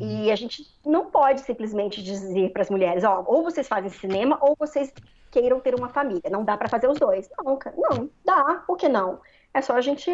[0.00, 4.38] E a gente não pode simplesmente dizer para as mulheres, ó, ou vocês fazem cinema
[4.40, 4.92] ou vocês
[5.30, 6.28] queiram ter uma família.
[6.30, 7.30] Não dá para fazer os dois.
[7.38, 8.64] Não, não, dá.
[8.66, 9.20] Por que não?
[9.54, 10.10] É só a gente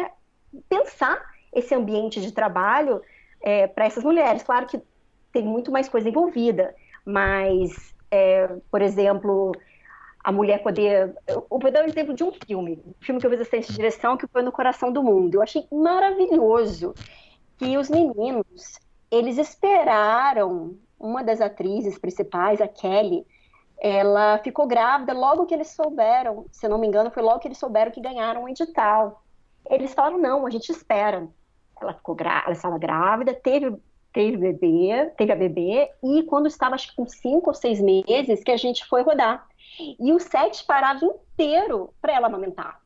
[0.69, 1.19] pensar
[1.51, 3.01] esse ambiente de trabalho
[3.41, 4.43] é, para essas mulheres.
[4.43, 4.81] Claro que
[5.31, 6.75] tem muito mais coisa envolvida,
[7.05, 9.51] mas, é, por exemplo,
[10.23, 11.15] a mulher poder.
[11.27, 13.75] Eu vou dar um exemplo de um filme, um filme que eu fiz assistente de
[13.75, 15.35] direção, que foi No Coração do Mundo.
[15.35, 16.93] Eu achei maravilhoso
[17.57, 18.79] que os meninos
[19.09, 23.25] eles esperaram uma das atrizes principais, a Kelly,
[23.79, 27.59] ela ficou grávida logo que eles souberam, se não me engano, foi logo que eles
[27.59, 29.23] souberam que ganharam o edital.
[29.69, 31.27] Eles falaram: não, a gente espera
[31.81, 33.75] ela ficou grávida, ela estava grávida, teve
[34.13, 38.43] teve bebê, teve a bebê e quando estava acho que com cinco ou seis meses
[38.43, 39.45] que a gente foi rodar
[39.99, 42.81] e o set parava inteiro para ela amamentar.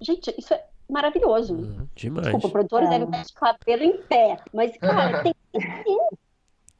[0.00, 1.54] Gente, isso é maravilhoso.
[1.54, 2.26] Uhum, demais.
[2.26, 2.90] Desculpa, produtores é.
[2.92, 5.34] devem estar de cabelo em pé, mas cara, tem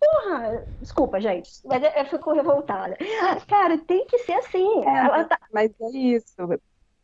[0.01, 2.97] Porra, desculpa, gente, mas eu fico revoltada.
[3.47, 4.83] Cara, tem que ser assim.
[4.85, 5.39] É, tá...
[5.53, 6.35] Mas é isso.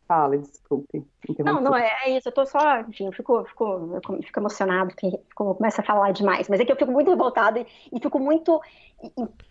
[0.07, 1.05] Fala, desculpe.
[1.41, 2.29] Não, não, é, é, isso.
[2.29, 6.49] Eu tô só, enfim, eu fico, fico, eu fico emocionado, fico, começa a falar demais.
[6.49, 8.61] Mas é que eu fico muito revoltada e, e fico muito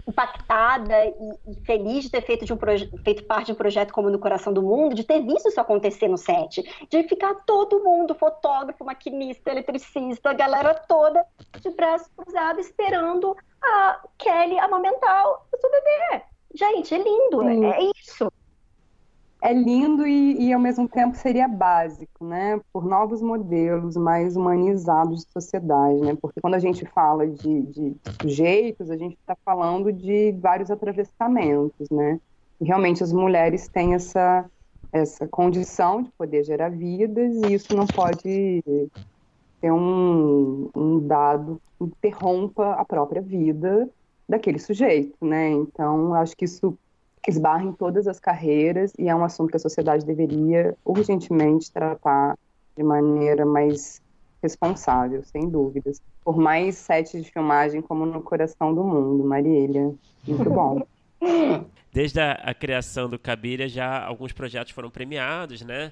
[0.08, 1.14] impactada e,
[1.48, 2.58] e, feliz de ter feito, de um
[3.04, 6.08] feito parte de um projeto como No Coração do Mundo, de ter visto isso acontecer
[6.08, 11.26] no set, de ficar todo mundo, fotógrafo, maquinista, eletricista, a galera toda
[11.60, 16.24] de braços cruzados esperando a Kelly amamentar o seu bebê.
[16.54, 18.32] Gente, é lindo, é, é isso
[19.42, 22.60] é lindo e, e, ao mesmo tempo seria básico, né?
[22.74, 26.18] Por novos modelos mais humanizados de sociedade, né?
[26.20, 31.90] Porque quando a gente fala de, de sujeitos, a gente está falando de vários atravessamentos,
[31.90, 32.20] né?
[32.60, 34.50] E realmente as mulheres têm essa
[34.92, 38.64] essa condição de poder gerar vidas e isso não pode
[39.60, 43.90] ter um, um dado que interrompa a própria vida
[44.28, 45.50] daquele sujeito, né?
[45.52, 46.78] Então, acho que isso
[47.28, 52.38] esbarra em todas as carreiras e é um assunto que a sociedade deveria urgentemente tratar
[52.78, 54.02] de maneira mais
[54.42, 56.02] responsável, sem dúvidas.
[56.24, 59.94] Por mais sete de filmagem como no coração do mundo, Marília.
[60.28, 60.86] Muito bom.
[61.92, 65.92] Desde a, a criação do Cabiria, já alguns projetos foram premiados, né?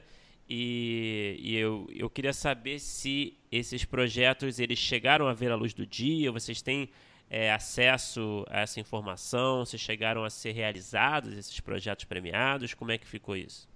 [0.50, 5.74] E, e, eu, eu queria saber se esses projetos eles chegaram a ver a luz
[5.74, 6.90] do dia, vocês têm
[7.34, 12.98] é, acesso a essa informação, se chegaram a ser realizados esses projetos premiados, como é
[13.00, 13.68] que ficou isso?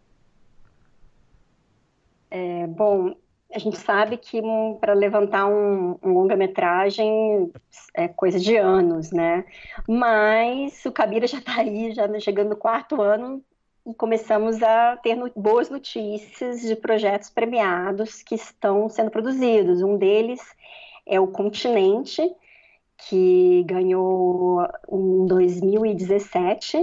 [2.29, 3.15] É, bom,
[3.51, 4.39] a gente sabe que
[4.79, 7.51] para levantar um, um longa-metragem
[7.95, 9.43] é coisa de anos, né?
[9.87, 13.43] Mas o Cabira já está aí, já chegando no quarto ano,
[13.87, 19.81] e começamos a ter no, boas notícias de projetos premiados que estão sendo produzidos.
[19.81, 20.41] Um deles
[21.07, 22.21] é o Continente,
[22.97, 26.77] que ganhou em 2017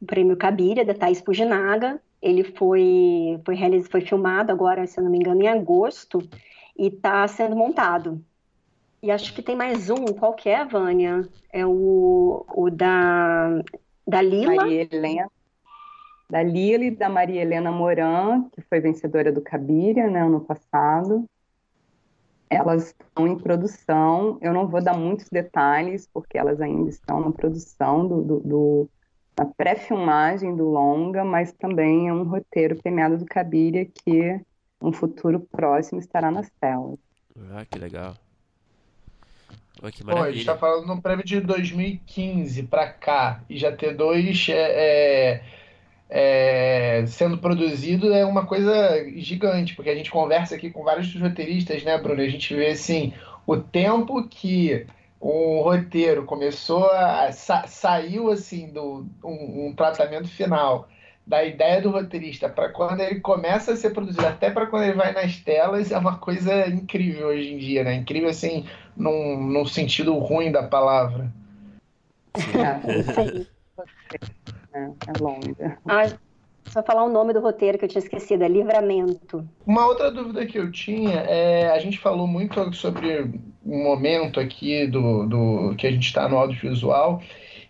[0.00, 2.00] o prêmio Cabira, da Thais Fujinaga.
[2.22, 6.18] Ele foi, foi, foi filmado agora, se eu não me engano, em agosto,
[6.76, 8.22] e está sendo montado.
[9.02, 11.26] E acho que tem mais um, qual que é, Vânia?
[11.52, 13.62] É o, o da,
[14.06, 14.56] da Lila.
[14.56, 15.30] Maria Helena
[16.30, 21.24] da Lila e da Maria Helena Moran, que foi vencedora do Cabiria, né, ano passado.
[22.50, 24.38] Elas estão em produção.
[24.42, 28.90] Eu não vou dar muitos detalhes, porque elas ainda estão na produção do, do, do
[29.38, 34.38] na pré-filmagem do longa, mas também é um roteiro premiado do Cabiria que
[34.82, 36.98] um futuro próximo estará nas telas.
[37.52, 38.14] Ah, que legal.
[39.82, 43.56] Oh, que Pô, a gente está falando de um prêmio de 2015 para cá e
[43.56, 45.44] já ter dois é, é
[46.12, 51.84] é, sendo produzido é uma coisa gigante, porque a gente conversa aqui com vários roteiristas,
[51.84, 52.20] né, Bruno?
[52.20, 53.12] A gente vê assim
[53.46, 54.84] o tempo que
[55.22, 60.88] um roteiro começou a sa saiu assim do um, um, tratamento final
[61.26, 64.94] da ideia do roteirista para quando ele começa a ser produzido até para quando ele
[64.94, 67.94] vai nas telas é uma coisa incrível hoje em dia, né?
[67.94, 68.66] Incrível assim
[68.96, 71.30] num, num sentido ruim da palavra.
[72.36, 73.46] É,
[74.74, 75.78] é, é longa.
[75.86, 76.06] Ah,
[76.66, 79.46] só falar o nome do roteiro que eu tinha esquecido, é Livramento.
[79.66, 83.30] Uma outra dúvida que eu tinha é, a gente falou muito sobre
[83.64, 87.20] o momento aqui do, do que a gente está no audiovisual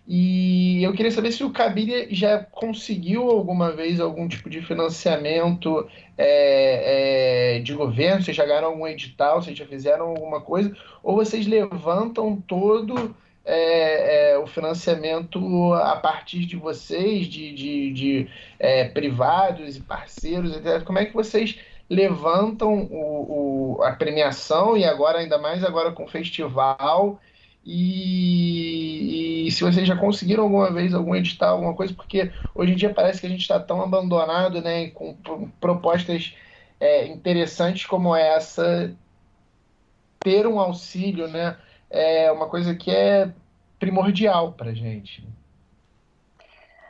[0.07, 5.87] e eu queria saber se o Cabiria já conseguiu alguma vez algum tipo de financiamento
[6.17, 11.15] é, é, de governo, vocês já ganharam algum edital, vocês já fizeram alguma coisa, ou
[11.15, 18.85] vocês levantam todo é, é, o financiamento a partir de vocês, de, de, de é,
[18.85, 20.83] privados e parceiros, etc.
[20.83, 21.59] Como é que vocês
[21.89, 27.19] levantam o, o, a premiação e agora, ainda mais agora com o festival?
[27.63, 32.75] E, e, se vocês já conseguiram alguma vez algum edital, alguma coisa, porque hoje em
[32.75, 35.15] dia parece que a gente está tão abandonado, né, com
[35.59, 36.35] propostas
[36.79, 38.95] é, interessantes como essa,
[40.19, 41.55] ter um auxílio, né,
[41.91, 43.31] é uma coisa que é
[43.79, 45.27] primordial para a gente.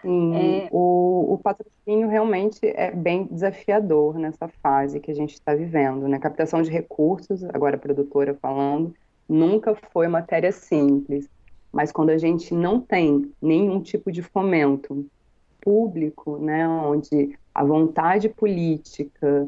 [0.02, 0.70] Sim, é...
[0.72, 6.20] o, o patrocínio realmente é bem desafiador nessa fase que a gente está vivendo, né?
[6.20, 8.94] Captação de recursos, agora a produtora falando,
[9.28, 11.30] nunca foi matéria simples,
[11.72, 15.06] mas quando a gente não tem nenhum tipo de fomento
[15.62, 19.48] público, né, onde a vontade política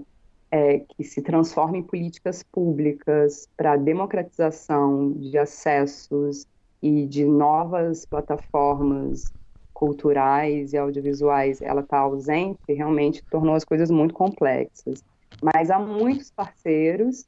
[0.54, 6.46] é, que se transforma em políticas públicas para democratização de acessos
[6.80, 9.34] e de novas plataformas
[9.74, 15.04] culturais e audiovisuais, ela está ausente, realmente tornou as coisas muito complexas.
[15.42, 17.26] Mas há muitos parceiros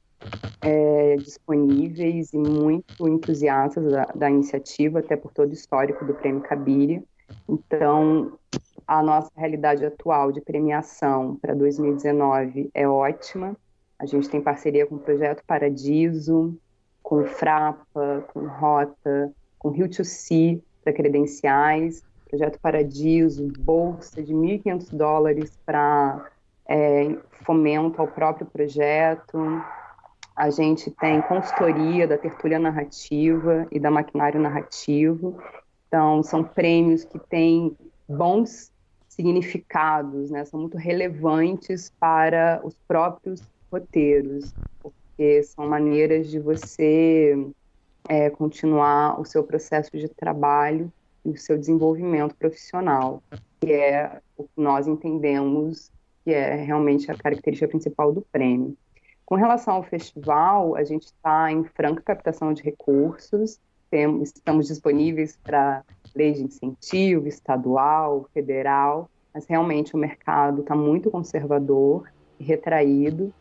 [0.61, 6.41] é, disponíveis e muito entusiastas da, da, iniciativa, até por todo o histórico do Prêmio
[6.41, 7.03] Cabiria.
[7.49, 8.37] Então,
[8.87, 13.55] a nossa realidade atual de premiação para 2019 é ótima.
[13.97, 16.57] A gente tem parceria com o Projeto Paradiso,
[17.01, 24.95] com Frapa, com Rota, com Rio to Sea para credenciais, Projeto Paradiso, bolsa de 1.500
[24.95, 26.29] dólares para
[26.67, 29.37] é, fomento ao próprio projeto.
[30.35, 35.39] A gente tem consultoria da tertúlia narrativa e da maquinário narrativo.
[35.87, 37.75] Então, são prêmios que têm
[38.07, 38.71] bons
[39.15, 47.47] significados, né, são muito relevantes para os próprios roteiros, porque são maneiras de você
[48.09, 50.91] é, continuar o seu processo de trabalho
[51.23, 53.23] e o seu desenvolvimento profissional,
[53.61, 55.89] que é o que nós entendemos
[56.25, 58.75] que é realmente a característica principal do prêmio.
[59.25, 63.59] Com relação ao festival, a gente está em franca captação de recursos,
[63.89, 65.83] temos, estamos disponíveis para
[66.15, 72.09] lei de incentivo estadual, federal, mas realmente o mercado está muito conservador
[72.39, 73.33] e retraído.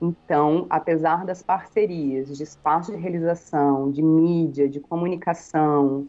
[0.00, 6.06] Então, apesar das parcerias de espaço de realização, de mídia, de comunicação,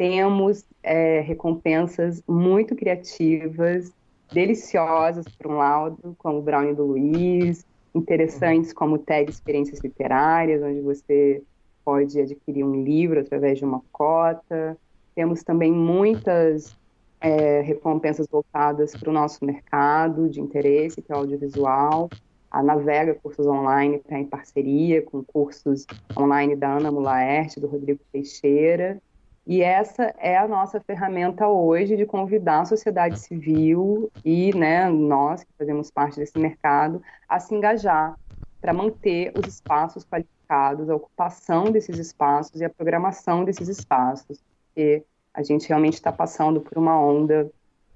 [0.02, 3.92] Temos é, recompensas muito criativas,
[4.32, 7.64] deliciosas, por um lado, como o Brownie do Luiz,
[7.94, 11.40] interessantes como o Tag Experiências Literárias, onde você
[11.84, 14.76] pode adquirir um livro através de uma cota.
[15.14, 16.76] Temos também muitas
[17.20, 22.10] é, recompensas voltadas para o nosso mercado de interesse, que é o audiovisual.
[22.50, 25.86] A Navega Cursos Online está em parceria com cursos
[26.18, 29.00] online da Ana Mulaerte, do Rodrigo Teixeira.
[29.46, 35.42] E essa é a nossa ferramenta hoje de convidar a sociedade civil e né, nós,
[35.42, 38.16] que fazemos parte desse mercado, a se engajar
[38.60, 44.38] para manter os espaços qualificados, a ocupação desses espaços e a programação desses espaços.
[44.66, 45.04] Porque
[45.34, 47.50] a gente realmente está passando por uma onda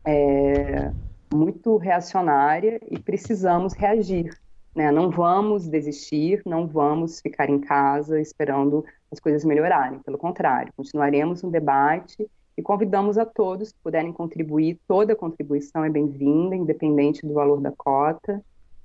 [0.05, 0.91] é,
[1.33, 4.37] muito reacionária e precisamos reagir.
[4.75, 4.91] Né?
[4.91, 9.99] Não vamos desistir, não vamos ficar em casa esperando as coisas melhorarem.
[10.01, 14.79] Pelo contrário, continuaremos um debate e convidamos a todos que puderem contribuir.
[14.87, 18.43] Toda contribuição é bem-vinda, independente do valor da cota.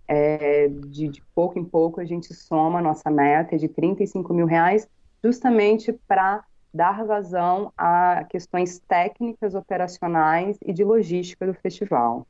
[0.08, 4.46] É, de, de, pouco em pouco a gente soma a nossa meta de 35 mil
[4.46, 4.86] reais,
[5.24, 6.44] justamente para
[6.74, 12.26] dar vazão a questões técnicas, operacionais e de logística do festival.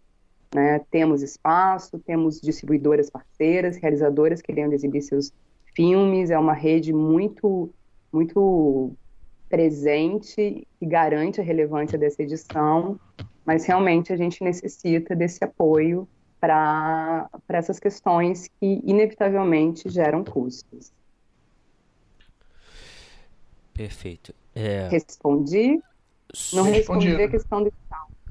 [0.54, 0.80] Né?
[0.92, 5.32] Temos espaço, temos distribuidoras parceiras, realizadoras querendo exibir seus
[5.76, 7.70] filmes, é uma rede muito,
[8.12, 8.92] muito
[9.50, 13.00] presente e garante a relevância dessa edição,
[13.46, 16.08] mas realmente a gente necessita desse apoio
[16.40, 20.92] para essas questões que inevitavelmente geram custos.
[23.74, 24.34] Perfeito.
[24.56, 24.88] É...
[24.90, 25.82] Respondi.
[26.54, 27.74] Não respondi, respondi a questão do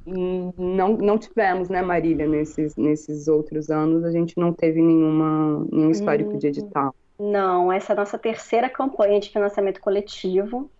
[0.06, 5.90] não, não tivemos, né, Marília, nesses, nesses outros anos, a gente não teve nenhuma, nenhum
[5.90, 6.94] histórico hum, de edital.
[7.20, 10.70] Não, essa é a nossa terceira campanha de financiamento coletivo.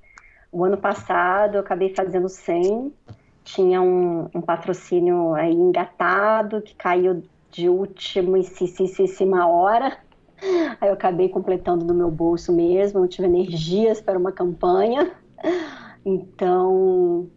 [0.51, 2.91] O ano passado eu acabei fazendo 100,
[3.45, 8.45] tinha um, um patrocínio aí engatado, que caiu de última e
[9.47, 9.99] hora.
[10.81, 15.13] Aí eu acabei completando no meu bolso mesmo, não tive energias para uma campanha.
[16.07, 17.29] Então,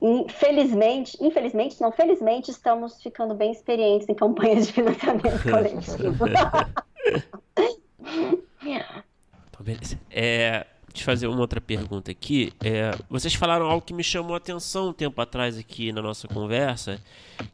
[0.00, 6.24] Infelizmente, infelizmente, não, felizmente, estamos ficando bem experientes em campanhas de financiamento coletivo.
[8.00, 9.98] Então, beleza.
[10.10, 10.66] É,
[11.02, 12.52] fazer uma outra pergunta aqui.
[12.60, 16.28] É, vocês falaram algo que me chamou a atenção um tempo atrás aqui na nossa
[16.28, 17.00] conversa,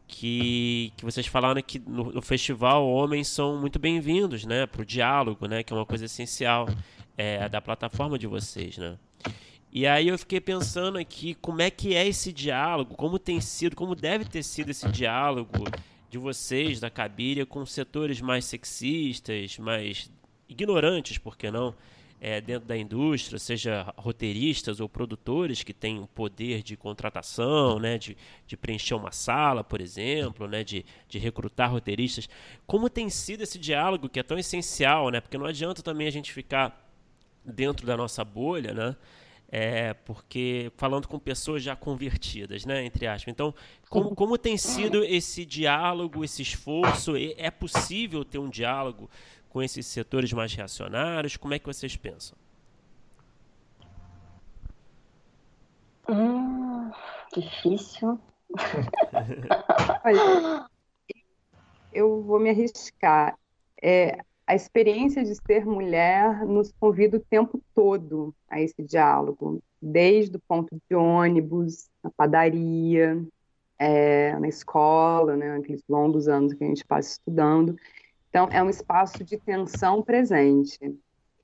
[0.06, 4.84] que, que vocês falaram que no, no festival homens são muito bem-vindos, né, para o
[4.84, 6.68] diálogo, né, que é uma coisa essencial
[7.16, 8.96] é, da plataforma de vocês, né?
[9.72, 13.74] E aí eu fiquei pensando aqui como é que é esse diálogo, como tem sido,
[13.74, 15.64] como deve ter sido esse diálogo
[16.08, 20.08] de vocês, da Cabiria, com setores mais sexistas, mais
[20.48, 21.74] ignorantes, por que não,
[22.20, 28.16] é, dentro da indústria, seja roteiristas ou produtores que têm poder de contratação, né, de,
[28.46, 32.28] de preencher uma sala, por exemplo, né, de, de recrutar roteiristas.
[32.66, 36.10] Como tem sido esse diálogo que é tão essencial, né, porque não adianta também a
[36.10, 36.82] gente ficar
[37.44, 38.96] dentro da nossa bolha, né,
[39.48, 43.30] é, porque falando com pessoas já convertidas, né, entre aspas.
[43.30, 43.54] Então,
[43.90, 47.12] como, como tem sido esse diálogo, esse esforço?
[47.36, 49.10] É possível ter um diálogo
[49.54, 51.36] com esses setores mais reacionários?
[51.36, 52.36] Como é que vocês pensam?
[56.08, 56.90] Hum,
[57.32, 58.18] difícil.
[60.04, 60.66] Olha,
[61.94, 63.38] eu vou me arriscar.
[63.80, 70.36] É, a experiência de ser mulher nos convida o tempo todo a esse diálogo, desde
[70.36, 73.24] o ponto de ônibus, na padaria,
[73.78, 77.76] é, na escola, né, aqueles longos anos que a gente passa estudando.
[78.34, 80.76] Então, é um espaço de tensão presente.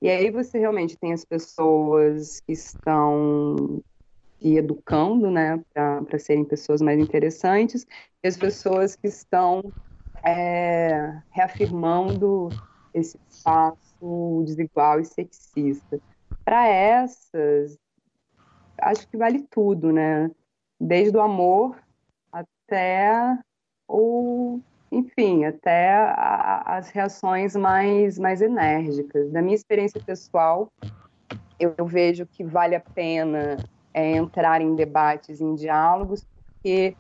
[0.03, 3.81] E aí você realmente tem as pessoas que estão
[4.41, 7.87] se educando, né, para serem pessoas mais interessantes,
[8.25, 9.73] e as pessoas que estão
[10.25, 12.49] é, reafirmando
[12.93, 16.01] esse espaço desigual e sexista.
[16.45, 17.79] Para essas,
[18.81, 20.29] acho que vale tudo, né?
[20.81, 21.81] Desde o amor
[22.33, 23.39] até
[23.87, 24.61] o,
[24.91, 29.31] enfim, até a, as reações mais, mais enérgicas.
[29.31, 30.73] Da minha experiência pessoal,
[31.59, 33.57] eu, eu vejo que vale a pena
[33.95, 36.97] é, entrar em debates, em diálogos, porque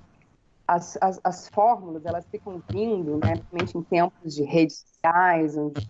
[0.67, 5.89] as, as, as, fórmulas elas ficam vindo, né, principalmente em tempos de redes sociais, onde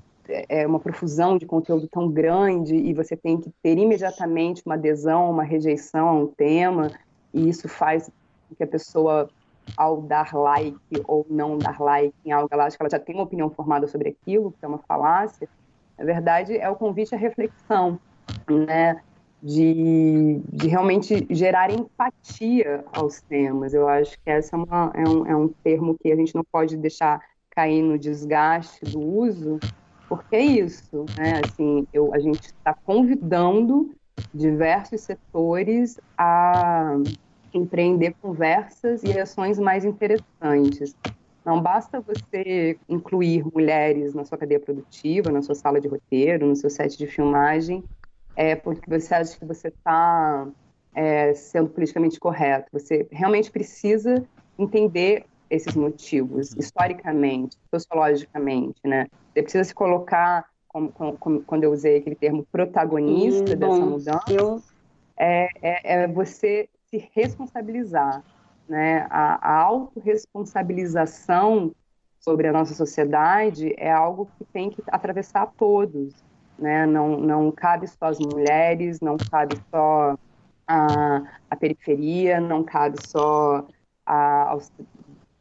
[0.49, 5.31] é uma profusão de conteúdo tão grande e você tem que ter imediatamente uma adesão,
[5.31, 6.93] uma rejeição a um tema,
[7.35, 8.11] e isso faz
[8.49, 9.29] com que a pessoa,
[9.77, 10.77] ao dar like
[11.07, 13.87] ou não dar like em algo, ela acha que ela já tem uma opinião formada
[13.87, 15.49] sobre aquilo, que é uma falácia.
[15.99, 17.99] Na verdade, é o convite à reflexão,
[18.49, 19.01] né?
[19.43, 23.73] De, de realmente gerar empatia aos temas.
[23.73, 26.45] Eu acho que essa é, uma, é, um, é um termo que a gente não
[26.45, 27.21] pode deixar
[27.51, 29.59] cair no desgaste do uso,
[30.09, 31.41] porque é isso, né?
[31.45, 33.95] Assim, eu, a gente está convidando
[34.35, 36.97] diversos setores a
[37.59, 40.95] empreender conversas e ações mais interessantes.
[41.45, 46.55] Não basta você incluir mulheres na sua cadeia produtiva, na sua sala de roteiro, no
[46.55, 47.83] seu set de filmagem,
[48.37, 50.47] é porque você acha que você está
[50.95, 52.69] é, sendo politicamente correto.
[52.73, 54.23] Você realmente precisa
[54.59, 59.07] entender esses motivos, historicamente, sociologicamente, né?
[59.33, 64.63] Você precisa se colocar, como, como, quando eu usei aquele termo, protagonista dessa mudança, eu...
[65.17, 68.23] é, é, é, você se responsabilizar,
[68.69, 69.07] né?
[69.11, 71.75] A, a autorresponsabilização
[72.19, 76.13] sobre a nossa sociedade é algo que tem que atravessar todos,
[76.59, 76.85] né?
[76.87, 80.19] Não, não cabe só as mulheres, não cabe só
[80.67, 83.67] a periferia, não cabe só
[84.07, 84.71] a, aos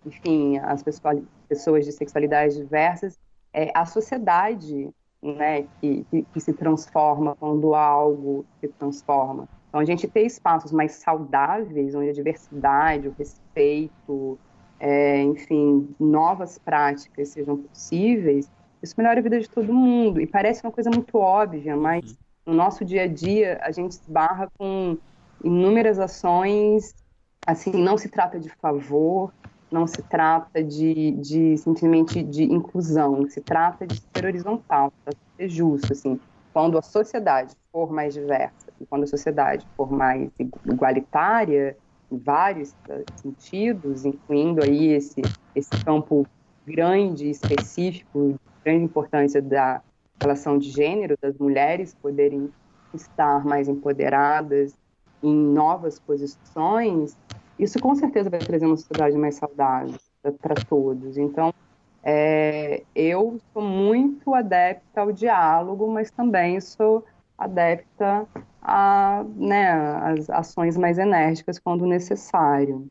[0.05, 3.19] enfim, pessoas, pessoas de sexualidades diversas,
[3.53, 4.89] é a sociedade
[5.21, 9.47] né, que, que, que, se transforma quando algo se transforma.
[9.69, 14.37] Então, a gente ter espaços mais saudáveis, onde a diversidade, o respeito,
[14.79, 18.49] é, enfim, novas práticas sejam possíveis,
[18.81, 20.19] isso melhora a vida de todo mundo.
[20.19, 22.17] E parece uma coisa muito óbvia, mas uhum.
[22.47, 24.97] no nosso dia a dia a gente esbarra com
[25.43, 26.95] inúmeras ações.
[27.45, 29.33] Assim, não se trata de favor,
[29.71, 35.49] não se trata de, de simplesmente de inclusão, se trata de ser horizontal, para ser
[35.49, 36.19] justo, assim.
[36.53, 40.29] Quando a sociedade for mais diversa e quando a sociedade for mais
[40.65, 41.77] igualitária,
[42.11, 42.75] em vários
[43.21, 45.21] sentidos, incluindo aí esse,
[45.55, 46.25] esse campo
[46.65, 49.81] grande, específico, de grande importância da
[50.19, 52.49] relação de gênero, das mulheres poderem
[52.93, 54.73] estar mais empoderadas
[55.21, 57.15] em novas posições,
[57.57, 59.95] isso com certeza vai trazer uma sociedade mais saudável
[60.41, 61.17] para todos.
[61.17, 61.53] Então,
[62.01, 67.03] é, eu sou muito adepta ao diálogo, mas também sou
[67.39, 68.27] adepta
[68.61, 72.87] a né, as ações mais enérgicas quando necessário,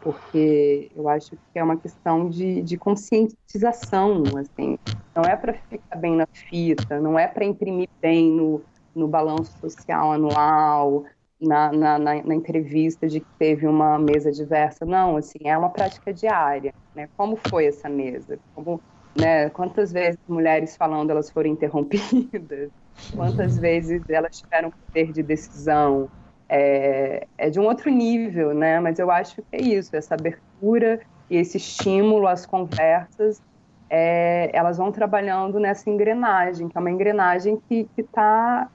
[0.00, 4.78] porque eu acho que é uma questão de, de conscientização, assim,
[5.14, 8.62] não é para ficar bem na fita, não é para imprimir bem no,
[8.94, 11.04] no balanço social anual,
[11.40, 14.84] na, na, na, na, entrevista de que teve uma mesa diversa.
[14.84, 16.74] Não, assim, é uma prática diária.
[16.94, 17.08] Né?
[17.16, 18.38] Como foi essa mesa?
[18.54, 18.80] Como,
[19.18, 22.70] né, quantas vezes mulheres falando elas foram interrompidas?
[23.14, 26.08] Quantas vezes elas tiveram poder de decisão?
[26.48, 28.80] É, é de um outro nível, né?
[28.80, 33.40] Mas eu acho que é isso, essa abertura e esse estímulo às conversas,
[33.88, 38.68] é, elas vão trabalhando nessa engrenagem, que é uma engrenagem que está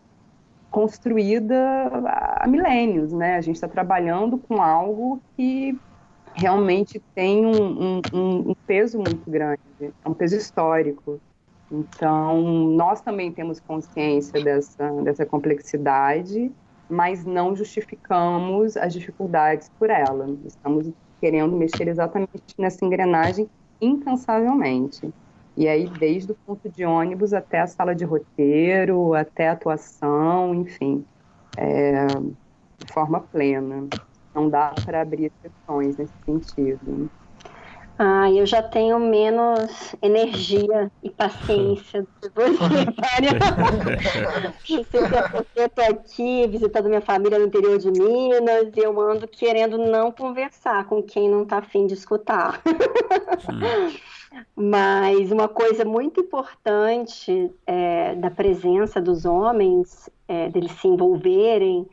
[0.69, 1.55] construída
[2.05, 3.35] há milênios, né?
[3.35, 5.77] A gente está trabalhando com algo que
[6.33, 11.19] realmente tem um, um, um, peso muito grande, é um peso histórico.
[11.71, 12.41] Então,
[12.75, 16.51] nós também temos consciência dessa, dessa complexidade,
[16.89, 20.27] mas não justificamos as dificuldades por ela.
[20.45, 22.29] Estamos querendo mexer exatamente
[22.59, 23.49] nessa engrenagem
[23.81, 25.11] incansavelmente.
[25.57, 30.53] E aí, desde o ponto de ônibus até a sala de roteiro, até a atuação,
[30.53, 31.05] enfim,
[31.57, 32.05] é,
[32.77, 33.87] de forma plena.
[34.33, 37.09] Não dá para abrir exceções nesse sentido.
[37.97, 43.39] Ah, eu já tenho menos energia e paciência do que você, Mária.
[45.55, 50.11] eu estou aqui visitando minha família no interior de Minas e eu ando querendo não
[50.11, 52.61] conversar com quem não está afim de escutar.
[54.53, 61.87] Mas uma coisa muito importante é, da presença dos homens, é, deles se envolverem,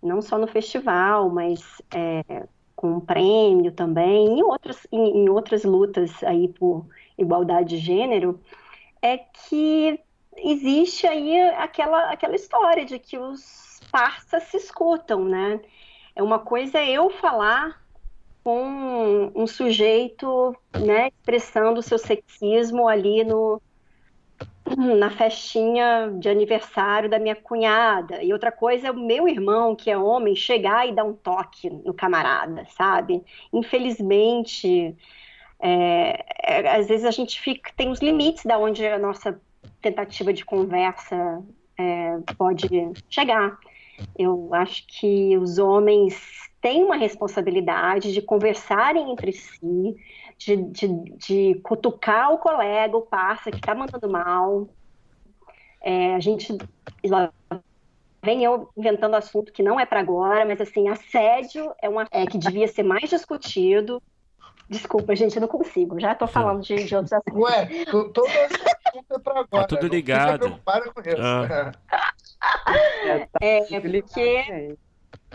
[0.00, 2.46] não só no festival, mas é,
[2.78, 6.86] com um prêmio também, em outras, em, em outras lutas aí por
[7.18, 8.40] igualdade de gênero,
[9.02, 9.98] é que
[10.36, 15.60] existe aí aquela, aquela história de que os parças se escutam, né?
[16.14, 17.82] É uma coisa eu falar
[18.44, 23.60] com um sujeito, né, expressando o seu sexismo ali no
[24.76, 28.22] na festinha de aniversário da minha cunhada.
[28.22, 31.70] E outra coisa é o meu irmão, que é homem, chegar e dar um toque
[31.70, 33.22] no camarada, sabe?
[33.52, 34.96] Infelizmente,
[35.60, 39.40] é, é, às vezes a gente fica, tem os limites da onde a nossa
[39.80, 41.42] tentativa de conversa
[41.76, 42.68] é, pode
[43.08, 43.58] chegar.
[44.16, 49.96] Eu acho que os homens têm uma responsabilidade de conversarem entre si,
[50.38, 54.68] de, de, de cutucar o colega, o parça que está mandando mal.
[55.82, 56.56] É, a gente
[57.04, 57.30] lá
[58.22, 62.26] vem eu inventando assunto que não é para agora, mas assim, assédio é uma é,
[62.26, 64.02] que devia ser mais discutido.
[64.68, 65.98] Desculpa, gente, eu não consigo.
[65.98, 67.40] Já estou falando de, de outros assuntos.
[67.40, 69.66] Ué, todo esse assunto é para agora.
[69.66, 70.48] Tá tudo ligado.
[70.48, 71.16] Não com isso.
[71.20, 71.72] Ah.
[73.40, 74.76] É, porque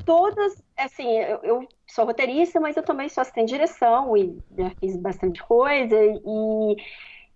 [0.05, 4.69] todas, assim, eu, eu, sou roteirista, mas eu também sou assistente de direção e já
[4.79, 6.77] fiz bastante coisa e,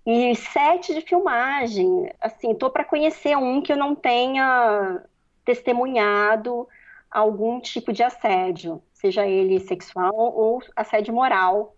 [0.06, 5.04] e sete de filmagem, assim, tô para conhecer um que eu não tenha
[5.46, 6.68] testemunhado
[7.10, 11.77] algum tipo de assédio, seja ele sexual ou assédio moral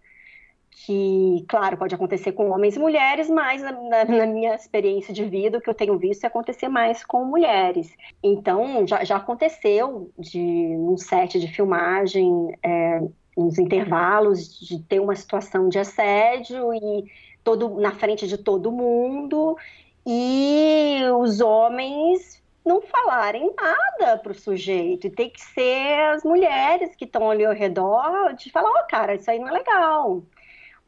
[0.72, 5.58] que, claro, pode acontecer com homens e mulheres, mas na, na, minha experiência de vida,
[5.58, 7.96] o que eu tenho visto é acontecer mais com mulheres.
[8.24, 13.02] Então, já, já aconteceu de um set de filmagem, é,
[13.36, 17.06] nos intervalos, de ter uma situação de assédio e
[17.44, 19.58] todo na frente de todo mundo
[20.06, 26.96] e os homens não falarem nada para o sujeito e tem que ser as mulheres
[26.96, 30.24] que estão ali ao redor de falar, ó, oh, cara, isso aí não é legal.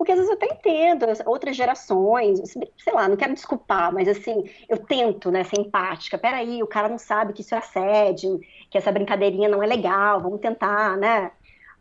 [0.02, 4.49] Porque às vezes eu até entendo outras gerações, sei lá, não quero desculpar, mas assim,
[4.68, 6.18] eu tento, né, ser empática.
[6.18, 8.40] Peraí, o cara não sabe que isso é assédio,
[8.72, 11.32] que essa brincadeirinha não é legal, vamos tentar, né?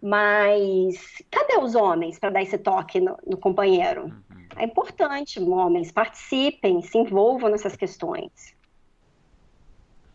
[0.03, 4.03] Mas cadê os homens para dar esse toque no, no companheiro?
[4.03, 4.39] Uhum.
[4.55, 8.55] É importante, homens, participem, se envolvam nessas questões.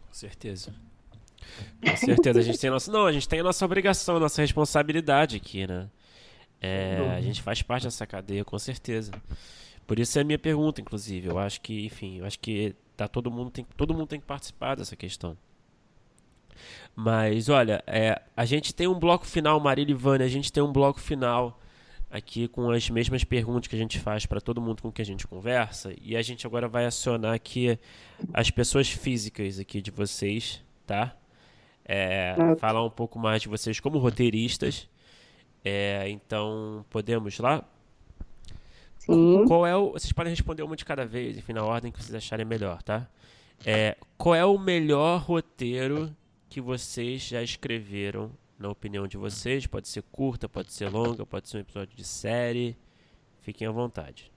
[0.10, 0.76] Com certeza.
[1.84, 2.91] Com certeza, a gente tem a nossa.
[2.91, 5.90] Não, a gente tem a nossa obrigação, a nossa responsabilidade aqui, né?
[6.61, 9.11] É, a gente faz parte dessa cadeia, com certeza.
[9.86, 11.27] Por isso é a minha pergunta, inclusive.
[11.27, 14.26] Eu acho que, enfim, eu acho que tá todo mundo tem, todo mundo tem que
[14.26, 15.38] participar dessa questão.
[16.95, 20.64] Mas olha, é, a gente tem um bloco final, Marília e Vânia, a gente tem
[20.64, 21.60] um bloco final
[22.10, 25.06] aqui com as mesmas perguntas que a gente faz para todo mundo com que a
[25.06, 25.94] gente conversa.
[26.02, 27.77] E a gente agora vai acionar aqui
[28.34, 31.15] as pessoas físicas aqui de vocês, tá?
[31.84, 34.88] É, falar um pouco mais de vocês como roteiristas
[35.65, 37.63] é, então, podemos lá?
[38.99, 39.45] Sim.
[39.47, 39.93] Qual é o.
[39.93, 43.07] Vocês podem responder uma de cada vez, enfim, na ordem que vocês acharem melhor, tá?
[43.65, 46.15] É, qual é o melhor roteiro
[46.47, 49.65] que vocês já escreveram, na opinião de vocês?
[49.65, 52.77] Pode ser curta, pode ser longa, pode ser um episódio de série.
[53.41, 54.31] Fiquem à vontade.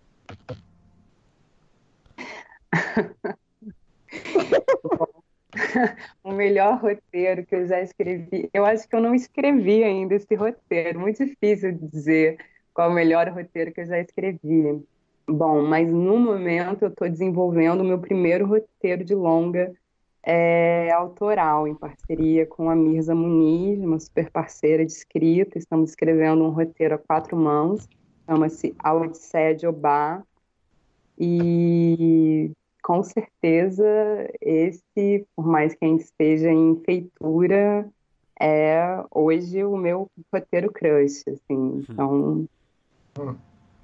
[6.23, 8.49] o melhor roteiro que eu já escrevi.
[8.53, 12.39] Eu acho que eu não escrevi ainda esse roteiro, muito difícil dizer
[12.75, 14.83] qual é o melhor roteiro que eu já escrevi.
[15.27, 19.75] Bom, mas no momento eu estou desenvolvendo o meu primeiro roteiro de longa
[20.23, 25.59] é, autoral, em parceria com a Mirza Muniz, uma super parceira de escrita.
[25.59, 27.89] Estamos escrevendo um roteiro a quatro mãos,
[28.27, 30.23] chama-se A de Obá.
[31.19, 32.53] E
[32.89, 33.85] com certeza
[34.40, 37.86] esse, por mais que ainda esteja em feitura,
[38.40, 41.39] é hoje o meu roteiro crush, assim.
[41.51, 41.85] Uhum.
[41.90, 42.48] Então,
[43.19, 43.36] hum.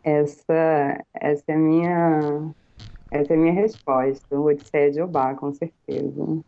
[0.02, 2.50] essa, essa é a minha
[3.10, 4.24] essa é a minha resposta.
[4.32, 6.40] O Odisseia de Obá, com certeza.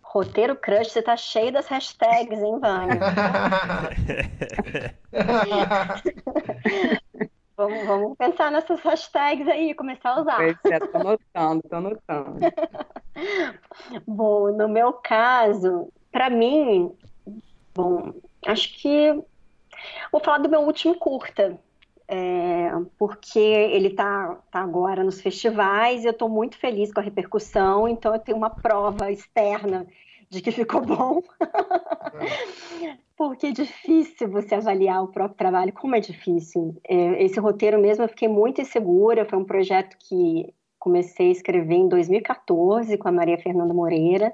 [0.00, 3.00] Roteiro crush, você tá cheio das hashtags, hein, Vânia?
[7.60, 10.36] Vamos, vamos pensar nessas hashtags aí, começar a usar.
[10.36, 12.38] Pois é, tô anotando, tô anotando.
[14.08, 16.90] bom, no meu caso, para mim,
[17.74, 18.14] bom,
[18.46, 19.12] acho que
[20.10, 21.60] vou falar do meu último curta,
[22.08, 27.02] é, porque ele está tá agora nos festivais e eu estou muito feliz com a
[27.02, 29.86] repercussão, então eu tenho uma prova externa
[30.30, 31.20] de que ficou bom.
[33.16, 36.74] Porque é difícil você avaliar o próprio trabalho, como é difícil.
[36.88, 41.74] É, esse roteiro mesmo eu fiquei muito insegura, foi um projeto que comecei a escrever
[41.74, 44.32] em 2014 com a Maria Fernanda Moreira,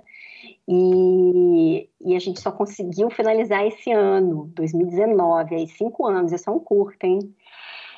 [0.68, 6.52] e, e a gente só conseguiu finalizar esse ano, 2019, aí cinco anos, é só
[6.52, 7.18] um curto, hein?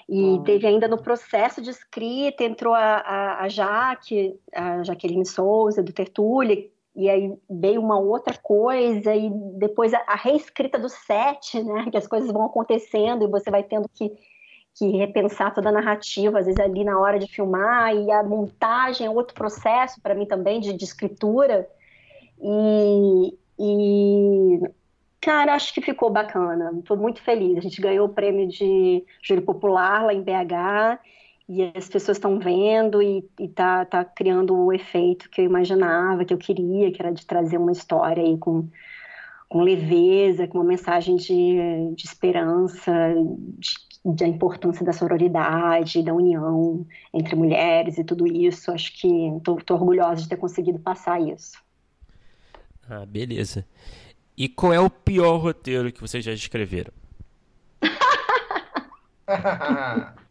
[0.08, 5.82] E teve ainda no processo de escrita, entrou a, a, a Jaque, a Jaqueline Souza,
[5.82, 6.66] do Tertúlia,
[6.98, 11.86] e aí veio uma outra coisa, e depois a, a reescrita do set, né?
[11.92, 14.10] Que as coisas vão acontecendo e você vai tendo que,
[14.74, 19.06] que repensar toda a narrativa, às vezes ali na hora de filmar, e a montagem
[19.06, 21.68] é outro processo para mim também de, de escritura.
[22.42, 24.60] E, e,
[25.20, 26.72] cara, acho que ficou bacana.
[26.80, 27.58] Estou muito feliz.
[27.58, 30.98] A gente ganhou o prêmio de júri popular lá em BH
[31.48, 36.34] e as pessoas estão vendo e, está tá criando o efeito que eu imaginava, que
[36.34, 38.68] eu queria, que era de trazer uma história aí com,
[39.48, 42.92] com leveza, com uma mensagem de, de esperança,
[43.58, 48.70] de, da importância da sororidade, da união entre mulheres e tudo isso.
[48.70, 49.08] Acho que
[49.38, 51.58] estou orgulhosa de ter conseguido passar isso.
[52.90, 53.64] Ah, beleza.
[54.36, 56.92] E qual é o pior roteiro que vocês já escreveram?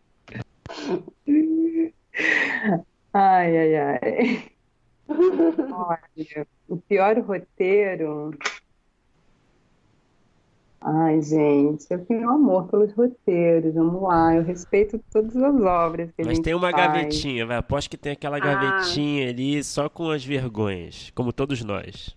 [3.14, 4.44] Ai, ai, ai.
[5.72, 8.32] Olha, o pior roteiro.
[10.80, 14.36] Ai, gente, eu tenho amor pelos roteiros, vamos lá.
[14.36, 16.76] Eu respeito todas as obras que a Mas gente tem uma faz.
[16.94, 17.58] gavetinha, vai.
[17.58, 18.40] Aposto que tem aquela Ah.
[18.40, 22.16] gavetinha ali só com as vergonhas, como todos nós.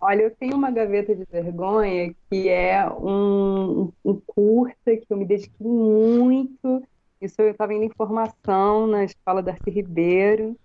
[0.00, 5.24] Olha, eu tenho uma gaveta de vergonha que é um, um curta que eu me
[5.24, 6.82] dediquei muito.
[7.20, 10.56] Isso eu estava indo em formação na escola Darcy Ribeiro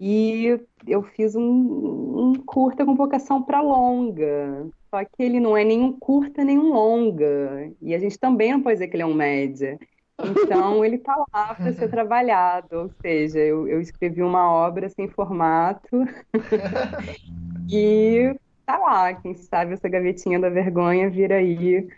[0.00, 4.66] e eu fiz um, um curta com vocação para longa.
[4.88, 7.70] Só que ele não é nem um curta nem um longa.
[7.82, 9.78] E a gente também não pode dizer que ele é um média.
[10.18, 12.78] Então ele está lá para ser trabalhado.
[12.78, 16.04] Ou seja, eu, eu escrevi uma obra sem formato
[17.68, 21.88] e tá lá, quem sabe essa gavetinha da vergonha vira aí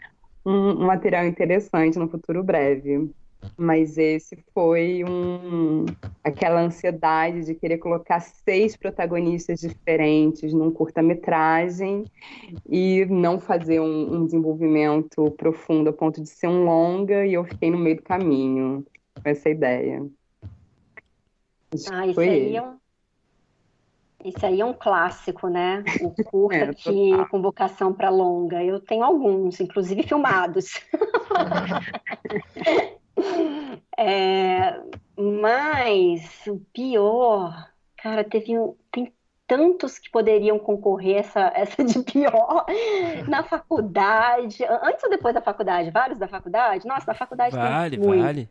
[0.44, 3.10] um, um material interessante no futuro breve.
[3.56, 5.84] Mas esse foi um,
[6.22, 12.04] aquela ansiedade de querer colocar seis protagonistas diferentes num curta-metragem
[12.68, 17.44] e não fazer um, um desenvolvimento profundo a ponto de ser um longa, e eu
[17.44, 18.84] fiquei no meio do caminho
[19.22, 20.06] com essa ideia.
[21.74, 22.76] Acho Ah, isso foi aí é um,
[24.24, 25.82] isso aí é um clássico, né?
[26.00, 27.28] O curta É, que total.
[27.28, 28.62] com vocação para longa.
[28.62, 30.80] Eu tenho alguns, inclusive filmados.
[33.96, 34.80] É,
[35.16, 39.12] mas o pior, cara, teve um, tem
[39.46, 42.64] tantos que poderiam concorrer essa, essa de pior
[43.28, 45.90] na faculdade, antes ou depois da faculdade?
[45.90, 46.86] Vários da faculdade?
[46.86, 48.24] Nossa, da faculdade tem Vale, muitos.
[48.24, 48.48] vale.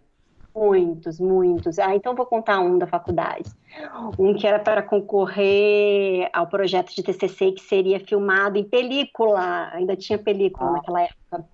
[0.54, 1.80] Muitos, muitos.
[1.80, 3.50] Ah, então vou contar um da faculdade.
[4.20, 9.70] Um que era para concorrer ao projeto de TCC que seria filmado em película.
[9.72, 11.48] Ainda tinha película naquela época.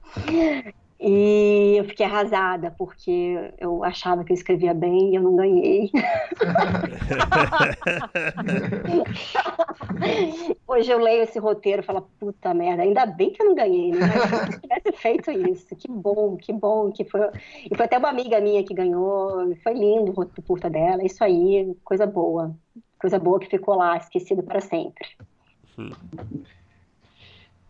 [0.99, 5.91] E eu fiquei arrasada porque eu achava que eu escrevia bem e eu não ganhei.
[10.67, 13.91] Hoje eu leio esse roteiro e falo, puta merda, ainda bem que eu não ganhei,
[13.91, 14.07] né?
[14.07, 17.29] Se eu tivesse feito isso, que bom, que bom que foi.
[17.69, 21.23] E foi até uma amiga minha que ganhou, foi lindo o roteiro curta dela, isso
[21.23, 22.55] aí, coisa boa.
[22.99, 25.07] Coisa boa que ficou lá, esquecido para sempre.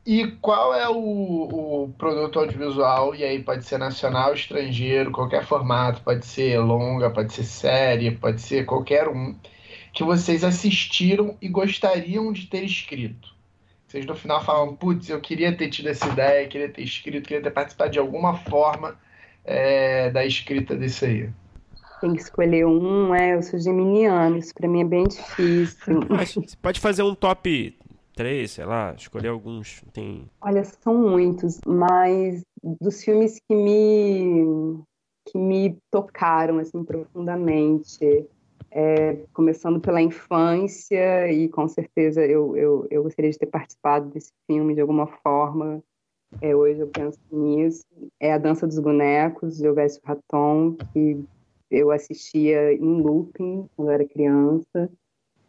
[0.08, 0.94] E qual é o,
[1.84, 3.14] o produto audiovisual?
[3.14, 8.40] E aí pode ser nacional, estrangeiro, qualquer formato, pode ser longa, pode ser série, pode
[8.40, 9.36] ser qualquer um,
[9.92, 13.36] que vocês assistiram e gostariam de ter escrito.
[13.86, 17.44] Vocês no final falam, putz, eu queria ter tido essa ideia, queria ter escrito, queria
[17.44, 18.98] ter participado de alguma forma
[19.44, 21.30] é, da escrita disso aí.
[22.00, 26.00] Tem que escolher um, é, eu sou geminiano, isso pra mim é bem difícil.
[26.10, 27.77] Mas você pode fazer um top
[28.18, 29.84] 3, sei lá, escolher alguns.
[29.94, 30.28] Tem.
[30.42, 32.42] Olha, são muitos, mas
[32.82, 34.84] dos filmes que me
[35.30, 38.26] que me tocaram assim profundamente,
[38.72, 44.32] é, começando pela infância e com certeza eu, eu, eu gostaria de ter participado desse
[44.50, 45.84] filme de alguma forma.
[46.42, 47.86] É, hoje eu penso nisso.
[48.20, 51.24] É a Dança dos Bonecos, de Elvésio Raton, que
[51.70, 54.90] eu assistia em looping quando eu era criança.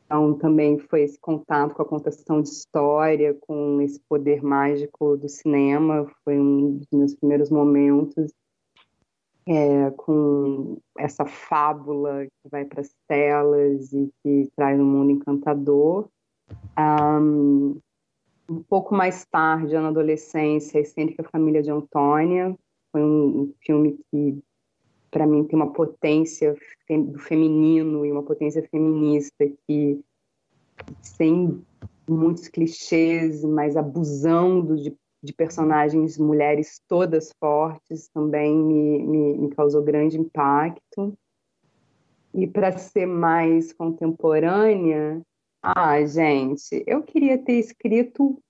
[0.08, 5.28] Então, também foi esse contato com a contação de história, com esse poder mágico do
[5.28, 8.32] cinema, foi um dos meus primeiros momentos
[9.46, 16.08] é, com essa fábula que vai para as telas e que traz um mundo encantador.
[16.78, 17.78] Um,
[18.48, 22.56] um pouco mais tarde, na adolescência, A Excêntrica Família de Antônia,
[22.90, 24.42] foi um, um filme que,
[25.10, 26.56] para mim, tem uma potência
[26.88, 30.00] do feminino e uma potência feminista que,
[31.02, 31.62] sem
[32.08, 39.82] muitos clichês, mas abusando de, de personagens mulheres todas fortes, também me, me, me causou
[39.82, 41.16] grande impacto.
[42.32, 45.20] E para ser mais contemporânea,
[45.62, 48.40] ah, gente, eu queria ter escrito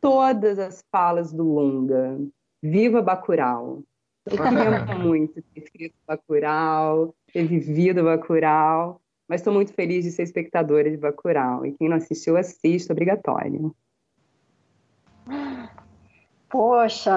[0.00, 2.20] todas as falas do Lunga.
[2.62, 3.82] Viva Bacurau!
[4.30, 10.22] Eu lamento muito ter escrito Bacurau, ter vivido Bacurau, mas estou muito feliz de ser
[10.22, 11.64] espectadora de Bacurau.
[11.64, 13.74] E quem não assistiu, assista, obrigatório.
[16.48, 17.12] Poxa,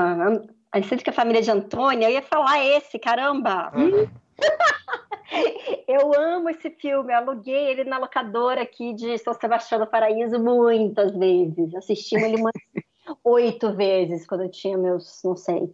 [0.72, 3.72] a que a família de Antônia, eu ia falar esse, caramba!
[3.76, 4.08] Uhum.
[5.88, 10.40] eu amo esse filme, eu aluguei ele na locadora aqui de São Sebastião do Paraíso
[10.40, 11.74] muitas vezes.
[11.76, 12.54] Assisti ele umas
[13.24, 15.72] oito vezes quando eu tinha meus, não sei,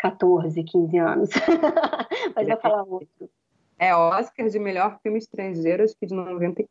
[0.00, 1.30] 14, 15 anos.
[2.34, 3.30] Mas vou falar outro.
[3.78, 6.68] É Oscar de melhor filme estrangeiro, acho que de 94,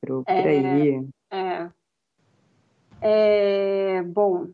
[0.00, 1.08] por é, aí.
[1.30, 1.68] É.
[3.02, 4.02] é.
[4.02, 4.48] Bom,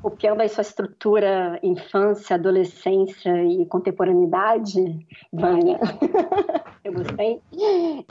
[0.00, 5.78] copiando aí sua estrutura infância, adolescência e contemporaneidade, Vânia,
[6.84, 7.42] eu gostei.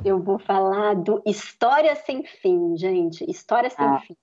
[0.04, 3.30] Eu vou falar do História Sem Fim, gente.
[3.30, 4.00] História Sem ah.
[4.00, 4.18] Fim.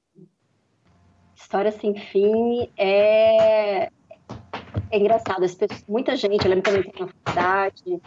[1.35, 3.91] História Sem Fim é
[4.91, 8.03] é engraçado, pessoas, muita gente, eu lembro também na faculdade,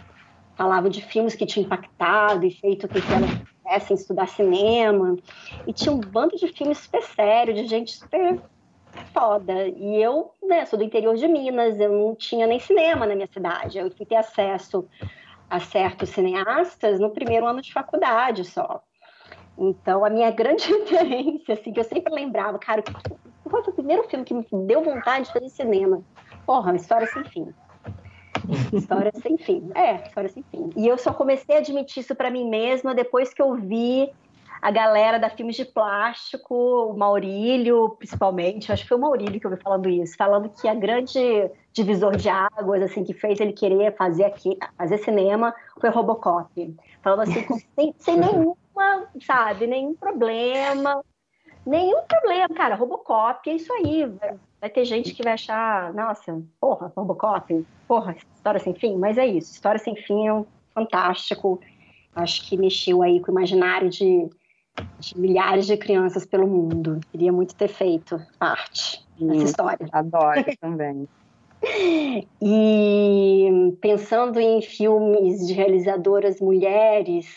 [0.56, 3.32] falava de filmes que tinham impactado e feito com que elas
[3.64, 5.16] pudessem estudar cinema.
[5.66, 8.40] E tinha um bando de filmes super sério, de gente super
[9.14, 9.68] foda.
[9.68, 13.30] E eu, né, sou do interior de Minas, eu não tinha nem cinema na minha
[13.32, 13.78] cidade.
[13.78, 14.88] Eu fui ter acesso
[15.50, 18.82] a certos cineastas no primeiro ano de faculdade só.
[19.58, 22.84] Então, a minha grande referência, assim, que eu sempre lembrava, cara,
[23.44, 26.04] qual foi o primeiro filme que me deu vontade de fazer cinema?
[26.48, 27.54] Porra, história sem fim.
[28.72, 29.70] História sem fim.
[29.76, 30.70] É, história sem fim.
[30.78, 34.10] E eu só comecei a admitir isso para mim mesma depois que eu vi
[34.62, 39.46] a galera da Filmes de Plástico, o Maurílio, principalmente, acho que foi o Maurílio que
[39.46, 43.54] eu vi falando isso, falando que a grande divisor de águas, assim, que fez ele
[43.54, 46.76] querer fazer aqui, fazer cinema, foi Robocop.
[47.04, 47.46] Falando assim,
[47.76, 51.04] sem, sem nenhuma, sabe, nenhum problema,
[51.66, 54.10] nenhum problema, cara, Robocop, é isso aí,
[54.60, 59.26] Vai ter gente que vai achar, nossa, porra, Robocop, porra, história sem fim, mas é
[59.26, 61.60] isso, história sem fim é um fantástico.
[62.16, 64.28] Acho que mexeu aí com o imaginário de,
[65.00, 67.00] de milhares de crianças pelo mundo.
[67.12, 69.88] Queria muito ter feito parte dessa história.
[69.92, 71.08] Adoro também.
[72.42, 77.28] E pensando em filmes de realizadoras mulheres,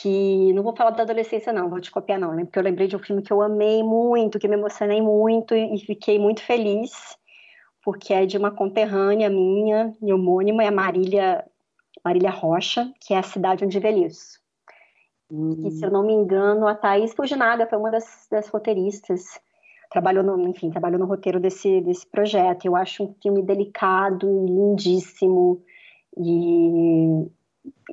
[0.00, 2.44] que não vou falar da adolescência não, vou te copiar não, né?
[2.44, 5.78] porque eu lembrei de um filme que eu amei muito, que me emocionei muito e
[5.78, 7.16] fiquei muito feliz,
[7.82, 11.44] porque é de uma conterrânea minha e homônima, é a Marília,
[12.04, 14.40] Marília Rocha, que é a cidade onde envelheço.
[15.30, 15.64] Hum.
[15.64, 19.40] E se eu não me engano, a Thaís Fujinaga foi uma das, das roteiristas,
[19.90, 22.64] trabalhou no, enfim, trabalhou no roteiro desse, desse projeto.
[22.64, 25.62] Eu acho um filme delicado, lindíssimo
[26.16, 27.26] e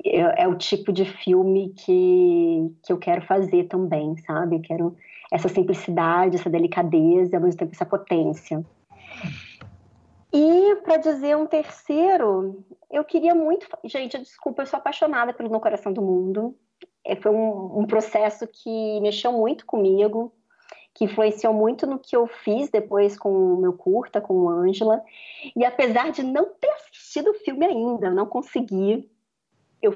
[0.04, 4.56] é, é, o tipo de filme que, que eu quero fazer também, sabe?
[4.56, 4.96] Eu quero
[5.30, 8.64] essa simplicidade, essa delicadeza, ao mesmo tempo essa potência.
[10.32, 13.66] E para dizer um terceiro, eu queria muito.
[13.84, 16.56] Gente, desculpa, eu sou apaixonada pelo No Coração do Mundo.
[17.04, 20.32] É, foi um, um processo que mexeu muito comigo,
[20.94, 25.02] que influenciou muito no que eu fiz depois com o meu curta, com o Ângela.
[25.54, 29.10] E apesar de não ter assistido o filme ainda, não consegui,
[29.82, 29.92] eu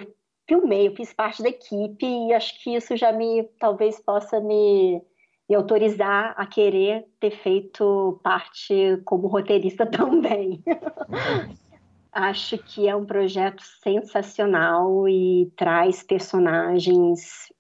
[0.49, 5.01] filmei, eu fiz parte da equipe e acho que isso já me talvez possa me,
[5.49, 10.63] me autorizar a querer ter feito parte como roteirista também.
[12.13, 17.53] acho que é um projeto sensacional e traz personagens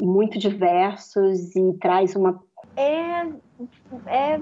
[0.00, 2.42] muito diversos e traz uma
[2.76, 3.26] é,
[4.06, 4.40] é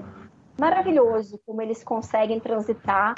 [0.59, 3.15] maravilhoso como eles conseguem transitar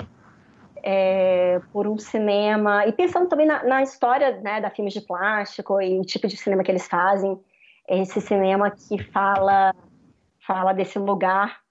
[0.84, 5.82] é, por um cinema, e pensando também na, na história né, da filmes de plástico
[5.82, 7.40] e o tipo de cinema que eles fazem,
[7.88, 9.74] esse cinema que fala,
[10.46, 11.62] fala desse lugar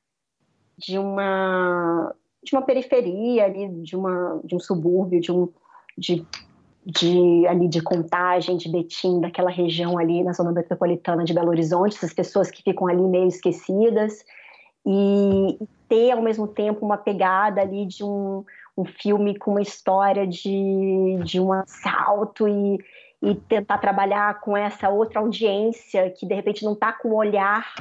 [0.78, 5.48] de uma, de uma periferia ali, de, uma, de um subúrbio, de um
[5.96, 6.24] de,
[6.86, 11.96] de ali de Contagem, de Betim, daquela região ali na zona metropolitana de Belo Horizonte,
[11.96, 14.24] essas pessoas que ficam ali meio esquecidas
[14.86, 15.58] e
[15.88, 18.44] ter ao mesmo tempo uma pegada ali de um
[18.76, 22.78] um filme com uma história de, de um assalto e,
[23.22, 27.74] e tentar trabalhar com essa outra audiência que de repente não está com o olhar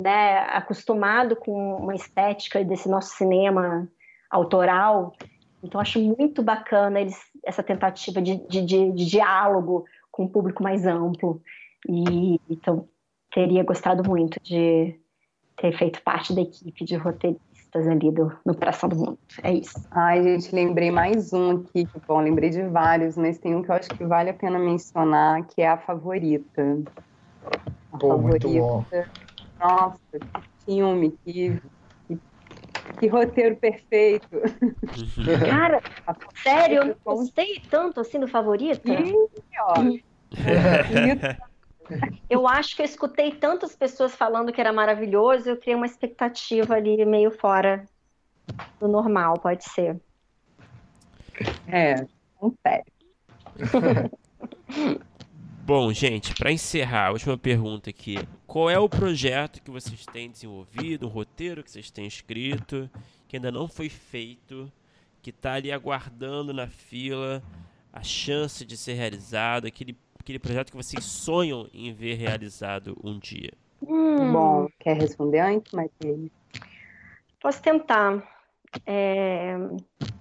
[0.00, 3.88] né, acostumado com uma estética desse nosso cinema
[4.30, 5.14] autoral.
[5.62, 10.62] Então acho muito bacana eles, essa tentativa de, de, de, de diálogo com um público
[10.62, 11.40] mais amplo.
[11.88, 12.88] E então
[13.32, 14.98] teria gostado muito de
[15.56, 17.40] ter feito parte da equipe de roteiro
[17.74, 19.18] ali do, no Coração do Mundo.
[19.42, 19.86] É isso.
[19.90, 23.70] Ai, gente, lembrei mais um aqui, que bom, lembrei de vários, mas tem um que
[23.70, 26.82] eu acho que vale a pena mencionar, que é a favorita.
[27.92, 28.48] A Pô, favorita.
[28.48, 28.84] Muito bom.
[29.60, 30.20] Nossa, que
[30.64, 31.60] filme, que,
[32.98, 34.26] que roteiro perfeito.
[35.50, 35.82] Cara,
[36.42, 38.82] sério, eu não gostei tanto assim do favorito.
[42.28, 46.74] Eu acho que eu escutei tantas pessoas falando que era maravilhoso, eu criei uma expectativa
[46.74, 47.84] ali meio fora
[48.78, 50.00] do normal, pode ser.
[51.66, 52.06] É,
[52.42, 52.92] um sério.
[55.64, 58.16] Bom, gente, para encerrar, a última pergunta aqui.
[58.46, 62.88] Qual é o projeto que vocês têm desenvolvido, um roteiro que vocês têm escrito,
[63.28, 64.72] que ainda não foi feito,
[65.20, 67.42] que está ali aguardando na fila
[67.92, 69.94] a chance de ser realizado, aquele,
[70.28, 73.52] aquele projeto que vocês sonham em ver realizado um dia?
[73.82, 74.32] Hum.
[74.32, 76.30] Bom, quer responder antes, Matheus?
[77.40, 78.22] Posso tentar.
[78.86, 79.56] É,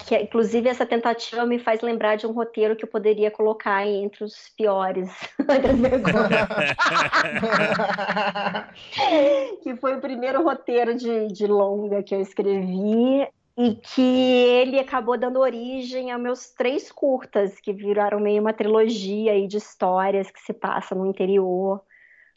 [0.07, 4.23] que inclusive essa tentativa me faz lembrar de um roteiro que eu poderia colocar entre
[4.23, 5.11] os piores,
[9.61, 13.27] que foi o primeiro roteiro de, de longa que eu escrevi
[13.57, 19.31] e que ele acabou dando origem a meus três curtas que viraram meio uma trilogia
[19.31, 21.81] aí de histórias que se passa no interior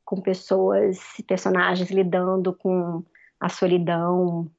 [0.03, 0.99] com pessoas,
[1.29, 3.05] personagens lidando com
[3.39, 4.51] a solidão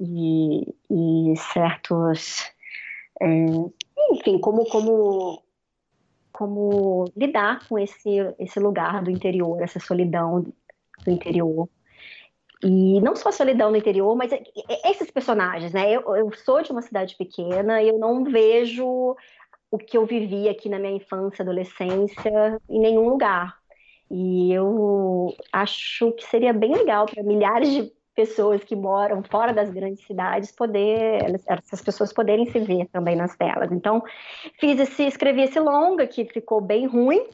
[0.00, 2.42] e, e certos.
[3.22, 3.46] É,
[4.10, 5.42] enfim, como, como,
[6.32, 11.68] como lidar com esse, esse lugar do interior, essa solidão do interior.
[12.62, 14.32] E não só a solidão no interior, mas
[14.84, 15.92] esses personagens, né?
[15.92, 19.16] Eu, eu sou de uma cidade pequena, eu não vejo
[19.70, 23.58] o que eu vivi aqui na minha infância, adolescência, em nenhum lugar.
[24.10, 29.70] E eu acho que seria bem legal para milhares de pessoas que moram fora das
[29.70, 33.72] grandes cidades poder essas pessoas poderem se ver também nas telas.
[33.72, 34.02] Então,
[34.60, 37.26] fiz esse escrevi esse longa que ficou bem ruim,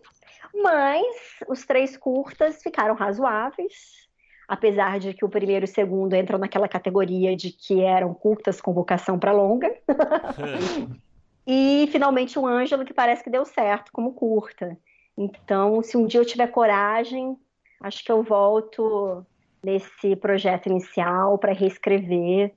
[0.55, 1.05] mas
[1.49, 4.09] os três curtas ficaram razoáveis.
[4.51, 8.61] Apesar de que o primeiro e o segundo entram naquela categoria de que eram curtas
[8.61, 9.73] com vocação para longa.
[11.47, 14.77] e finalmente o Ângelo, que parece que deu certo como curta.
[15.17, 17.39] Então, se um dia eu tiver coragem,
[17.81, 19.25] acho que eu volto
[19.63, 22.53] nesse projeto inicial para reescrever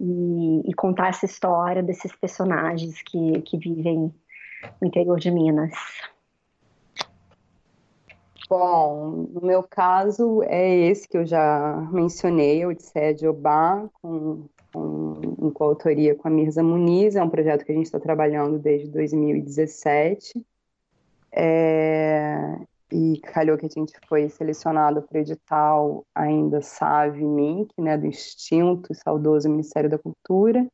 [0.00, 4.10] e, e, contar essa história desses personagens que, que vivem
[4.80, 5.74] no interior de Minas.
[8.48, 15.20] Bom, no meu caso é esse que eu já mencionei, Odisseia de Obá, com, com,
[15.40, 18.88] em coautoria com a Mirza Muniz, é um projeto que a gente está trabalhando desde
[18.88, 20.44] 2017.
[21.32, 22.58] É,
[22.92, 28.06] e calhou que a gente foi selecionado para o edital ainda SAVE MINC, né, do
[28.06, 30.64] Instinto Saudoso Ministério da Cultura,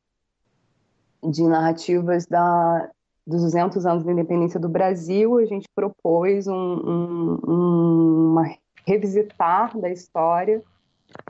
[1.23, 2.91] de narrativas da,
[3.31, 8.55] dos 200 anos da independência do Brasil, a gente propôs um, um, um, uma
[8.87, 10.63] revisitar da história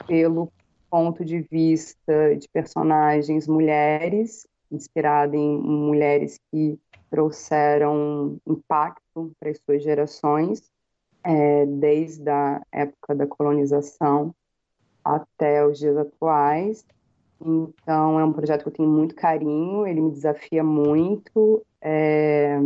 [0.06, 0.50] pelo
[0.90, 6.78] ponto de vista de personagens mulheres, inspirada em mulheres que
[7.10, 10.70] trouxeram impacto para as suas gerações
[11.22, 14.34] é, desde a época da colonização
[15.04, 16.84] até os dias atuais.
[17.40, 21.64] Então, é um projeto que eu tenho muito carinho, ele me desafia muito.
[21.80, 22.58] É,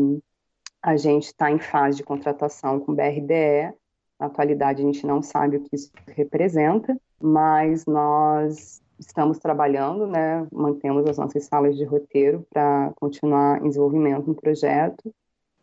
[0.82, 3.72] a gente está em fase de contratação com o BRDE.
[4.18, 10.46] Na atualidade, a gente não sabe o que isso representa, mas nós estamos trabalhando, né,
[10.52, 15.12] mantemos as nossas salas de roteiro para continuar em desenvolvimento no projeto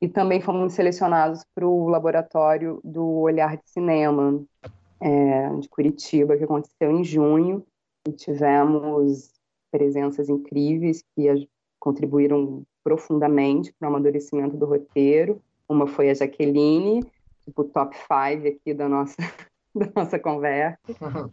[0.02, 4.44] e também fomos selecionados para o laboratório do Olhar de Cinema
[5.00, 7.64] é, de Curitiba, que aconteceu em junho,
[8.08, 9.32] e tivemos
[9.72, 11.48] presenças incríveis que
[11.80, 15.42] contribuíram profundamente para o amadurecimento do roteiro.
[15.68, 17.04] Uma foi a Jaqueline,
[17.46, 19.16] tipo top five aqui da nossa,
[19.74, 20.78] da nossa conversa,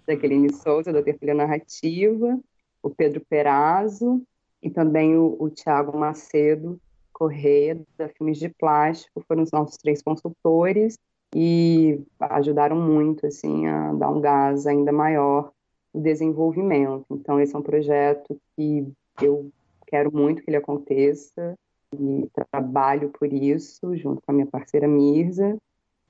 [0.08, 2.38] Jaqueline Souza, da Tertulha Narrativa,
[2.82, 4.22] o Pedro Perazzo.
[4.60, 6.80] E também o, o Tiago Macedo,
[7.12, 10.98] Correia, da Filmes de Plástico, foram os nossos três consultores
[11.32, 15.52] e ajudaram muito assim a dar um gás ainda maior
[15.98, 17.04] no desenvolvimento.
[17.10, 18.86] Então esse é um projeto que
[19.20, 19.50] eu
[19.86, 21.58] quero muito que ele aconteça
[21.92, 25.58] e trabalho por isso junto com a minha parceira Mirza.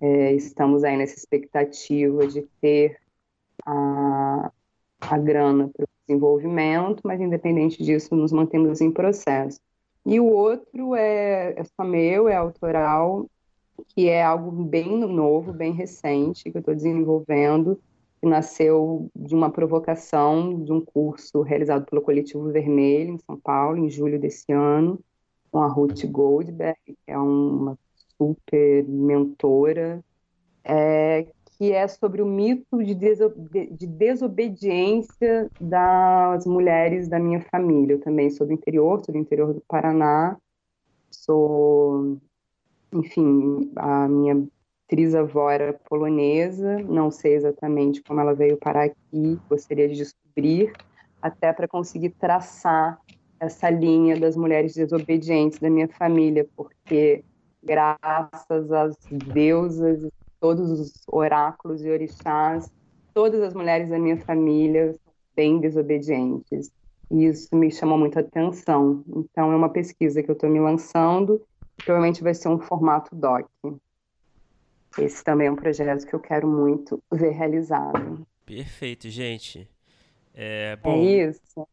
[0.01, 2.99] É, estamos aí nessa expectativa de ter
[3.65, 4.53] a,
[5.01, 9.61] a grana para o desenvolvimento, mas independente disso, nos mantemos em processo.
[10.07, 13.27] E o outro é, é só meu, é autoral,
[13.89, 17.81] que é algo bem novo, bem recente, que eu estou desenvolvendo,
[18.21, 23.79] que nasceu de uma provocação de um curso realizado pelo Coletivo Vermelho, em São Paulo,
[23.79, 24.99] em julho desse ano,
[25.51, 27.79] com a Ruth Goldberg, que é uma
[28.17, 30.05] super mentora,
[30.65, 31.27] é,
[31.57, 37.95] que é sobre o mito de, de desobediência das mulheres da minha família.
[37.95, 40.37] Eu também sou do interior, sou do interior do Paraná,
[41.11, 42.19] sou,
[42.93, 44.47] enfim, a minha
[44.89, 50.73] trisavó era polonesa, não sei exatamente como ela veio parar aqui, gostaria de descobrir,
[51.21, 52.99] até para conseguir traçar
[53.39, 57.23] essa linha das mulheres desobedientes da minha família, porque
[57.63, 60.09] graças às deusas,
[60.41, 62.71] todos os oráculos e orixás,
[63.13, 66.71] todas as mulheres da minha família são bem desobedientes.
[67.11, 69.03] E isso me chamou muita atenção.
[69.09, 71.41] Então, é uma pesquisa que eu estou me lançando,
[71.85, 73.47] provavelmente vai ser um formato doc.
[74.97, 78.27] Esse também é um projeto que eu quero muito ver realizado.
[78.47, 79.69] Perfeito, gente.
[80.35, 81.69] É, é bom, é isso.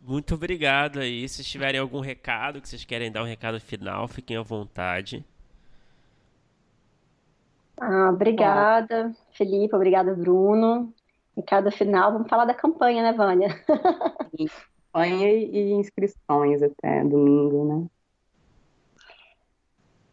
[0.00, 1.28] Muito obrigado aí.
[1.28, 5.24] Se tiverem algum recado que vocês querem dar um recado final, fiquem à vontade.
[7.78, 10.92] Ah, obrigada, Felipe, obrigada, Bruno.
[11.36, 13.48] Recado final, vamos falar da campanha, né, Vânia?
[14.96, 17.86] campanha e inscrições até domingo, né?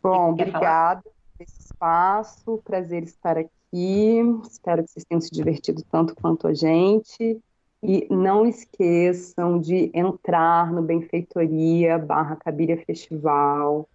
[0.02, 4.20] Bom, obrigada esse espaço, prazer estar aqui.
[4.50, 7.40] Espero que vocês tenham se divertido tanto quanto a gente.
[7.82, 13.90] E não esqueçam de entrar no Benfeitoria barra Cabiria Festival,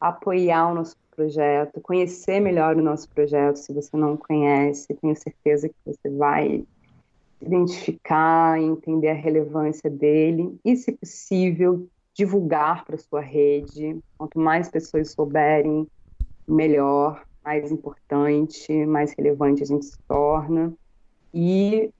[0.00, 5.68] apoiar o nosso projeto, conhecer melhor o nosso projeto, se você não conhece, tenho certeza
[5.68, 6.64] que você vai
[7.40, 13.98] identificar e entender a relevância dele e, se possível, divulgar para sua rede.
[14.16, 15.88] Quanto mais pessoas souberem,
[16.46, 20.72] melhor, mais importante, mais relevante a gente se torna.
[21.34, 21.90] E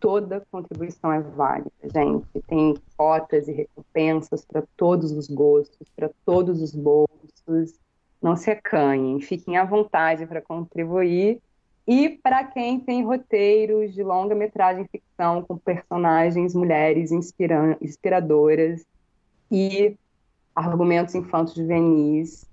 [0.00, 2.26] toda contribuição é válida, gente.
[2.48, 7.78] Tem cotas e recompensas para todos os gostos, para todos os bolsos.
[8.20, 11.40] Não se acanhem, fiquem à vontade para contribuir.
[11.86, 18.84] E para quem tem roteiros de longa-metragem ficção com personagens mulheres inspira inspiradoras
[19.50, 19.96] e
[20.54, 22.46] argumentos infantos juvenis,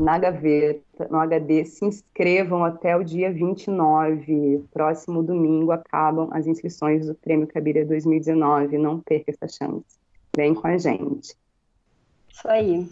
[0.00, 4.64] na gaveta, no HD, se inscrevam até o dia 29.
[4.72, 8.78] Próximo domingo acabam as inscrições do Prêmio Cabiria 2019.
[8.78, 10.00] Não perca essa chance.
[10.34, 11.34] Vem com a gente.
[12.32, 12.88] Isso aí.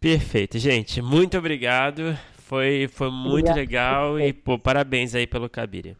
[0.00, 1.00] Perfeito, gente.
[1.00, 2.18] Muito obrigado.
[2.38, 3.60] Foi, foi muito Obrigada.
[3.60, 5.96] legal e pô, parabéns aí pelo Cabiria.